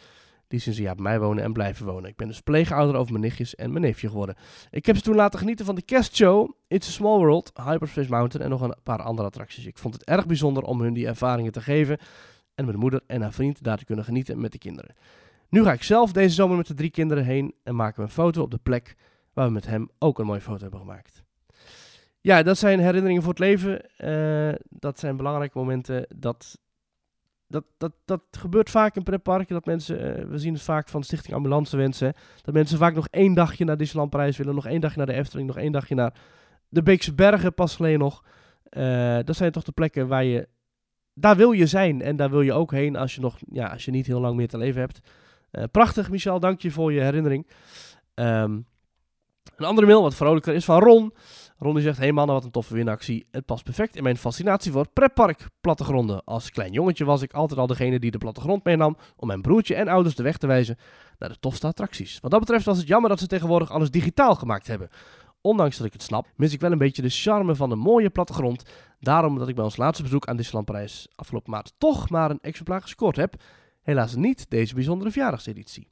[0.48, 2.10] Die sinds een jaar bij mij wonen en blijven wonen.
[2.10, 4.34] Ik ben dus pleegouder over mijn nichtjes en mijn neefje geworden.
[4.70, 8.44] Ik heb ze toen laten genieten van de kerstshow, It's a Small World, Hyperspace Mountain
[8.44, 9.66] en nog een paar andere attracties.
[9.66, 11.98] Ik vond het erg bijzonder om hun die ervaringen te geven
[12.54, 14.94] en mijn moeder en haar vriend daar te kunnen genieten met de kinderen.
[15.48, 18.14] Nu ga ik zelf deze zomer met de drie kinderen heen en maken we een
[18.14, 18.96] foto op de plek
[19.32, 21.22] waar we met hem ook een mooie foto hebben gemaakt.
[22.20, 23.96] Ja, dat zijn herinneringen voor het leven.
[23.96, 26.06] Eh, dat zijn belangrijke momenten.
[26.16, 26.58] Dat,
[27.46, 29.54] dat, dat, dat gebeurt vaak in pretparken.
[29.54, 32.14] Dat mensen, eh, we zien het vaak van Stichting Ambulance Wensen.
[32.42, 34.54] Dat mensen vaak nog één dagje naar Disneyland willen.
[34.54, 35.46] Nog één dagje naar de Efteling.
[35.46, 36.14] Nog één dagje naar
[36.68, 38.24] de Beekse Bergen pas geleden nog.
[38.62, 40.48] Eh, dat zijn toch de plekken waar je...
[41.14, 42.02] Daar wil je zijn.
[42.02, 44.36] En daar wil je ook heen als je, nog, ja, als je niet heel lang
[44.36, 45.00] meer te leven hebt.
[45.50, 46.40] Eh, prachtig, Michel.
[46.40, 47.46] Dank je voor je herinnering.
[48.14, 48.52] Ehm,
[49.56, 51.12] een andere mail, wat vrolijker, is van Ron.
[51.58, 53.26] Ron die zegt, hey mannen, wat een toffe winactie.
[53.30, 56.24] Het past perfect in mijn fascinatie voor pretpark plattegronden.
[56.24, 59.74] Als klein jongetje was ik altijd al degene die de plattegrond meenam om mijn broertje
[59.74, 60.78] en ouders de weg te wijzen
[61.18, 62.18] naar de tofste attracties.
[62.20, 64.88] Wat dat betreft was het jammer dat ze tegenwoordig alles digitaal gemaakt hebben.
[65.40, 68.10] Ondanks dat ik het snap, mis ik wel een beetje de charme van de mooie
[68.10, 68.62] plattegrond.
[69.00, 72.40] Daarom dat ik bij ons laatste bezoek aan Disneyland Parijs afgelopen maand toch maar een
[72.40, 73.34] exemplaar gescoord heb.
[73.82, 75.88] Helaas niet deze bijzondere verjaardagseditie.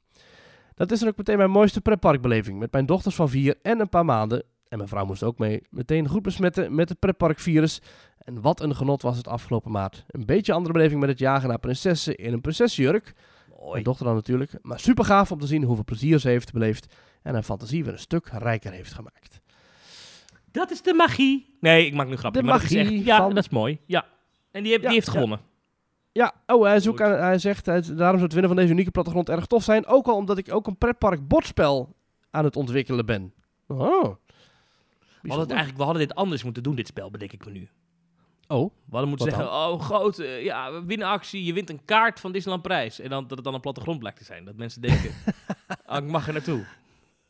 [0.75, 2.59] Dat is dan ook meteen mijn mooiste pretparkbeleving.
[2.59, 4.43] Met mijn dochters van vier en een paar maanden.
[4.73, 5.61] En mijn vrouw moest ook mee.
[5.69, 7.81] Meteen goed besmetten met het pretparkvirus.
[8.17, 10.03] En wat een genot was het afgelopen maand.
[10.07, 13.13] Een beetje andere beleving met het jagen naar prinsessen in een prinsessenjurk.
[13.71, 14.51] Mijn dochter dan natuurlijk.
[14.61, 16.93] Maar super gaaf om te zien hoeveel plezier ze heeft beleefd.
[17.23, 19.39] En haar fantasie weer een stuk rijker heeft gemaakt.
[20.51, 21.57] Dat is de magie.
[21.59, 22.39] Nee, ik maak nu grapje.
[22.41, 23.79] De maar dat is magie echt, ja, van- dat is mooi.
[23.85, 24.05] Ja.
[24.51, 25.39] En die, Ja, die heeft gewonnen.
[26.11, 29.29] Ja, oh, hij, aan- hij zegt, hij- daarom zou het winnen van deze unieke plattegrond
[29.29, 29.85] erg tof zijn.
[29.85, 31.95] Ook al omdat ik ook een pretpark bordspel
[32.31, 33.33] aan het ontwikkelen ben.
[33.67, 34.15] Oh.
[35.23, 37.51] We hadden, het eigenlijk, we hadden dit anders moeten doen, dit spel, bedenk ik me
[37.51, 37.69] nu.
[38.47, 41.85] Oh, We hadden moeten zeggen, oh groot, eh, ja, we winnen actie, je wint een
[41.85, 42.99] kaart van Disneyland Prijs.
[42.99, 44.45] En dan, dat het dan een plattegrond blijkt te zijn.
[44.45, 45.11] Dat mensen denken,
[45.85, 46.65] ah, ik mag er naartoe.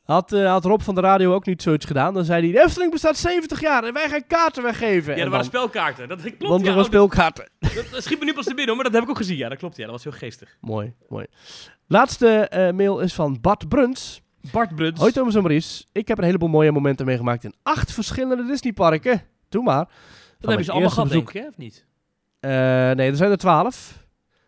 [0.03, 2.13] Had, eh, had Rob van de radio ook niet zoiets gedaan?
[2.13, 5.15] Dan zei hij, de Efteling bestaat 70 jaar en wij gaan kaarten weggeven.
[5.15, 6.07] Ja, er waren spelkaarten.
[6.07, 6.73] Dat klopt, Want er ja.
[6.73, 7.49] was Oh, speelkaarten.
[7.75, 9.37] dat, dat schiet me nu pas te binnen, maar dat heb ik ook gezien.
[9.37, 9.75] Ja, dat klopt.
[9.75, 10.57] Ja, dat was heel geestig.
[10.61, 11.25] Mooi, mooi.
[11.87, 14.21] Laatste eh, mail is van Bart Bruns.
[14.51, 14.99] Bart Bruns.
[14.99, 15.83] Hoi Thomas en Maurice.
[15.91, 19.21] Ik heb een heleboel mooie momenten meegemaakt in acht verschillende Disneyparken.
[19.49, 19.85] Doe maar.
[20.39, 21.47] dat hebben ze allemaal gehad, bezoek- denk ik, hè?
[21.47, 21.85] Of niet?
[22.39, 22.51] Eh,
[22.95, 24.01] nee, er zijn er twaalf.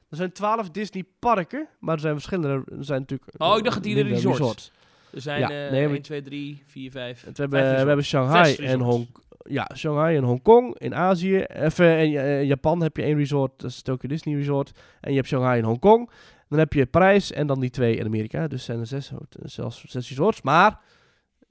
[0.09, 2.63] Er zijn twaalf Disneyparken, maar er zijn verschillende.
[2.77, 3.31] Er zijn natuurlijk.
[3.37, 4.71] Oh, ik dacht dat die minder de resorts.
[5.13, 7.21] Er zijn Ja, eh nee, 1, maar- 2, 3, 4, 5.
[7.23, 8.83] We hebben, we hebben Shanghai en resorts.
[8.83, 9.07] Hong
[9.49, 11.37] ja, Shanghai en Hongkong in Azië.
[11.37, 14.71] Even in eh, Japan heb je één resort, dat is Tokyo Disney Resort.
[15.01, 16.09] En je hebt Shanghai en Hongkong.
[16.55, 18.47] Dan heb je Parijs en dan die twee in Amerika.
[18.47, 20.79] Dus zijn er zes, zelfs zes resorts, maar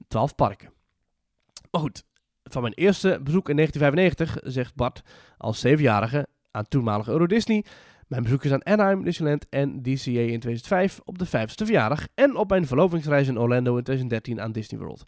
[0.07, 0.69] twaalf parken.
[1.71, 2.03] Maar goed,
[2.43, 5.01] van mijn eerste bezoek in 1995 zegt Bart
[5.37, 7.65] als zevenjarige aan toenmalige Euro Disney.
[8.07, 12.07] Mijn bezoek is aan Anaheim, Disneyland en DCA in 2005 op de vijfste verjaardag.
[12.15, 15.05] En op mijn verlovingsreis in Orlando in 2013 aan Disney World.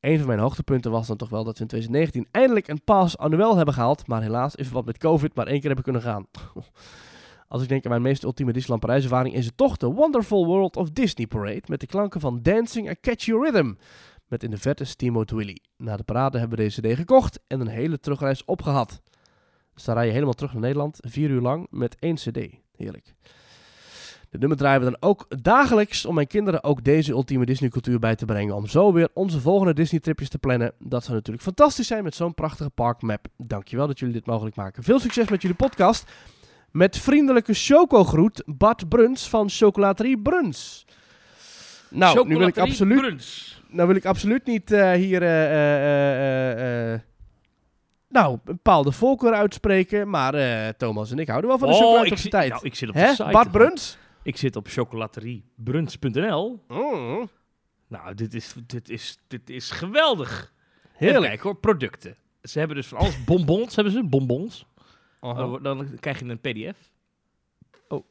[0.00, 3.18] Een van mijn hoogtepunten was dan toch wel dat we in 2019 eindelijk een pass
[3.18, 4.06] annuel hebben gehaald.
[4.06, 6.26] Maar helaas, in verband met COVID, maar één keer hebben kunnen gaan.
[7.48, 10.46] Als ik denk aan mijn meest ultieme Disneyland Parijs ervaring, is het toch de Wonderful
[10.46, 11.62] World of Disney Parade.
[11.66, 13.72] Met de klanken van Dancing a Catchy Rhythm.
[14.26, 15.62] Met in de verte Steamboat Willie.
[15.76, 19.02] Na de parade hebben we deze CD gekocht en een hele terugreis opgehad.
[19.74, 22.38] Dus dan rij je helemaal terug naar Nederland, vier uur lang, met één CD.
[22.76, 23.14] Heerlijk.
[24.34, 27.98] De nummer draaien we dan ook dagelijks om mijn kinderen ook deze ultieme Disney cultuur
[27.98, 28.54] bij te brengen.
[28.54, 30.72] Om zo weer onze volgende Disney tripjes te plannen.
[30.78, 33.26] Dat zou natuurlijk fantastisch zijn met zo'n prachtige parkmap.
[33.36, 34.82] Dankjewel dat jullie dit mogelijk maken.
[34.82, 36.10] Veel succes met jullie podcast.
[36.74, 40.84] Met vriendelijke chocogroet Bart Bruns van Chocolaterie Bruns.
[41.90, 43.60] Nou, nu wil ik absoluut, Bruns.
[43.68, 46.98] nou wil ik absoluut niet eh, hier eh,
[48.08, 50.10] nou, een bepaalde voorkeur uitspreken.
[50.10, 50.32] Maar
[50.76, 52.50] Thomas en ik houden wel van de Oh, chocolade tijd.
[52.50, 53.14] nou, ik zit op de Hè?
[53.14, 53.28] site.
[53.30, 53.98] Bart Bruns?
[54.22, 56.64] Ik zit op chocolateriebruns.nl.
[56.68, 57.28] Mm,
[57.88, 60.52] Nou, dit is, dit is, dit is geweldig.
[60.92, 61.24] Heerlijk.
[61.24, 62.16] kijken hoor, producten.
[62.42, 64.66] Ze hebben dus van alles bonbons, hebben ze, bonbons.
[65.24, 65.58] Aha.
[65.58, 66.90] Dan- krijg je een pdf.
[67.88, 68.04] Oh.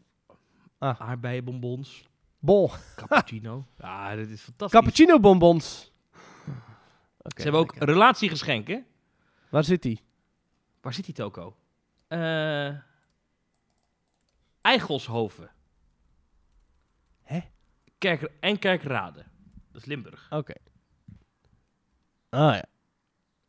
[0.78, 1.01] Ah.
[1.01, 2.07] Aardbeienbonbons,
[2.39, 2.70] Bon.
[2.95, 3.66] cappuccino.
[3.78, 4.80] ja, dit is fantastisch.
[4.80, 5.91] Cappuccino bonbons.
[7.18, 7.88] Oké, Ze hebben ook lekker.
[7.93, 8.86] relatiegeschenken.
[9.49, 10.01] Waar zit die?
[10.82, 11.55] Waar zit die toko?
[12.07, 12.70] Eh
[14.61, 15.51] Eigelshoven.
[17.22, 17.39] Hè?
[17.97, 19.26] Kerk en Kerkrade.
[19.72, 20.28] Dat is Limburg.
[20.32, 20.53] Oké.
[22.30, 22.66] Ah ja.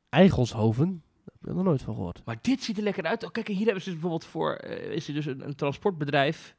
[0.08, 1.02] Eigelshoven.
[1.44, 2.22] Daar heb ik nog nooit van gehoord.
[2.24, 3.24] Maar dit ziet er lekker uit.
[3.24, 4.54] Oh, kijk, hier hebben ze dus bijvoorbeeld voor...
[4.54, 6.56] eh, is er dus een, een transportbedrijf.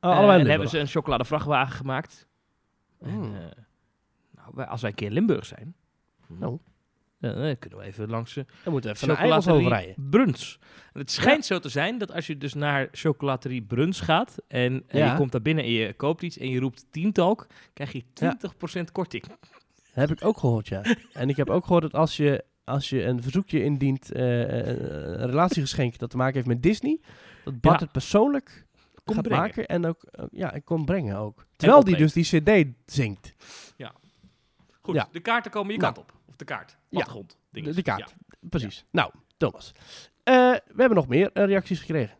[0.00, 2.28] Oh, Eh, allebei en hebben ze een chocoladevrachtwagen gemaakt.
[3.00, 3.34] En, Mm.
[3.34, 3.40] eh,
[4.54, 5.74] nou, als wij een keer in Limburg zijn...
[6.26, 6.58] Nou.
[7.20, 10.10] Dan kunnen we even langs de Dan moeten we even naar Eigelshoven chocolaterie rijden.
[10.10, 10.58] Bruns.
[10.92, 14.36] En het schijnt zo te zijn dat als je dus naar chocolaterie Bruns gaat...
[14.48, 15.10] en, en Ja.
[15.10, 17.46] je komt daar binnen en je koopt iets en je roept tientalk...
[17.72, 18.02] krijg je
[18.80, 19.26] 20% korting.
[19.26, 19.38] Dat
[20.08, 20.82] heb ik ook gehoord, ja.
[21.12, 25.26] en ik heb ook gehoord dat als je, als je een verzoekje indient, eh, een
[25.26, 27.00] relatiegeschenk dat te maken heeft met Disney,
[27.44, 27.82] dat Bart Ja.
[27.84, 28.66] het persoonlijk
[29.04, 29.42] Komt gaat brengen.
[29.44, 31.46] maken en ook, ja, en kon brengen ook.
[31.56, 33.34] Terwijl die dus die cd zingt.
[34.80, 35.08] Goed, Ja.
[35.12, 35.94] de kaarten komen je Nou.
[35.94, 36.16] kant op.
[36.26, 36.70] Of de kaart.
[36.70, 36.76] Ja.
[36.88, 37.38] Plattegrond.
[37.50, 38.14] De, de kaart.
[38.30, 38.36] Ja.
[38.48, 38.84] Precies.
[38.90, 39.72] Nou, Thomas.
[40.22, 42.16] Eh, we hebben nog meer reacties gekregen.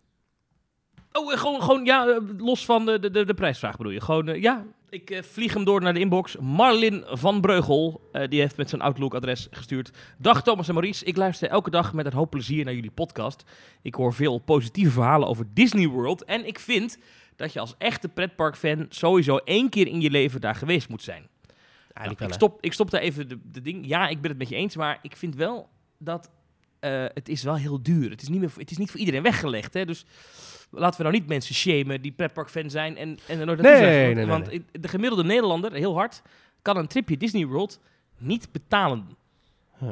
[1.12, 4.00] Oh, gewoon, gewoon ja, los van de, de, de, prijsvraag bedoel je.
[4.00, 6.36] Gewoon, ja, ik eh, vlieg hem door naar de inbox.
[6.36, 9.90] Marlin van Breugel, eh, die heeft met zijn Outlook-adres gestuurd.
[10.18, 13.44] Dag Thomas en Maurice, ik luister elke dag met een hoop plezier naar jullie podcast.
[13.82, 16.24] Ik hoor veel positieve verhalen over Disney World.
[16.24, 16.98] En ik vind
[17.36, 21.28] dat je als echte pretpark-fan sowieso één keer in je leven daar geweest moet zijn.
[21.92, 23.86] Nou, ik, stop, ik stop daar even de, de ding.
[23.86, 25.68] Ja, ik ben het met je eens, maar ik vind wel
[25.98, 26.30] dat
[26.80, 28.10] eh, het is wel heel duur.
[28.10, 29.74] Het is niet, meer voor, het is niet voor iedereen weggelegd.
[29.74, 29.84] Hè?
[29.84, 30.04] Dus
[30.70, 33.92] laten we nou niet mensen shamen die pretpark-fan zijn en, en er nooit naartoe Nee,
[33.92, 34.04] zijn.
[34.04, 34.50] nee, nee, Want
[34.82, 36.22] de gemiddelde Nederlander, heel hard,
[36.62, 37.80] kan een tripje Disney World
[38.18, 39.06] niet betalen.
[39.78, 39.90] Huh.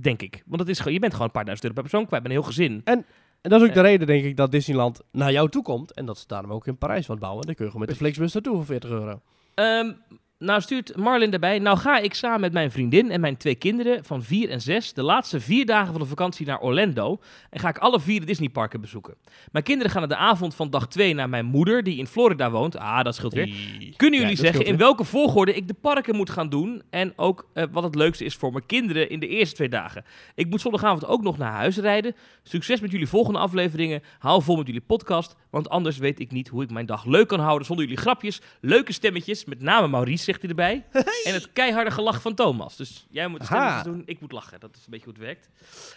[0.00, 0.42] Denk ik.
[0.46, 2.38] Want het is je bent gewoon een paar duizend euro per persoon kwijt bij een
[2.38, 2.80] heel gezin.
[2.84, 3.04] En
[3.50, 3.86] dat is ook de Eh.
[3.86, 5.92] reden, denk ik, dat Disneyland naar jou toe komt.
[5.92, 7.46] En dat ze daarom ook in Parijs wat bouwen.
[7.46, 9.20] Dan kun je gewoon met de Flixbus naartoe voor 40 euro.
[9.54, 9.92] Ehm,
[10.44, 11.58] nou stuurt Marlin daarbij.
[11.58, 14.92] Nou ga ik samen met mijn vriendin en mijn twee kinderen van 4 en 6
[14.92, 17.18] de laatste vier dagen van de vakantie naar Orlando.
[17.50, 19.14] En ga ik alle vier de Disneyparken bezoeken.
[19.52, 22.50] Mijn kinderen gaan aan de avond van dag 2 naar mijn moeder, die in Florida
[22.50, 22.76] woont.
[22.76, 23.54] Ah, dat scheelt weer.
[23.96, 26.82] Kunnen jullie Ja, zeggen in welke volgorde ik de parken moet gaan doen?
[26.90, 30.04] En ook eh, wat het leukste is voor mijn kinderen in de eerste twee dagen.
[30.34, 32.14] Ik moet zondagavond ook nog naar huis rijden.
[32.42, 34.02] Succes met jullie volgende afleveringen.
[34.18, 35.36] Hou vol met jullie podcast.
[35.50, 38.40] Want anders weet ik niet hoe ik mijn dag leuk kan houden zonder jullie grapjes,
[38.60, 39.44] leuke stemmetjes.
[39.44, 40.84] Met name Maurice, zegt hij erbij.
[41.26, 42.76] En het keiharde gelach van Thomas.
[42.76, 43.54] Dus jij moet de Aha.
[43.56, 44.60] stemmetjes doen, ik moet lachen.
[44.60, 45.48] Dat is een beetje hoe het werkt.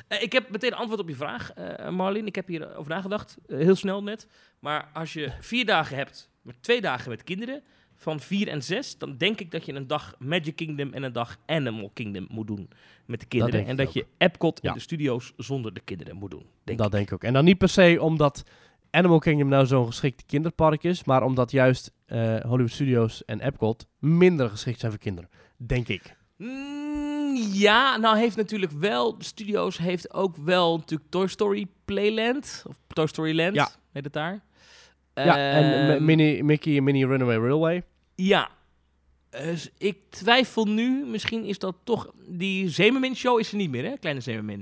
[0.07, 2.25] Eh, ik heb meteen een antwoord op je vraag, eh Marlin.
[2.27, 4.27] Ik heb hierover nagedacht, eh, heel snel net.
[4.59, 7.61] Maar als je vier dagen hebt, met twee dagen met kinderen,
[7.99, 11.13] van 4 en 6, dan denk ik dat je een dag Magic Kingdom en een
[11.13, 12.69] dag Animal Kingdom moet doen
[13.05, 13.65] met de kinderen.
[13.65, 13.93] en dat ook.
[13.93, 14.69] je Epcot Ja.
[14.69, 16.45] in de studio's zonder de kinderen moet doen.
[16.63, 16.93] Denk dat ik.
[16.93, 17.23] denk ik ook.
[17.23, 18.43] En dan niet per se omdat
[18.91, 23.87] Animal Kingdom nou zo'n geschikt kinderpark is, maar omdat juist eh, Hollywood Studios en Epcot
[23.99, 25.29] minder geschikt zijn voor kinderen.
[25.57, 26.15] Denk ik.
[26.37, 32.63] Mm, ja, nou heeft natuurlijk wel, de studio's heeft ook wel natuurlijk Toy Story Playland,
[32.67, 33.69] of Toy Story Land, Ja.
[33.91, 34.43] heet het daar.
[35.13, 37.83] ja, en Ehm, Mini, Mickey en Mini Runaway Railway.
[38.15, 38.49] Ja.
[39.29, 43.83] Dus ik twijfel nu, misschien is dat toch, die Zemermin show is er niet meer
[43.83, 44.57] hè, Kleine Zemermin.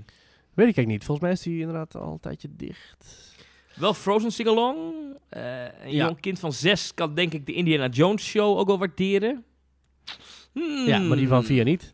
[0.54, 1.04] Weet ik eigenlijk niet.
[1.04, 3.35] Volgens mij is die inderdaad al een tijdje dicht.
[3.76, 4.78] Wel Frozen Sing-Along.
[5.30, 5.42] Eh,
[5.84, 6.06] een Ja.
[6.06, 9.44] jong kind van zes kan denk ik de Indiana Jones show ook wel waarderen.
[10.54, 10.88] Hmm.
[10.88, 11.94] Ja, maar die van vier niet.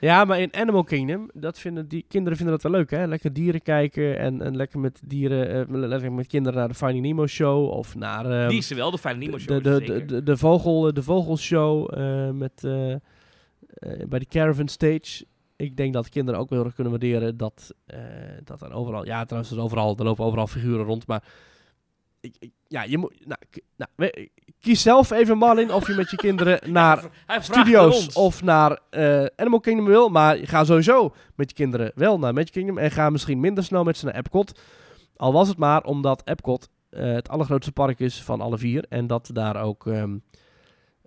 [0.00, 3.06] Ja, maar in Animal Kingdom, dat vinden die kinderen vinden dat wel leuk, hè?
[3.06, 7.04] Lekker dieren kijken en, en lekker met dieren, eh, lekker met kinderen naar de Finding
[7.04, 10.04] Nemo show of naar ehm, Die is er wel, de Finding Nemo show de, de,
[10.04, 12.60] de, de, vogel, de vogelshow eh, met,
[14.08, 15.24] bij de Caravan Stage.
[15.60, 17.98] Ik denk dat kinderen ook heel erg kunnen waarderen dat, eh,
[18.44, 21.22] dat er overal, ja trouwens, er, overal, er lopen overal figuren rond, maar
[22.20, 23.40] ik, ik- ja, je moet, nou,
[23.96, 24.28] nou,
[24.60, 27.04] kies zelf even Marlin of je met je kinderen naar
[27.42, 30.08] studio's of naar eh, Animal Kingdom wil.
[30.08, 32.78] Maar ga sowieso met je kinderen wel naar Magic Kingdom.
[32.78, 34.60] En ga misschien minder snel met ze naar Epcot.
[35.16, 38.84] Al was het maar omdat Epcot eh, het allergrootste park is van alle vier.
[38.88, 39.86] En dat daar ook...
[39.86, 40.16] ehm,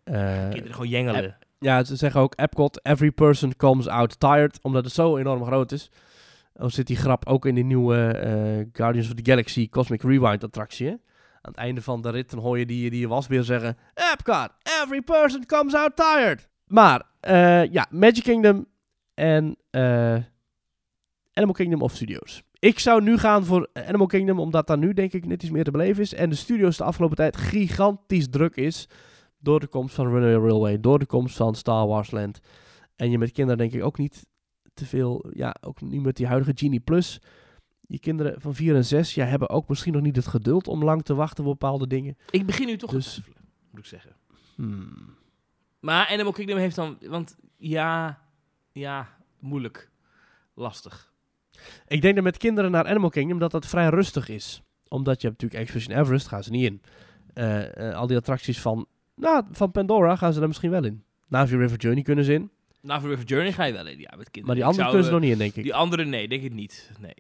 [0.04, 1.38] eh, Kinderen gewoon jengelen.
[1.64, 4.60] Ja, ze zeggen ook Epcot, every person comes out tired.
[4.62, 5.92] Omdat het zo enorm groot is.
[6.56, 10.44] Oh, zit die grap ook in die nieuwe eh, Guardians of the Galaxy Cosmic Rewind
[10.44, 10.90] attractie.
[10.90, 13.78] Aan het einde van de rit dan hoor je die, die wasbeer zeggen...
[13.94, 14.50] Epcot,
[14.82, 16.48] every person comes out tired.
[16.68, 18.66] Maar, eh, ja, Magic Kingdom
[19.14, 20.16] en eh,
[21.34, 22.44] Animal Kingdom of Studios.
[22.60, 25.64] Ik zou nu gaan voor Animal Kingdom, omdat daar nu denk ik net iets meer
[25.64, 26.14] te beleven is.
[26.14, 28.88] En de Studios de afgelopen tijd gigantisch druk is.
[29.44, 32.40] Door de komst van Runaway Railway, door de komst van Star Wars Land.
[32.96, 34.26] En je met kinderen denk ik ook niet
[34.74, 37.22] te veel, ja, ook niet met die huidige Genie Plus.
[37.82, 40.84] Je kinderen van 4 en 6 ja, hebben ook misschien nog niet het geduld om
[40.84, 42.18] lang te wachten op bepaalde dingen.
[42.30, 43.22] Ik begin nu toch Dus- te
[43.70, 44.16] moet ik zeggen.
[44.56, 45.16] Hmm.
[45.80, 46.98] Maar Animal Kingdom heeft dan...
[47.02, 48.22] Want ja,
[48.72, 49.92] ja, moeilijk.
[50.54, 51.14] Lastig.
[51.88, 54.62] Ik denk dat met kinderen naar Animal Kingdom dat dat vrij rustig is.
[54.88, 56.82] Omdat je hebt natuurlijk Expedition Everest, gaan ze niet in.
[57.34, 61.04] Eh, eh, al die attracties van, nou, van Pandora gaan ze er misschien wel in.
[61.28, 62.50] Navi River Journey kunnen ze in.
[62.82, 64.46] Navi River Journey ga je wel in, ja, met kinderen.
[64.46, 65.64] Maar die andere kunnen ze eh, nog niet in, denk ik.
[65.64, 66.92] Die andere, nee, denk ik niet.
[67.00, 67.14] Nee.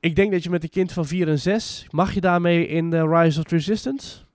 [0.00, 2.90] Ik denk dat je met een kind van 4 en 6, mag je daarmee in
[2.90, 4.26] de Rise of the Resistance?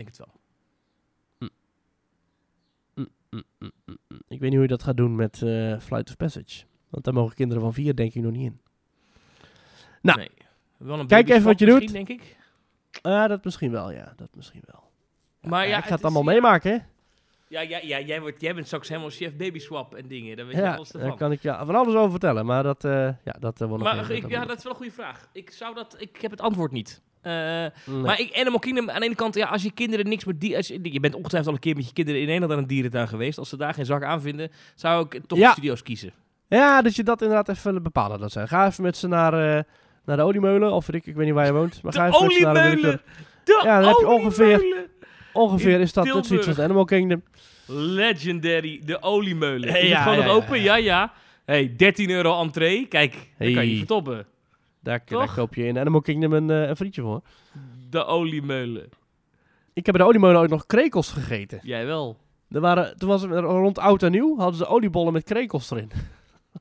[0.00, 0.40] Denk het wel.
[1.38, 1.48] Mm,
[2.94, 4.20] mm, mm, mm, mm.
[4.28, 6.64] Ik weet niet hoe je dat gaat doen met eh, Flight of Passage.
[6.88, 8.60] Want daar mogen kinderen van 4 denk ik nog niet in.
[10.02, 10.30] Nou, Nee.
[10.76, 11.92] Wel een kijk even wat je doet.
[11.92, 12.36] denk ik.
[13.02, 14.12] Ah, dat misschien wel, ja.
[14.16, 14.82] Dat misschien wel.
[15.40, 16.30] Maar ja, ik ga het allemaal ja.
[16.30, 16.78] meemaken, hè?
[17.48, 20.36] Ja, ja, ja jij, wordt, jij bent straks helemaal chef baby swap en dingen.
[20.36, 22.46] Daar weet je Ja, alles daar kan ik ja van alles over vertellen.
[22.46, 24.78] Maar dat, eh ja, dat eh, wordt nog Maar ik, ja, dat is wel een
[24.78, 25.28] goede vraag.
[25.32, 25.96] Ik zou dat...
[25.98, 27.02] Ik heb het antwoord niet.
[27.22, 27.70] Nee.
[28.02, 30.56] Maar ik, Animal Kingdom, aan de ene kant, ja, als je kinderen niks met die,
[30.56, 32.66] als je, je bent ongetwijfeld al een keer met je kinderen in Nederland aan een
[32.66, 33.38] dierentuin geweest.
[33.38, 35.46] Als ze daar geen zak aan vinden, zou ik toch Ja.
[35.46, 36.12] de studio's kiezen.
[36.48, 38.20] Ja, dat je dat inderdaad even bepalen.
[38.20, 38.48] Dat zijn.
[38.48, 39.62] Ga even met ze naar, eh,
[40.04, 40.72] naar de oliemeulen.
[40.72, 41.82] Of weet ik, ik weet niet waar je woont.
[41.82, 43.00] Maar De ga ze naar de
[43.62, 44.88] Ja, dan heb je ongeveer-!
[45.32, 46.26] Ongeveer is dat Tilburg.
[46.26, 47.22] zoiets als Animal Kingdom.
[47.66, 49.68] Legendary, de oliemeulen.
[49.68, 50.60] Hey, Is het ja, gewoon ja, nog ja, open?
[50.60, 50.76] ja.
[50.76, 51.12] Ja.
[51.44, 52.86] Hey, 13 euro entree.
[52.86, 53.76] Kijk, daar kan je Hey.
[53.76, 54.26] vertoppen.
[54.82, 57.20] Daar, daar koop je in Animal Kingdom een, eh, een frietje voor.
[57.90, 58.88] De oliemeulen.
[59.72, 61.58] Ik heb bij de oliemeulen ook nog krekels gegeten.
[61.62, 62.16] Jij wel.
[62.50, 65.90] Er waren, toen was het rond oud en nieuw, hadden ze oliebollen met krekels erin.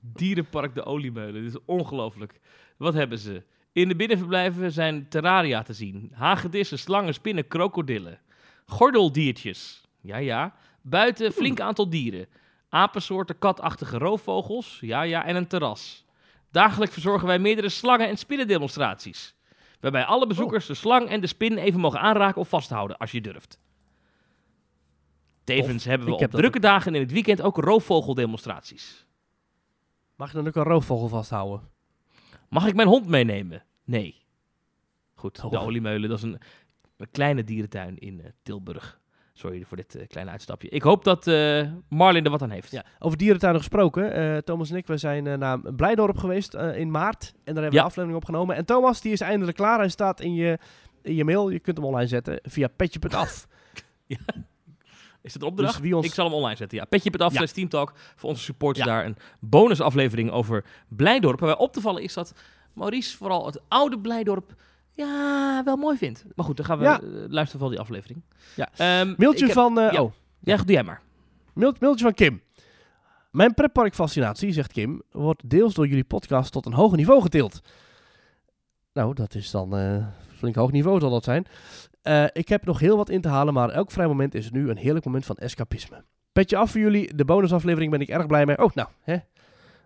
[0.01, 1.33] Dierenpark de Oliemeulen.
[1.43, 2.39] Dit is ongelooflijk.
[2.79, 3.43] Wat hebben ze?
[3.71, 6.11] In de binnenverblijven zijn terraria te zien.
[6.13, 8.19] Hagedissen, slangen, spinnen, krokodillen.
[8.65, 9.83] Gordeldiertjes.
[10.01, 10.55] Ja, ja.
[10.81, 12.27] Buiten flink aantal dieren.
[12.69, 14.77] Apensoorten, katachtige roofvogels.
[14.81, 15.25] Ja, ja.
[15.25, 16.05] En een terras.
[16.51, 19.35] Dagelijks verzorgen wij meerdere slangen- en spinnendemonstraties.
[19.79, 23.21] Waarbij alle bezoekers de slang en de spin even mogen aanraken of vasthouden, als je
[23.21, 23.59] durft.
[25.43, 29.05] Tevens hebben we Ik op heb dat drukke dagen in het weekend ook roofvogeldemonstraties.
[30.15, 31.77] Mag je dan ook een roofvogel vasthouden?
[32.49, 33.63] Mag ik mijn hond meenemen?
[33.83, 34.15] Nee.
[35.15, 35.63] Goed, de Oh.
[35.63, 36.37] Oliemeulen, dat is een,
[36.97, 38.99] een kleine dierentuin in eh, Tilburg.
[39.33, 40.69] Sorry voor dit eh, kleine uitstapje.
[40.69, 42.71] Ik hoop dat eh Marlin er wat aan heeft.
[42.71, 44.43] Ja, over dierentuinen gesproken.
[44.45, 47.23] Thomas en ik, we zijn naar Blijdorp geweest in maart.
[47.43, 47.79] En daar hebben we Ja.
[47.81, 48.55] een aflevering opgenomen.
[48.55, 49.79] En Thomas, die is eindelijk klaar.
[49.79, 50.57] Hij staat in je,
[51.01, 51.49] in je mail.
[51.49, 53.47] Je kunt hem online zetten via petje.af.
[55.21, 55.73] Is het een opdracht?
[55.73, 56.77] Dus wie ons- Ik zal hem online zetten.
[56.77, 57.45] Ja, petje het af, Ja.
[57.45, 57.93] teamtalk.
[58.15, 58.91] Voor onze supporters Ja.
[58.93, 61.39] daar een bonusaflevering over Blijdorp.
[61.39, 62.33] Waarbij op te vallen is dat
[62.73, 64.53] Maurice vooral het oude Blijdorp
[64.93, 66.25] ja, wel mooi vind.
[66.35, 66.99] Maar goed, dan gaan we Ja.
[67.01, 68.21] eh, luisteren van die aflevering.
[68.55, 68.69] Ja.
[68.77, 69.79] Ehm, Mailtje heb- van...
[69.79, 70.01] eh, ja.
[70.01, 71.01] Oh, Ja, doe jij maar.
[71.53, 72.41] Mail- mailtje van Kim.
[73.31, 77.61] Mijn pretparkfascinatie, zegt Kim, wordt deels door jullie podcast tot een hoger niveau getild.
[78.93, 80.05] Nou, dat is dan eh
[80.37, 81.45] flink hoog niveau zal dat zijn.
[82.01, 84.69] Eh, ik heb nog heel wat in te halen, maar elk vrij moment is nu
[84.69, 86.03] een heerlijk moment van escapisme.
[86.31, 88.57] Petje af voor jullie, de bonusaflevering ben ik erg blij mee.
[88.57, 89.17] Oh, nou, hè.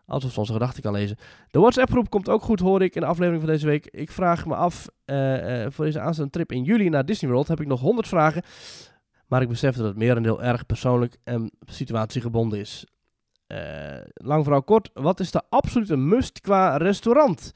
[0.05, 1.17] Alsof ze onze gedachten kan lezen.
[1.51, 3.87] De WhatsApp-groep komt ook goed, hoor ik, in de aflevering van deze week.
[3.91, 7.47] Ik vraag me af, eh, eh, voor deze aanstaande trip in juli naar Disney World
[7.47, 8.43] heb ik nog 100 vragen.
[9.27, 12.85] Maar ik besef dat het merendeel erg persoonlijk en situatiegebonden is.
[13.47, 13.57] Eh,
[14.13, 17.53] lang verhaal kort, wat is de absolute must qua restaurant?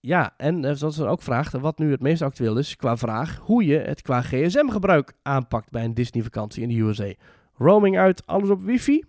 [0.00, 3.36] Ja, en eh, zoals ze ook vraagt, wat nu het meest actueel is qua vraag,
[3.36, 7.12] hoe je het qua gsm-gebruik aanpakt bij een Disney-vakantie in de USA.
[7.54, 9.04] Roaming uit, alles op wifi?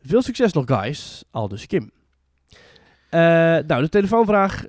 [0.00, 1.24] Veel succes nog, guys.
[1.30, 1.90] Aldus Kim.
[3.10, 3.20] Eh,
[3.66, 4.64] nou, de telefoonvraag.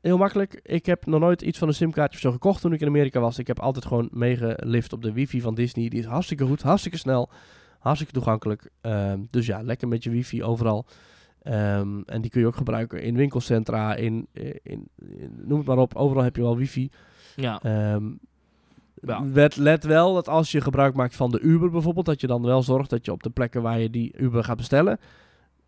[0.00, 0.60] Heel makkelijk.
[0.62, 3.20] Ik heb nog nooit iets van een simkaartje of zo gekocht toen ik in Amerika
[3.20, 3.38] was.
[3.38, 5.88] Ik heb altijd gewoon meegelift op de wifi van Disney.
[5.88, 7.30] Die is hartstikke goed, hartstikke snel,
[7.78, 8.70] hartstikke toegankelijk.
[8.80, 10.86] Ehm, dus ja, lekker met je wifi overal.
[11.46, 14.88] Ehm, en die kun je ook gebruiken in winkelcentra, in, in, in-
[15.44, 15.94] noem het maar op.
[15.94, 16.90] Overal heb je wel wifi.
[17.36, 17.62] Ja.
[17.62, 18.04] Ehm,
[19.02, 19.20] Ja.
[19.32, 22.42] let, let wel dat als je gebruik maakt van de Uber bijvoorbeeld, dat je dan
[22.42, 24.98] wel zorgt dat je op de plekken waar je die Uber gaat bestellen,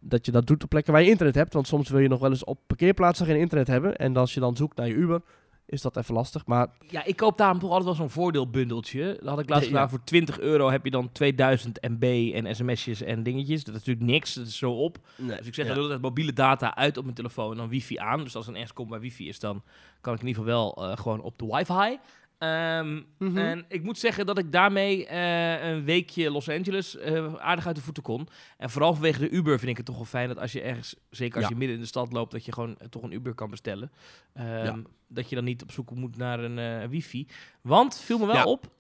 [0.00, 1.52] dat je dat doet op plekken waar je internet hebt.
[1.52, 3.96] Want soms wil je nog wel eens op parkeerplaatsen geen internet hebben.
[3.96, 5.22] En als je dan zoekt naar je Uber,
[5.68, 6.46] is dat even lastig.
[6.46, 9.16] Maar Ja, ik koop daarom toch altijd wel zo'n voordeelbundeltje.
[9.20, 9.70] Dat had ik laatst Ja.
[9.70, 9.88] gedaan.
[9.90, 13.64] Voor 20 euro heb je dan 2000 MB en sms'jes en dingetjes.
[13.64, 14.34] Dat is natuurlijk niks.
[14.34, 14.98] Dat is zo op.
[15.16, 15.74] Dus ik zet Ja.
[15.74, 18.24] dan altijd mobiele data uit op mijn telefoon en dan wifi aan.
[18.24, 19.62] Dus als er ergens komt waar wifi is, dan
[20.00, 21.98] kan ik in ieder geval wel eh, gewoon op de wifi.
[22.38, 23.38] Ehm, Mhm.
[23.38, 27.76] En ik moet zeggen dat ik daarmee eh, een weekje Los Angeles eh, aardig uit
[27.76, 28.28] de voeten kon.
[28.58, 30.94] En vooral vanwege de Uber vind ik het toch wel fijn dat als je ergens,
[31.10, 31.50] zeker als Ja.
[31.50, 33.90] je midden in de stad loopt, dat je gewoon eh, toch een Uber kan bestellen.
[34.34, 34.78] Ehm, Ja.
[35.08, 37.26] Dat je dan niet op zoek moet naar een wifi.
[37.62, 38.44] Want, viel me wel Ja.
[38.44, 38.70] op,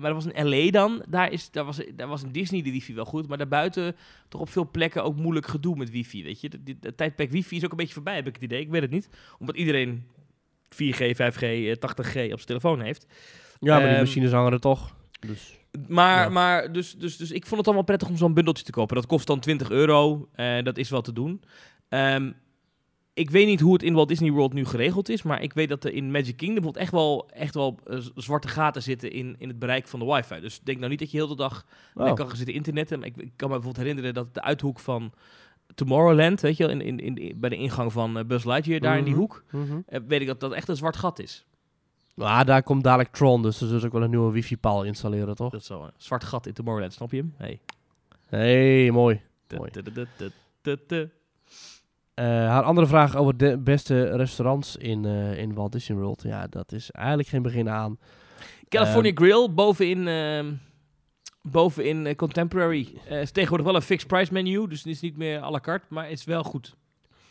[0.00, 1.02] maar dat was in LA dan.
[1.08, 3.28] Daar, is, daar, was, daar was in Disney de wifi wel goed.
[3.28, 3.96] Maar daarbuiten
[4.28, 6.22] toch op veel plekken ook moeilijk gedoe met wifi.
[6.24, 6.50] Weet je,
[6.80, 8.60] het tijdperk wifi is ook een beetje voorbij, heb ik het idee.
[8.60, 9.08] Ik weet het niet.
[9.38, 10.06] Omdat iedereen
[10.74, 13.06] 4G, 5G, eh, 80G op zijn telefoon heeft.
[13.60, 14.96] ja, maar die Ehm, machines hangen er toch.
[15.26, 15.58] Dus.
[15.88, 16.28] Maar, Ja.
[16.28, 18.96] maar dus, dus, dus ik vond het wel prettig om zo'n bundeltje te kopen.
[18.96, 20.28] Dat kost dan 20 euro.
[20.32, 21.42] eh, dat is wel te doen.
[21.88, 22.32] Ehm,
[23.14, 25.22] ik weet niet hoe het in Walt Disney World nu geregeld is.
[25.22, 28.48] Maar ik weet dat er in Magic Kingdom bijvoorbeeld echt wel, echt wel eh, zwarte
[28.48, 30.40] gaten zitten in, in het bereik van de wifi.
[30.40, 31.64] Dus denk nou niet dat je heel de dag
[31.94, 32.14] Oh.
[32.14, 32.98] kan zitten internetten.
[32.98, 35.12] Maar ik, ik kan me bijvoorbeeld herinneren dat de uithoek van
[35.74, 38.98] Tomorrowland, weet je wel, in, in, in, bij de ingang van eh, Buzz Lightyear, daar
[38.98, 39.22] in die Mhm.
[39.22, 39.78] hoek, Mhm.
[39.86, 41.44] eh, weet ik dat dat echt een zwart gat is.
[42.16, 45.34] Ah, daar komt dadelijk Tron, dus er zullen ze ook wel een nieuwe wifi-paal installeren,
[45.34, 45.50] toch?
[45.50, 47.34] Dat is zo, een zwart gat in Tomorrowland, snap je hem?
[47.36, 47.60] Hey.
[48.26, 49.20] hey, mooi.
[52.14, 56.22] Eh, haar andere vraag over de beste restaurants in, eh, in Walt Disney World.
[56.22, 57.98] Ja, dat is eigenlijk geen begin aan.
[58.68, 60.52] California Ehm, Grill bovenin, ehm
[61.42, 62.94] bovenin eh, Contemporary.
[63.08, 65.60] Eh, is tegenwoordig wel een fixed price menu, dus het is niet meer à la
[65.60, 66.76] carte, maar het is wel goed.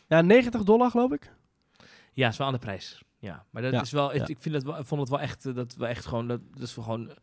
[0.07, 1.31] Ja, 90 dollar geloof ik.
[2.13, 3.03] Ja, is wel aan de prijs.
[3.19, 4.27] Ja, maar dat Ja, is wel, ja.
[4.27, 6.61] ik vind het wel, vond het wel echt, eh, dat we echt gewoon, dat, dat
[6.61, 7.15] is gewoon een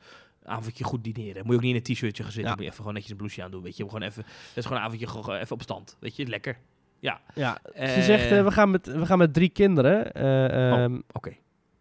[0.53, 1.37] avondje goed dineren.
[1.43, 2.49] Moet je ook niet in een t-shirtje gaan zitten, Ja.
[2.51, 3.83] moet je even gewoon netjes een blouseje aan doen, weet je.
[3.85, 6.59] Gewoon even, dat is gewoon een avondje gewoon even op stand, weet je, lekker.
[7.01, 10.15] Ja, ze Eh, zegt eh, we, gaan met, we gaan met drie kinderen.
[10.15, 10.83] Oh.
[10.83, 11.37] ehm, Oké.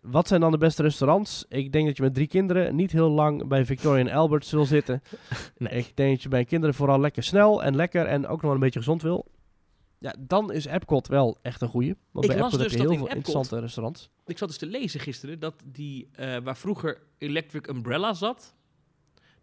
[0.05, 1.45] Wat zijn dan de beste restaurants?
[1.49, 4.65] Ik denk dat je met drie kinderen niet heel lang bij Victoria en Albert wil
[4.65, 5.01] zitten.
[5.57, 5.71] Nee.
[5.71, 8.51] Ik denk dat je bij kinderen vooral lekker snel en lekker en ook nog wel
[8.51, 9.25] een beetje gezond wil.
[9.99, 11.95] Ja, dan is Epcot wel echt een goeie.
[12.11, 14.09] Want Ik bij Epcot dus heb je heel veel Epcot- interessante restaurants.
[14.25, 18.53] Ik zat dus te lezen gisteren dat die, eh, waar vroeger Electric Umbrella zat.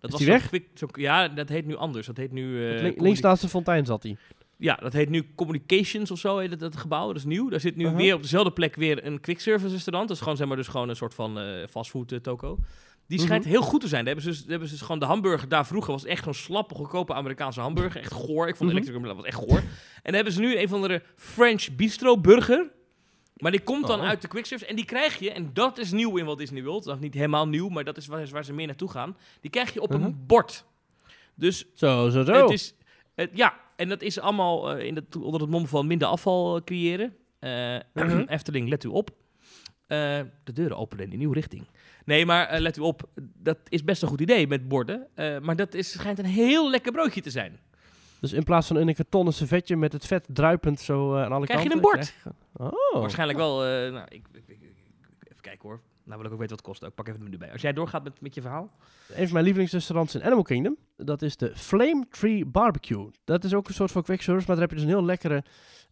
[0.01, 0.29] Dat Is was die
[0.61, 0.71] weg?
[0.75, 2.07] zo- ja, dat heet nu anders.
[2.07, 2.69] Dat heet nu...
[2.77, 4.17] eh, Link- links naast de fontein zat hij.
[4.63, 7.07] Ja, dat heet nu Communications of zo, heet het, dat gebouw.
[7.07, 7.49] Dat is nieuw.
[7.49, 7.99] Daar zit nu Uh-huh.
[7.99, 10.09] weer op dezelfde plek weer een quick service restaurant.
[10.09, 12.59] Dat is gewoon, zeg maar, dus gewoon een soort van eh fastfood eh, toko.
[13.07, 13.53] Die schijnt Mhm.
[13.53, 14.05] heel goed te zijn.
[14.05, 16.25] Daar hebben ze, dus, daar hebben ze dus gewoon de hamburger daar vroeger was echt
[16.25, 18.01] zo'n slappe, goedkope Amerikaanse hamburger.
[18.01, 18.49] Echt goor.
[18.49, 18.79] Ik vond Mhm.
[18.79, 19.59] Electric Umbrella was echt goor.
[19.59, 19.69] En
[20.03, 22.71] dan hebben ze nu een van de French Bistro burger.
[23.37, 24.07] Maar die komt dan Oh.
[24.07, 24.69] uit de quick service.
[24.71, 26.85] En die krijg je, en dat is nieuw in Walt Disney World.
[26.85, 29.17] Dat is niet helemaal nieuw, maar dat is waar, waar ze meer naartoe gaan.
[29.41, 30.65] Die krijg je op een bord.
[31.35, 32.33] Dus Zo, zo, zo.
[32.33, 32.75] het is,
[33.15, 36.57] het, ja, en dat is allemaal eh, in het, onder het mom van minder afval
[36.57, 37.17] eh, creëren.
[37.39, 38.19] Eh, Mhm.
[38.37, 39.11] Efteling, let u op.
[39.87, 41.67] De deuren openen in een nieuwe richting.
[42.05, 45.07] Nee, maar let u op, dat is best een goed idee met borden.
[45.43, 47.61] Maar dat is, schijnt een heel lekker broodje te zijn.
[48.21, 51.63] Dus in plaats van een kartonnen servetje met het vet druipend zo aan alle Krijg
[51.63, 51.91] je kanten.
[51.91, 52.15] een bord?
[52.21, 53.01] krijg je- Oh.
[53.01, 53.59] Waarschijnlijk wel,
[53.91, 55.81] nou, ik, ik, ik- ik- even kijken hoor.
[56.05, 56.83] Nou wil ik ook weten wat het kost.
[56.83, 57.53] Ik pak even het menu bij.
[57.53, 58.71] Als jij doorgaat met, met je verhaal.
[59.09, 60.77] Een van mijn lievelingsrestaurants in Animal Kingdom.
[60.97, 63.11] Dat is de Flame Tree Barbecue.
[63.25, 65.07] Dat is ook een soort van quick service, maar daar heb je dus een heel
[65.07, 65.45] lekkere...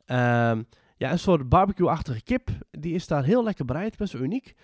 [0.05, 0.63] ehm,
[0.97, 2.51] ja, een soort barbecue-achtige kip.
[2.71, 4.55] Die is daar heel lekker bereid, best wel uniek.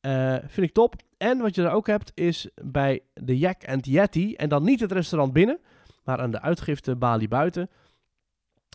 [0.00, 0.94] Eh, vind ik top.
[1.16, 4.80] En wat je daar ook hebt, is bij de Jack and Yeti, en dan niet
[4.80, 5.58] het restaurant binnen,
[6.04, 7.70] maar aan de uitgifte Bali buiten.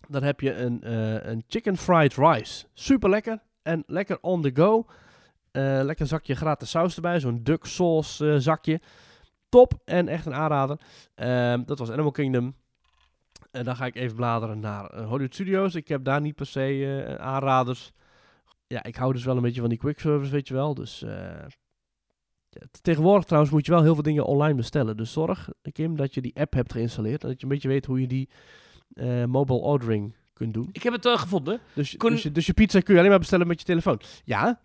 [0.07, 2.65] Dan heb je een, eh, een chicken fried rice.
[2.73, 4.85] Super lekker en lekker on the go.
[5.55, 8.81] Eh, lekker zakje gratis saus erbij, zo'n duck sauce eh, zakje.
[9.49, 10.79] Top en echt een aanrader.
[11.15, 12.55] Ehm, dat was Animal Kingdom.
[13.51, 15.75] En dan ga ik even bladeren naar eh, Hollywood Studios.
[15.75, 17.91] Ik heb daar niet per se aanraders.
[18.67, 20.73] Ja, ik hou dus wel een beetje van die quick service, weet je wel.
[20.73, 21.05] Dus
[22.81, 24.97] tegenwoordig trouwens moet je wel heel veel dingen online bestellen.
[24.97, 27.23] Dus zorg, Kim, dat je die app hebt geïnstalleerd.
[27.23, 28.29] En dat je een beetje weet hoe je die
[29.27, 30.69] mobile ordering kunt doen.
[30.71, 31.59] Ik heb het eh, gevonden.
[31.73, 34.01] Dus, Kon- dus, je, dus je pizza kun je alleen maar bestellen met je telefoon.
[34.23, 34.59] Ja,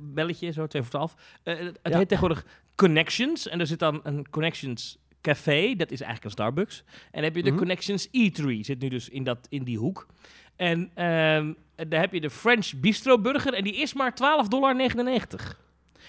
[0.00, 1.14] belletje, zo, twee voor twaalf.
[1.42, 1.98] Eh, het Ja.
[1.98, 3.48] heet tegenwoordig Connections.
[3.48, 5.74] En er zit dan een Connections Café.
[5.76, 6.84] Dat is eigenlijk een Starbucks.
[6.86, 7.58] En dan heb je de Mhm.
[7.58, 8.62] Connections Eatery.
[8.62, 10.06] Zit nu dus in, dat, in die hoek.
[10.56, 11.52] En ehm,
[11.88, 13.52] daar heb je de French Bistro Burger.
[13.54, 15.56] En die is maar 12,99 dollar.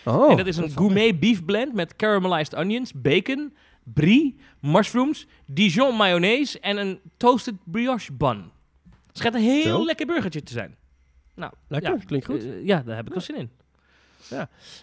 [0.06, 3.53] oh, en dat is een gourmet beef blend met caramelized onions, bacon,
[3.84, 8.52] brie, mushrooms, Dijon mayonaise en een toasted brioche bun.
[9.07, 9.86] Het schijnt een heel Zo.
[9.86, 10.76] lekker burgertje te zijn.
[11.38, 12.44] Nou, Lekker, ja, klinkt goed.
[12.46, 13.50] eh, ja, daar heb ik wel zin in.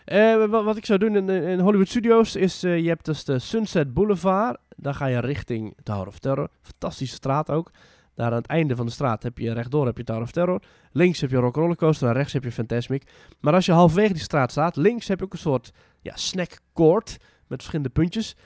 [0.04, 3.24] Eh, wat, wat ik zou doen in, in Hollywood Studios is, eh, je hebt dus
[3.24, 4.56] de Sunset Boulevard.
[4.76, 6.48] Dan ga je richting Tower of Terror.
[6.62, 7.70] Fantastische straat ook.
[8.14, 10.60] Daar aan het einde van de straat heb je rechtdoor heb je Tower of Terror.
[10.92, 13.02] Links heb je Rock Roller Coaster en rechts heb je Fantasmic.
[13.40, 15.70] Maar als je halverwege die straat staat, links heb je ook een soort
[16.00, 17.16] ja, snack court
[17.46, 18.36] met verschillende puntjes.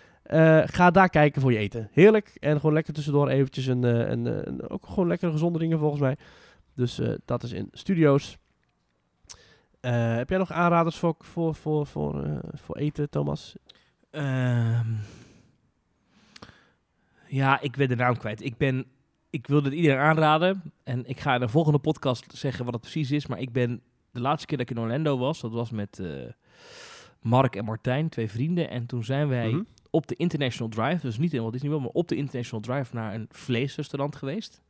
[0.65, 1.89] Ga daar kijken voor je eten.
[1.93, 2.37] Heerlijk.
[2.41, 6.17] En gewoon lekker tussendoor eventjes een, een, een- ook gewoon lekkere gezonde dingen volgens mij.
[6.79, 8.37] Dus eh, dat is in studio's.
[9.81, 13.57] Eh, heb jij nog aanraders voor, voor, voor, voor, eh, voor eten, Thomas?
[14.11, 14.93] Ehm,
[17.29, 18.45] ja, ik ben de naam kwijt.
[18.45, 18.87] Ik, ben,
[19.31, 20.73] ik wilde het iedereen aanraden.
[20.85, 23.27] En ik ga in de volgende podcast zeggen wat het precies is.
[23.27, 23.81] Maar ik ben
[24.11, 26.03] de laatste keer dat ik in Orlando was, dat was met
[27.21, 28.71] Mark en Martijn, twee vrienden.
[28.71, 29.63] En toen zijn wij Mhm.
[29.91, 32.95] op de International Drive, dus niet in Walt Disney World, maar op de International Drive
[32.95, 34.63] naar een vleesrestaurant geweest.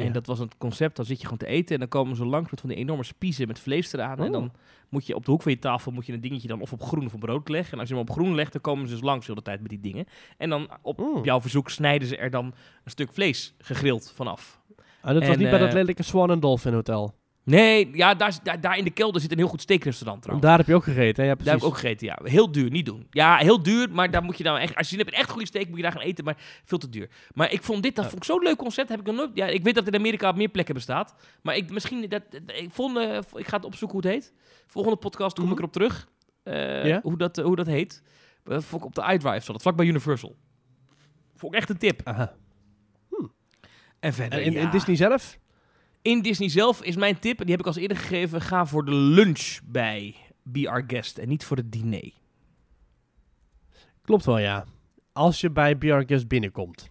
[0.00, 0.12] En Ja.
[0.12, 2.50] dat was een concept, dan zit je gewoon te eten en dan komen ze langs
[2.50, 4.18] met van die enorme spiezen met vlees eraan.
[4.18, 4.32] En Oh.
[4.32, 4.52] dan
[4.88, 6.82] moet je op de hoek van je tafel moet je een dingetje dan of op
[6.82, 7.72] groen of op rood leggen.
[7.72, 9.60] En als je hem op groen legt, dan komen ze dus langs de hele tijd
[9.60, 10.06] met die dingen.
[10.38, 12.44] En dan op, op jouw verzoek snijden ze er dan
[12.84, 14.60] een stuk vlees gegrild vanaf.
[15.02, 17.14] Ah, dat was En, niet bij dat eh, lelijke Swan and Dolphin Hotel.
[17.44, 20.48] Nee, ja, daar, daar, daar in de kelder zit een heel goed steakrestaurant trouwens.
[20.48, 21.30] Daar heb je ook gegeten, hè?
[21.30, 22.18] Ja, Daar heb ik ook gegeten, ja.
[22.22, 23.06] Heel duur, niet doen.
[23.10, 24.74] Ja, heel duur, maar daar moet je dan echt...
[24.76, 26.78] Als je zin hebt in echt goede steak, moet je daar gaan eten, maar veel
[26.78, 27.10] te duur.
[27.34, 28.88] Maar ik vond dit, dat vond ik zo'n leuk concept.
[28.88, 29.30] Heb ik nog nooit...
[29.34, 31.14] Ja, ik weet dat het in Amerika op meer plekken bestaat.
[31.42, 32.08] Maar ik, misschien...
[32.08, 34.32] Dat, dat- ik, vond, eh, ik ga het opzoeken hoe het heet.
[34.66, 35.52] Volgende podcast kom Mhm.
[35.52, 36.08] ik erop terug.
[36.42, 38.02] eh, hoe, dat, eh, hoe dat heet.
[38.44, 40.36] Dat vond ik op de iDrive zat het, vlak bij Universal.
[41.36, 42.00] Vond ik echt een tip.
[42.04, 42.34] Aha.
[44.00, 44.70] En verder, En in.
[44.70, 45.38] Disney zelf?
[46.02, 48.40] In Disney zelf is mijn tip, en die heb ik als eerder gegeven...
[48.40, 52.10] Ga voor de lunch bij Be Our Guest en niet voor het diner.
[54.02, 54.64] Klopt wel, ja.
[55.12, 56.90] Als je bij BR Guest binnenkomt.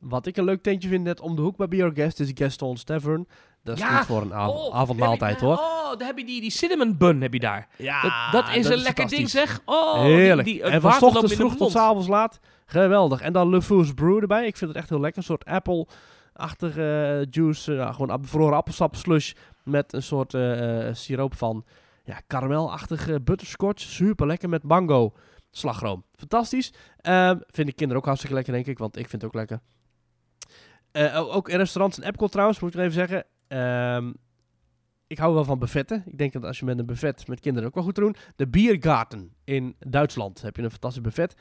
[0.00, 2.84] Wat ik een leuk tentje vind net om de hoek bij BR Guest is Gaston's
[2.84, 3.28] Tavern.
[3.64, 5.56] Dat is Ja, niet voor een av- Oh, avondmaaltijd, hoor.
[5.56, 7.68] Oh, daar heb je die, die cinnamon bun heb je daar.
[7.76, 9.60] Ja, dat, dat is een lekker ding zeg.
[9.64, 10.46] Oh, Heerlijk.
[10.48, 12.40] Die, die, en van ochtends vroeg tot avonds laat.
[12.66, 13.20] Geweldig.
[13.20, 14.46] En dan Le Fou's Brew erbij.
[14.46, 15.18] Ik vind het echt heel lekker.
[15.18, 15.98] Een soort apple-achtige
[16.38, 17.72] eh, juice.
[17.72, 19.32] eh, ja, gewoon bevroren appelsap slush.
[19.64, 21.64] Met een soort eh, siroop van
[22.04, 23.82] ja, karamelachtige butterscotch.
[23.82, 25.12] Super lekker met mango
[25.50, 26.04] slagroom.
[26.16, 26.72] Fantastisch.
[27.00, 28.78] Ehm vinden kinderen ook hartstikke lekker, denk ik.
[28.78, 29.60] Want ik vind het ook lekker.
[31.14, 33.24] Ook in restaurants in Epcot trouwens, moet ik even zeggen.
[33.48, 34.12] Ehm,
[35.08, 36.02] ik hou wel van buffetten.
[36.06, 38.16] Ik denk dat als je met een buffet met kinderen ook wel goed te doen.
[38.36, 41.34] De Biergarten in Duitsland heb je een fantastisch buffet.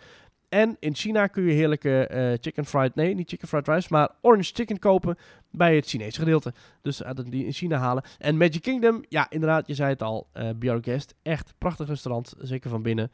[0.49, 4.10] En in China kun je heerlijke eh, chicken fried, nee, niet chicken fried rice, maar
[4.22, 5.18] orange chicken kopen
[5.52, 6.53] bij het Chinese gedeelte.
[6.82, 8.03] Dus uh, die in China halen.
[8.18, 11.15] En Magic Kingdom, ja, inderdaad, je zei het al, eh Be Our Guest.
[11.22, 13.11] Echt prachtig restaurant, zeker van binnen.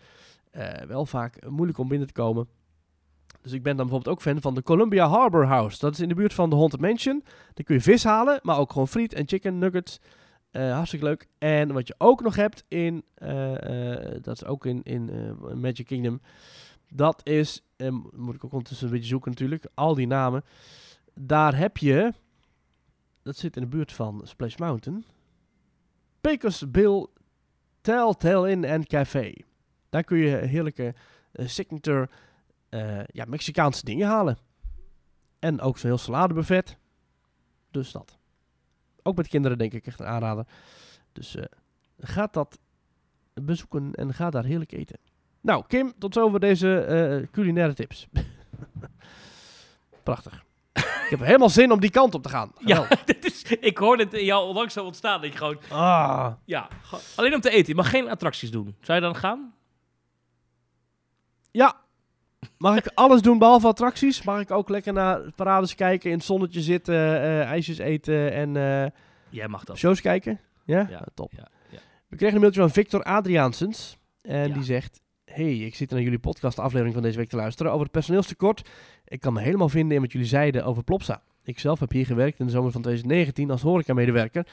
[0.87, 2.47] Wel vaak moeilijk om binnen te komen.
[3.41, 5.79] Dus ik ben dan bijvoorbeeld ook fan van de Columbia Harbor House.
[5.79, 7.23] Dat is in de buurt van de Haunted Mansion.
[7.53, 9.99] Daar kun je vis halen, maar ook gewoon friet en chicken nuggets.
[10.51, 11.27] Hartstikke leuk.
[11.37, 13.03] En wat je ook nog hebt in,
[14.21, 15.11] dat is ook in, in
[15.55, 16.21] Magic Kingdom.
[16.95, 20.43] Dat is, eh, moet ik ook ondertussen een beetje zoeken natuurlijk, al die namen.
[21.13, 22.13] Daar heb je,
[23.21, 25.05] dat zit in de buurt van Splash Mountain.
[26.21, 27.07] Pecos Bill
[27.81, 29.33] Telltale Inn and Café.
[29.89, 30.95] Daar kun je heerlijke
[31.31, 32.09] eh, signature
[32.69, 34.37] eh, ja, Mexicaanse dingen halen.
[35.39, 36.77] En ook zo'n heel saladebuffet.
[37.71, 38.17] Dus dat.
[39.03, 40.47] Ook met kinderen denk ik echt een aanrader.
[41.11, 41.45] Dus eh
[41.97, 42.59] ga dat
[43.33, 44.99] bezoeken en ga daar heerlijk eten.
[45.43, 48.07] Nou, Kim, tot zover deze eh, culinaire tips.
[50.03, 50.43] Prachtig.
[51.09, 52.51] heb helemaal zin om die kant op te gaan.
[52.65, 55.21] Ja, dit is, ik hoor het in jou onlangs zo ontstaan.
[55.21, 56.33] Dat je gewoon, Ah.
[56.45, 56.67] ja,
[57.15, 57.67] alleen om te eten.
[57.67, 58.75] Je mag geen attracties doen.
[58.81, 59.53] Zou je dan gaan?
[61.51, 61.81] Ja.
[62.57, 64.23] Mag ik alles doen behalve attracties?
[64.23, 68.53] Mag ik ook lekker naar parades kijken, in het zonnetje zitten, eh, ijsjes eten en
[69.29, 69.77] Jij mag dat.
[69.77, 70.39] shows kijken?
[70.65, 70.87] Ja?
[70.89, 71.31] Ja, top.
[71.31, 71.77] ja, ja.
[72.07, 73.97] We kregen een mailtje van Victor Adriaansens.
[74.21, 75.01] En die zegt...
[75.33, 78.69] Hey, ik zit naar jullie podcast aflevering van deze week te luisteren over het personeelstekort.
[79.07, 81.21] Ik kan me helemaal vinden in wat jullie zeiden over Plopsa.
[81.43, 84.47] Ik zelf heb hier gewerkt in de zomer van 2019 als horecamedewerker.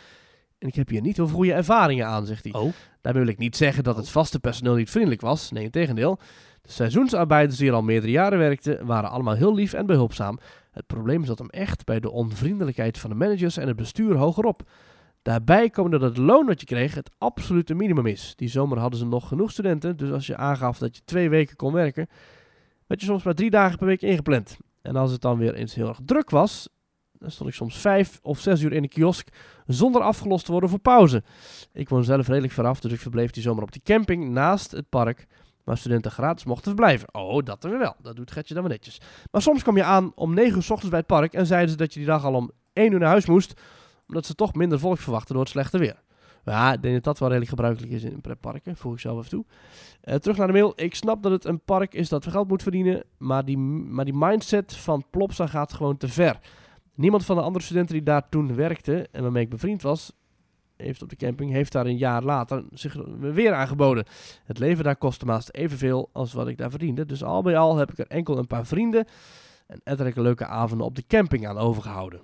[0.59, 2.52] En ik heb hier niet heel veel goede ervaringen aan, zegt hij.
[2.52, 2.73] Oh.
[3.01, 5.51] Daarmee wil ik niet zeggen dat het vaste personeel niet vriendelijk was.
[5.51, 6.19] Nee, integendeel.
[6.62, 10.39] De seizoensarbeiders die er al meerdere jaren werkten, waren allemaal heel lief en behulpzaam.
[10.73, 14.62] Het probleem zat hem echt bij de onvriendelijkheid van de managers en het bestuur hogerop.
[15.23, 18.33] Daarbij komen dat het loon dat je kreeg het absolute minimum is.
[18.37, 21.57] Die zomer hadden ze nog genoeg studenten, dus als je aangaf dat je twee weken
[21.57, 22.09] kon werken,
[22.87, 24.57] werd je soms maar drie dagen per week ingepland.
[24.83, 26.69] En als het dan weer eens heel erg druk was,
[27.21, 29.29] dan stond ik soms vijf of zes uur in de kiosk
[29.67, 31.23] zonder afgelost te worden voor pauze.
[31.73, 34.89] Ik woon zelf redelijk veraf, dus ik verbleef die zomer op die camping naast het
[34.89, 35.27] park,
[35.65, 37.15] waar studenten gratis mochten verblijven.
[37.15, 37.97] Oh, dat dan weer wel.
[38.03, 39.01] Dat doet Getje dan weer netjes.
[39.31, 41.71] Maar soms kwam je aan om 9 uur s ochtends bij het park en zeiden
[41.71, 43.61] ze dat je die dag al om 1 uur naar huis moest,
[44.11, 46.03] omdat ze toch minder volk verwachten door het slechte weer.
[46.45, 49.31] Ja, ik denk dat dat wel redelijk gebruikelijk is in pretparken, voeg ik zelf even
[49.31, 49.45] toe.
[50.01, 50.73] Eh, terug naar de mail.
[50.77, 54.15] Ik snap dat het een park is dat geld moet verdienen, maar die, maar die
[54.16, 56.39] mindset van Plopsa gaat gewoon te ver.
[56.95, 60.12] Niemand van de andere studenten die daar toen werkte en waarmee ik bevriend was,
[60.77, 64.05] heeft op de camping, heeft daar een jaar later zich weer aangeboden.
[64.45, 67.07] Het leven daar kostte maast evenveel als wat ik daar verdiende.
[67.07, 69.07] Dus al bij al heb ik er enkel een paar vrienden
[69.66, 72.20] en ettelijke leuke avonden op de camping aan overgehouden.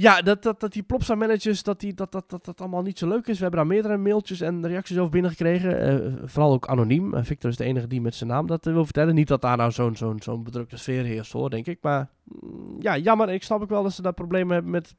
[0.00, 2.98] Ja, dat, dat, dat die Plopsa managers, dat, die, dat, dat, dat dat allemaal niet
[2.98, 3.36] zo leuk is.
[3.36, 5.80] We hebben daar meerdere mailtjes en reacties over binnengekregen.
[5.80, 7.14] Eh, vooral ook anoniem.
[7.14, 9.14] Eh, Victor is de enige die met zijn naam dat eh, wil vertellen.
[9.14, 11.78] Niet dat daar nou zo'n zo'n zo'n bedrukte sfeer heerst hoor, denk ik.
[11.82, 13.30] Maar mm, ja, jammer.
[13.30, 14.94] Ik snap ook wel dat ze daar problemen hebben met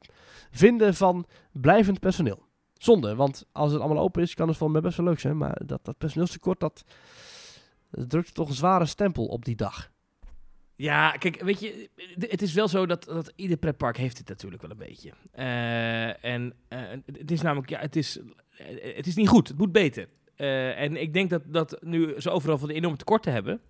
[0.50, 2.42] vinden van blijvend personeel.
[2.74, 5.36] Zonde, want als het allemaal open is, kan het voor mij best wel leuk zijn.
[5.36, 6.84] Maar dat, dat personeelstekort, dat,
[7.90, 9.91] dat drukt toch een zware stempel op die dag.
[10.82, 11.88] Ja, kijk, weet je,
[12.18, 15.12] het is wel zo dat, dat ieder pretpark heeft het natuurlijk wel een beetje.
[15.32, 18.18] Eh, en eh, het is namelijk, ja, het is,
[18.56, 19.48] eh, het is niet goed.
[19.48, 20.08] Het moet beter.
[20.36, 23.60] En ik denk dat, dat nu ze overal van de enorme tekorten hebben,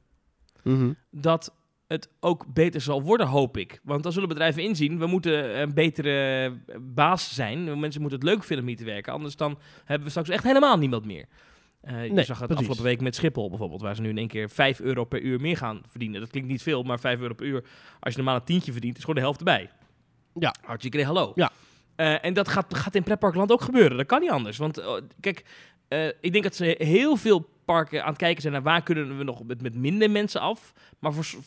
[1.10, 1.54] dat
[1.86, 3.80] het ook beter zal worden, hoop ik.
[3.82, 7.80] Want dan zullen bedrijven inzien, we moeten een betere baas zijn.
[7.80, 9.12] Mensen moeten het leuk vinden om hier te werken.
[9.12, 11.26] Anders dan hebben we straks echt helemaal niemand meer.
[11.82, 12.56] Eh, je zag het precies.
[12.56, 15.40] afgelopen week met Schiphol bijvoorbeeld, waar ze nu in één keer 5 euro per uur
[15.40, 16.20] meer gaan verdienen.
[16.20, 17.64] Dat klinkt niet veel, maar 5 euro per uur,
[18.00, 19.70] als je normaal een tientje verdient, is gewoon de helft erbij.
[20.34, 20.54] Ja.
[20.62, 21.32] Hartstikke idee, hallo.
[21.34, 21.50] Ja.
[21.96, 23.96] Eh, en dat gaat, gaat in pretparkland ook gebeuren.
[23.96, 24.58] Dat kan niet anders.
[24.58, 25.44] Want eh, kijk,
[25.88, 29.18] eh, ik denk dat ze heel veel parken aan het kijken zijn naar waar kunnen
[29.18, 30.72] we nog met, met minder mensen af.
[30.98, 31.42] Maar voor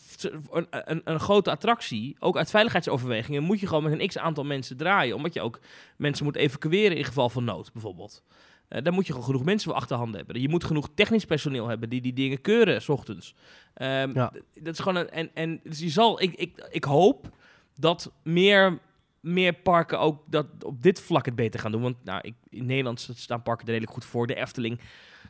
[0.52, 4.44] een, een, een grote attractie, ook uit veiligheidsoverwegingen, moet je gewoon met een x aantal
[4.44, 5.16] mensen draaien.
[5.16, 5.60] Omdat je ook
[5.98, 8.24] mensen moet evacueren in geval van nood, bijvoorbeeld.
[8.67, 10.41] Eh daar moet je gewoon genoeg mensen voor achterhanden hebben.
[10.41, 13.35] Je moet genoeg technisch personeel hebben die die dingen keuren, s ochtends.
[13.73, 14.31] Ehm, Ja.
[14.53, 17.29] Dat is gewoon een, en, en dus je zal, ik, ik, ik hoop
[17.75, 18.79] dat meer,
[19.19, 21.81] meer parken ook dat op dit vlak het beter gaan doen.
[21.81, 24.27] Want nou, ik, in Nederland staan parken er redelijk goed voor.
[24.27, 24.79] De Efteling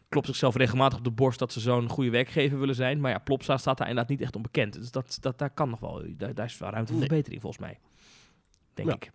[0.09, 2.99] klopt zichzelf regelmatig op de borst dat ze zo'n goede werkgever willen zijn.
[2.99, 4.73] Maar ja, Plopsa staat daar inderdaad niet echt onbekend.
[4.73, 7.07] Dus dat, dat, daar kan nog wel, daar, daar is wel ruimte voor Nee.
[7.09, 7.79] verbetering volgens mij.
[8.73, 8.95] Denk Ja.
[8.95, 9.11] ik.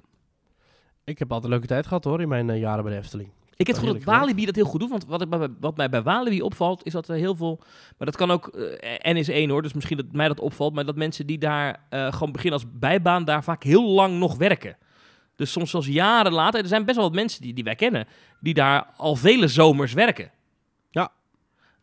[1.05, 3.31] Ik heb altijd een leuke tijd gehad hoor, in mijn eh, jaren bij de Efteling.
[3.61, 4.91] Ik heb het gevoel dat Walibi dat heel goed doet.
[4.91, 7.59] Want wat, ik wat mij bij Walibi opvalt, is dat er heel veel...
[7.99, 8.49] Maar dat kan ook...
[8.49, 10.75] eh, N is één hoor, dus misschien dat mij dat opvalt.
[10.75, 13.25] Maar dat mensen die daar eh, gewoon beginnen als bijbaan...
[13.25, 14.77] daar vaak heel lang nog werken.
[15.37, 16.61] Dus soms zelfs jaren later.
[16.61, 18.07] Er zijn best wel wat mensen die, die wij kennen...
[18.41, 20.31] die daar al vele zomers werken.
[20.91, 21.13] Ja.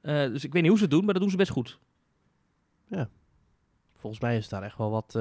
[0.02, 1.80] Eh, dus ik weet niet hoe ze het doen, maar dat doen ze best goed.
[3.98, 5.20] Volgens mij is daar echt wel wat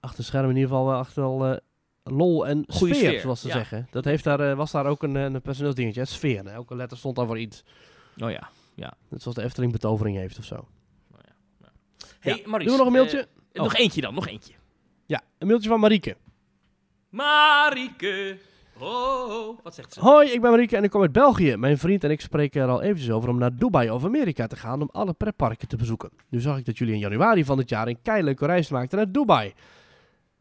[0.00, 1.60] achter schermen in ieder geval wel echt wel
[2.12, 3.54] lol en Goeie sfeer, sfeer, zoals ze ja.
[3.54, 3.88] zeggen.
[3.90, 6.44] Dat heeft daar, eh, was daar ook een, eh, een personeelsdingetje, hè, sfeer.
[6.44, 6.50] hè.
[6.50, 7.64] Elke letter stond daar voor iets.
[8.18, 8.50] Oh ja.
[9.08, 10.68] Net zoals de Efteling betovering heeft of zo.
[12.20, 12.48] Hey, Ja.
[12.48, 13.28] Maurice, Doen we nog een mailtje?
[13.52, 14.52] eh, Nog eentje dan, nog eentje.
[15.06, 16.16] Ja, een mailtje van Marieke.
[17.10, 18.38] Marike.
[18.78, 20.00] Oh, wat zegt ze?
[20.00, 21.56] Hoi, ik ben Marieke en ik kom uit België.
[21.56, 24.56] Mijn vriend en ik spreken er al eventjes over om naar Dubai of Amerika te
[24.56, 26.10] gaan om alle pretparken te bezoeken.
[26.28, 29.12] Nu zag ik dat jullie in januari van dit jaar een keileuke reis maakten naar
[29.12, 29.52] Dubai.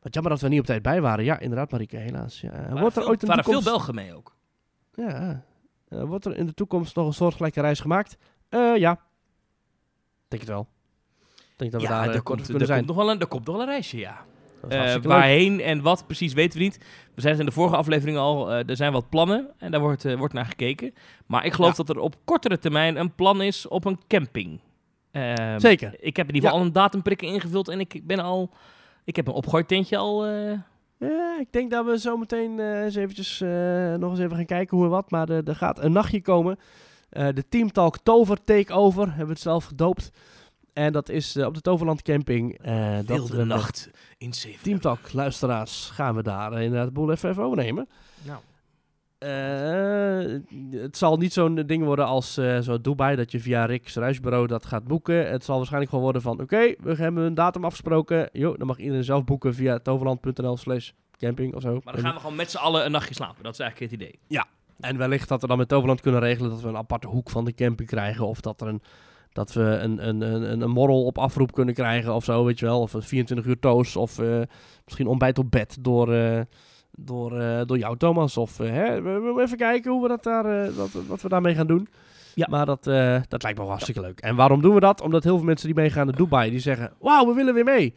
[0.05, 1.25] Wat jammer dat we niet op tijd bij waren.
[1.25, 2.41] Ja, inderdaad Marieke, helaas.
[2.41, 2.51] Ja.
[2.51, 3.61] Waren Wordt er veel- ooit in de waren veel.
[3.63, 4.35] Belgen mee ook.
[4.93, 5.43] Ja.
[5.89, 8.17] Eh, wordt er in de toekomst nog een soortgelijke reis gemaakt?
[8.49, 8.99] Eh, ja.
[10.27, 10.67] Denk het wel.
[11.55, 12.77] Denk dat we ja, daar eh, er, kort komt, er, zijn.
[12.85, 14.25] komt nog wel een, er komt nog wel een reisje, ja.
[14.69, 16.79] Eh, waarheen en wat precies weten we niet.
[17.15, 20.05] We zijn in de vorige aflevering al, eh, er zijn wat plannen en daar wordt,
[20.05, 20.93] eh, wordt naar gekeken.
[21.25, 21.83] Maar ik geloof Ja.
[21.83, 24.59] dat er op kortere termijn een plan is op een camping.
[25.11, 25.95] Ehm, Zeker.
[25.99, 26.59] Ik heb in ieder geval Ja.
[26.59, 28.49] al een datumprikken ingevuld en ik ben al...
[29.05, 30.25] Ik heb een opgooitentje al...
[30.25, 30.51] eh,
[30.97, 34.45] Ja, ik denk dat we zo meteen eh, eens eventjes, eh, nog eens even gaan
[34.45, 35.11] kijken hoe en wat.
[35.11, 36.57] Maar er, er gaat een nachtje komen.
[37.09, 40.11] Eh, de Team Talk Tover Takeover hebben we het zelf gedoopt.
[40.73, 42.57] En dat is op de Toverland Camping.
[42.61, 44.63] Eh, dat wilde we met nacht in zeven.
[44.63, 47.87] Team Talk luisteraars gaan we daar inderdaad de boel even, even overnemen.
[48.21, 48.39] Nou.
[49.17, 50.39] Eh,
[50.71, 54.47] het zal niet zo'n ding worden als eh zo Dubai, dat je via Rick's reisbureau
[54.47, 55.29] dat gaat boeken.
[55.29, 58.29] Het zal waarschijnlijk gewoon worden van, oké, we hebben een datum afgesproken.
[58.31, 61.79] Jo, dan mag iedereen zelf boeken via toverland.nl slash camping of zo.
[61.83, 63.43] Maar dan gaan we gewoon met z'n allen een nachtje slapen.
[63.43, 64.19] Dat is eigenlijk het idee.
[64.79, 67.45] En wellicht dat we dan met Toverland kunnen regelen dat we een aparte hoek van
[67.45, 68.27] de camping krijgen.
[68.27, 68.81] Of dat, er een,
[69.31, 72.65] dat we een, een, een, een morrel op afroep kunnen krijgen of zo, weet je
[72.65, 72.81] wel.
[72.81, 73.95] Of een 24 uur toast.
[73.95, 74.41] Of eh,
[74.85, 76.07] misschien ontbijt op bed door,
[76.97, 78.37] door, eh, door jou, Thomas.
[78.37, 81.29] Of eh, hè, we, we even kijken hoe we dat daar, eh, wat, wat we
[81.29, 81.87] daarmee gaan doen.
[82.33, 82.47] Ja.
[82.49, 82.83] Maar dat,
[83.27, 84.19] dat lijkt me wel hartstikke leuk.
[84.19, 85.01] En waarom doen we dat?
[85.01, 86.93] Omdat heel veel mensen die meegaan naar Dubai, die zeggen...
[86.99, 87.95] Wauw, we willen weer mee.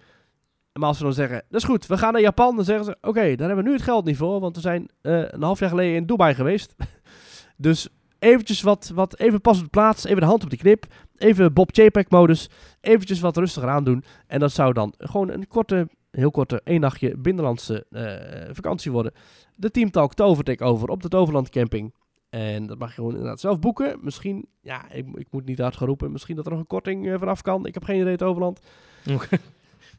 [0.72, 2.96] Maar als we dan zeggen, dat is goed, we gaan naar Japan, dan zeggen ze,
[3.00, 5.68] oké, daar hebben we nu het geld niet voor, want we zijn een half jaar
[5.68, 6.74] geleden in Dubai geweest.
[7.56, 7.88] dus
[8.18, 11.52] eventjes wat, wat, even pas op de plaats, even de hand op de knip, even
[11.52, 12.50] Bob JPEG modus,
[12.80, 14.04] eventjes wat rustiger aandoen.
[14.26, 19.12] En dat zou dan gewoon een korte, heel korte, één nachtje binnenlandse eh, vakantie worden.
[19.54, 21.94] De Team Talk Tovertek over op de Toverland Camping.
[22.30, 23.98] En dat mag je gewoon inderdaad zelf boeken.
[24.02, 27.08] Misschien, ja, ik, ik moet niet hard gaan roepen, misschien dat er nog een korting
[27.08, 27.66] eh, vanaf kan.
[27.66, 28.60] Ik heb geen idee, Toverland.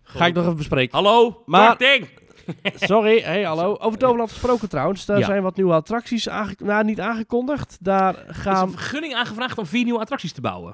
[0.03, 0.95] Ga ik nog even bespreken.
[0.97, 2.07] Hallo, Maar- korting!
[2.75, 3.75] Sorry, hey, hallo.
[3.79, 5.05] Over Toverland gesproken trouwens.
[5.05, 5.25] Daar Ja.
[5.25, 7.77] zijn wat nieuwe attracties aange nou, niet aangekondigd.
[7.81, 8.63] Daar Er is gaan...
[8.67, 10.73] een vergunning aangevraagd om vier nieuwe attracties te bouwen.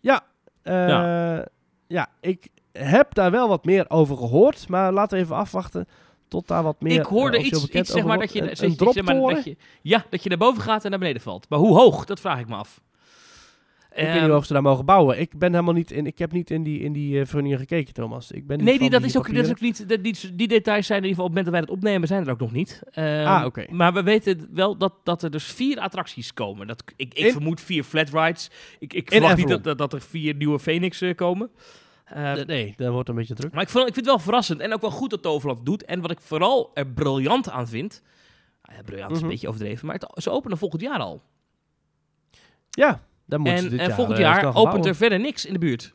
[0.00, 0.10] eh,
[0.88, 1.46] Ja.
[1.86, 2.08] ja.
[2.20, 4.68] ik heb daar wel wat meer over gehoord.
[4.68, 5.86] Maar laten we even afwachten
[6.28, 8.68] tot daar wat meer ik hoorde eh, iets, zeg maar, dat je, Een, een zeg
[8.68, 9.34] maar, droptoren.
[9.34, 9.56] dat je...
[9.82, 11.48] Ja, dat je naar boven gaat en naar beneden valt.
[11.48, 12.04] Maar hoe hoog?
[12.04, 12.80] Dat vraag ik me af.
[13.90, 15.20] Ik weet Ehm, niet hoe hoog ze daar mogen bouwen.
[15.20, 16.06] Ik ben helemaal niet in.
[16.06, 18.30] Ik heb niet in die, in die eh, vergunningen gekeken, Thomas.
[18.30, 19.50] Ik ben niet Nee, die, dat, is ook, dat is papieren.
[19.56, 19.88] ook niet.
[19.88, 22.08] dat- Die, die details zijn in ieder geval op het moment dat wij het opnemen,
[22.08, 22.82] zijn er ook nog niet.
[22.90, 23.64] Ehm, Ah, oké.
[23.70, 26.66] Maar we weten wel dat, dat er dus vier attracties komen.
[26.66, 28.50] Dat, ik ik In- vermoed vier flat rides.
[28.78, 31.50] Ik, ik verwacht niet dat, dat, dat er vier nieuwe Phoenix komen.
[32.06, 33.52] Eh, nee, dat wordt een beetje druk.
[33.52, 35.84] maar ik, vond, ik vind het wel verrassend en ook wel goed dat Toverland doet.
[35.84, 38.02] En wat ik vooral er briljant aan vind.
[38.62, 39.24] nou ja, briljant is Mhm.
[39.26, 41.22] een beetje overdreven, maar het, ze openen volgend jaar al.
[42.70, 44.84] Ja, dan moeten ze En, dit en jaar, volgend eh, jaar opent bouwen.
[44.86, 45.94] er verder niks in de buurt.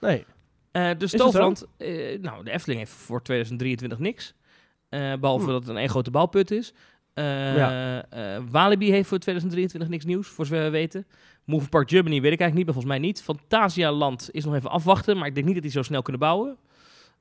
[0.00, 0.24] Nee.
[0.72, 1.66] Eh, dus Is Toverland,
[2.20, 4.34] nou, de Efteling heeft voor 2023 niks.
[4.88, 5.50] Eh, behalve Hm.
[5.50, 6.72] dat het een één grote bouwput is.
[7.14, 8.04] Ja.
[8.50, 11.06] Walibi heeft voor 2023 niks nieuws, voor zover we weten.
[11.50, 13.22] Move Park Germany weet ik eigenlijk niet, maar volgens mij niet.
[13.22, 16.56] Fantasialand is nog even afwachten, maar ik denk niet dat die zo snel kunnen bouwen.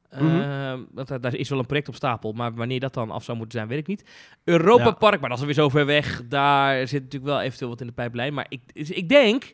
[0.10, 0.80] Eh, Mhm.
[0.92, 3.58] dat, daar- is wel een project op stapel, maar wanneer dat dan af zou moeten
[3.58, 4.04] zijn, weet ik niet.
[4.44, 4.92] Europa Ja.
[4.92, 6.22] Park, maar dat is alweer zo ver weg.
[6.28, 8.34] Daar zit natuurlijk wel eventueel wat in de pijplijn.
[8.34, 9.54] Maar ik, ik denk...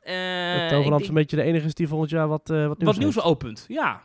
[0.00, 2.78] eh, dat Toverland denk een beetje de enige is die volgend jaar wat, eh, wat
[2.78, 3.64] nieuws wat nieuws opent.
[3.68, 4.02] Ja,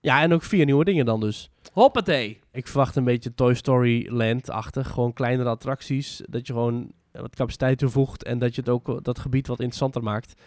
[0.00, 1.50] Ja, en ook vier nieuwe dingen dan dus.
[1.72, 2.40] hoppatee.
[2.52, 4.88] Ik verwacht een beetje Toy Story Land-achtig.
[4.88, 6.22] Gewoon kleinere attracties.
[6.28, 8.24] Dat je gewoon wat capaciteit toevoegt.
[8.24, 10.40] En dat je het ook dat gebied wat interessanter maakt.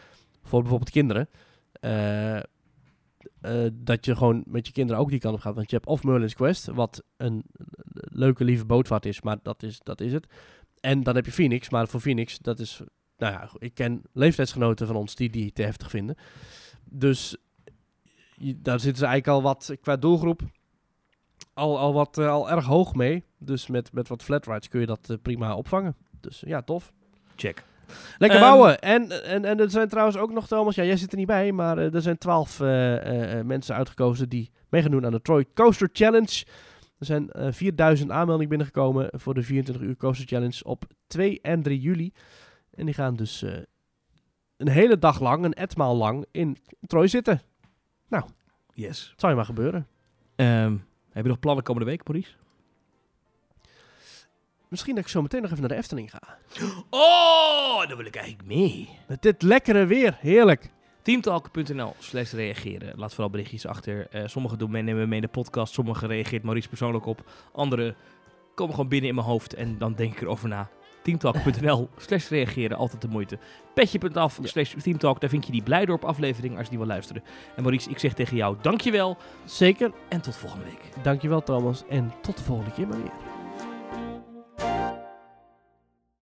[0.44, 1.30] Voor bijvoorbeeld kinderen.
[1.72, 2.44] Eh, eh,
[3.74, 5.56] dat je gewoon met je kinderen ook die kant op gaat.
[5.56, 6.66] Want je hebt of Merlin's Quest.
[6.66, 7.44] Wat een
[7.94, 9.22] leuke, lieve bootvaart is.
[9.22, 10.28] Maar dat is, dat is het.
[10.80, 11.70] En dan heb je Phoenix.
[11.70, 12.82] Maar voor Phoenix, dat is...
[13.18, 16.16] Nou ja, ik ken leeftijdsgenoten van ons die die te heftig vinden.
[16.84, 17.38] Dus
[18.56, 20.42] daar zitten ze eigenlijk al wat qua doelgroep
[21.60, 23.24] al, al, wat, eh, al erg hoog mee.
[23.38, 25.96] Dus met, met wat flat rides kun je dat eh, prima opvangen.
[26.22, 26.92] Dus ja, tof.
[27.36, 27.64] Check.
[28.18, 28.80] Lekker Ehm, bouwen.
[28.80, 31.52] En, en, en er zijn trouwens ook nog, Thomas, ja, jij zit er niet bij,
[31.52, 35.12] maar eh, er zijn twaalf eh, eh, eh, mensen uitgekozen die mee gaan doen aan
[35.12, 36.46] de Troy Coaster Challenge.
[37.00, 41.62] Er zijn eh 4000 aanmeldingen binnengekomen voor de 24 uur Coaster Challenge op 2 en
[41.62, 42.14] 3 juli.
[42.74, 43.54] En die gaan dus eh,
[44.58, 47.42] een hele dag lang, een etmaal lang, in Troy zitten.
[48.74, 49.10] Yes.
[49.10, 49.88] Het zou je maar gebeuren.
[50.36, 50.78] Ehm,
[51.12, 52.32] heb je nog plannen komende week, Maurice?
[54.70, 56.38] Misschien dat ik zo meteen nog even naar de Efteling ga.
[56.90, 58.90] Oh, daar wil ik eigenlijk mee.
[59.08, 60.70] Met dit lekkere weer, heerlijk.
[61.02, 62.94] Teamtalk.nl slash reageren.
[62.96, 64.08] Laat vooral berichtjes achter.
[64.10, 65.74] Eh sommigen doen mee, nemen mee in de podcast.
[65.74, 67.24] Sommigen reageert Maurice persoonlijk op.
[67.54, 67.96] Andere
[68.56, 70.70] komen gewoon binnen in mijn hoofd en dan denk ik erover na.
[71.04, 73.40] Teamtalk.nl slash reageren, altijd de moeite.
[73.74, 77.24] Petje.af slash teamtalk, daar vind je die Blijdorp aflevering als je die wil luisteren.
[77.56, 79.92] En Maurice, ik zeg tegen jou dankjewel Zeker.
[80.10, 81.04] en tot volgende week.
[81.04, 83.29] Dankjewel Thomas en tot de volgende keer maar weer.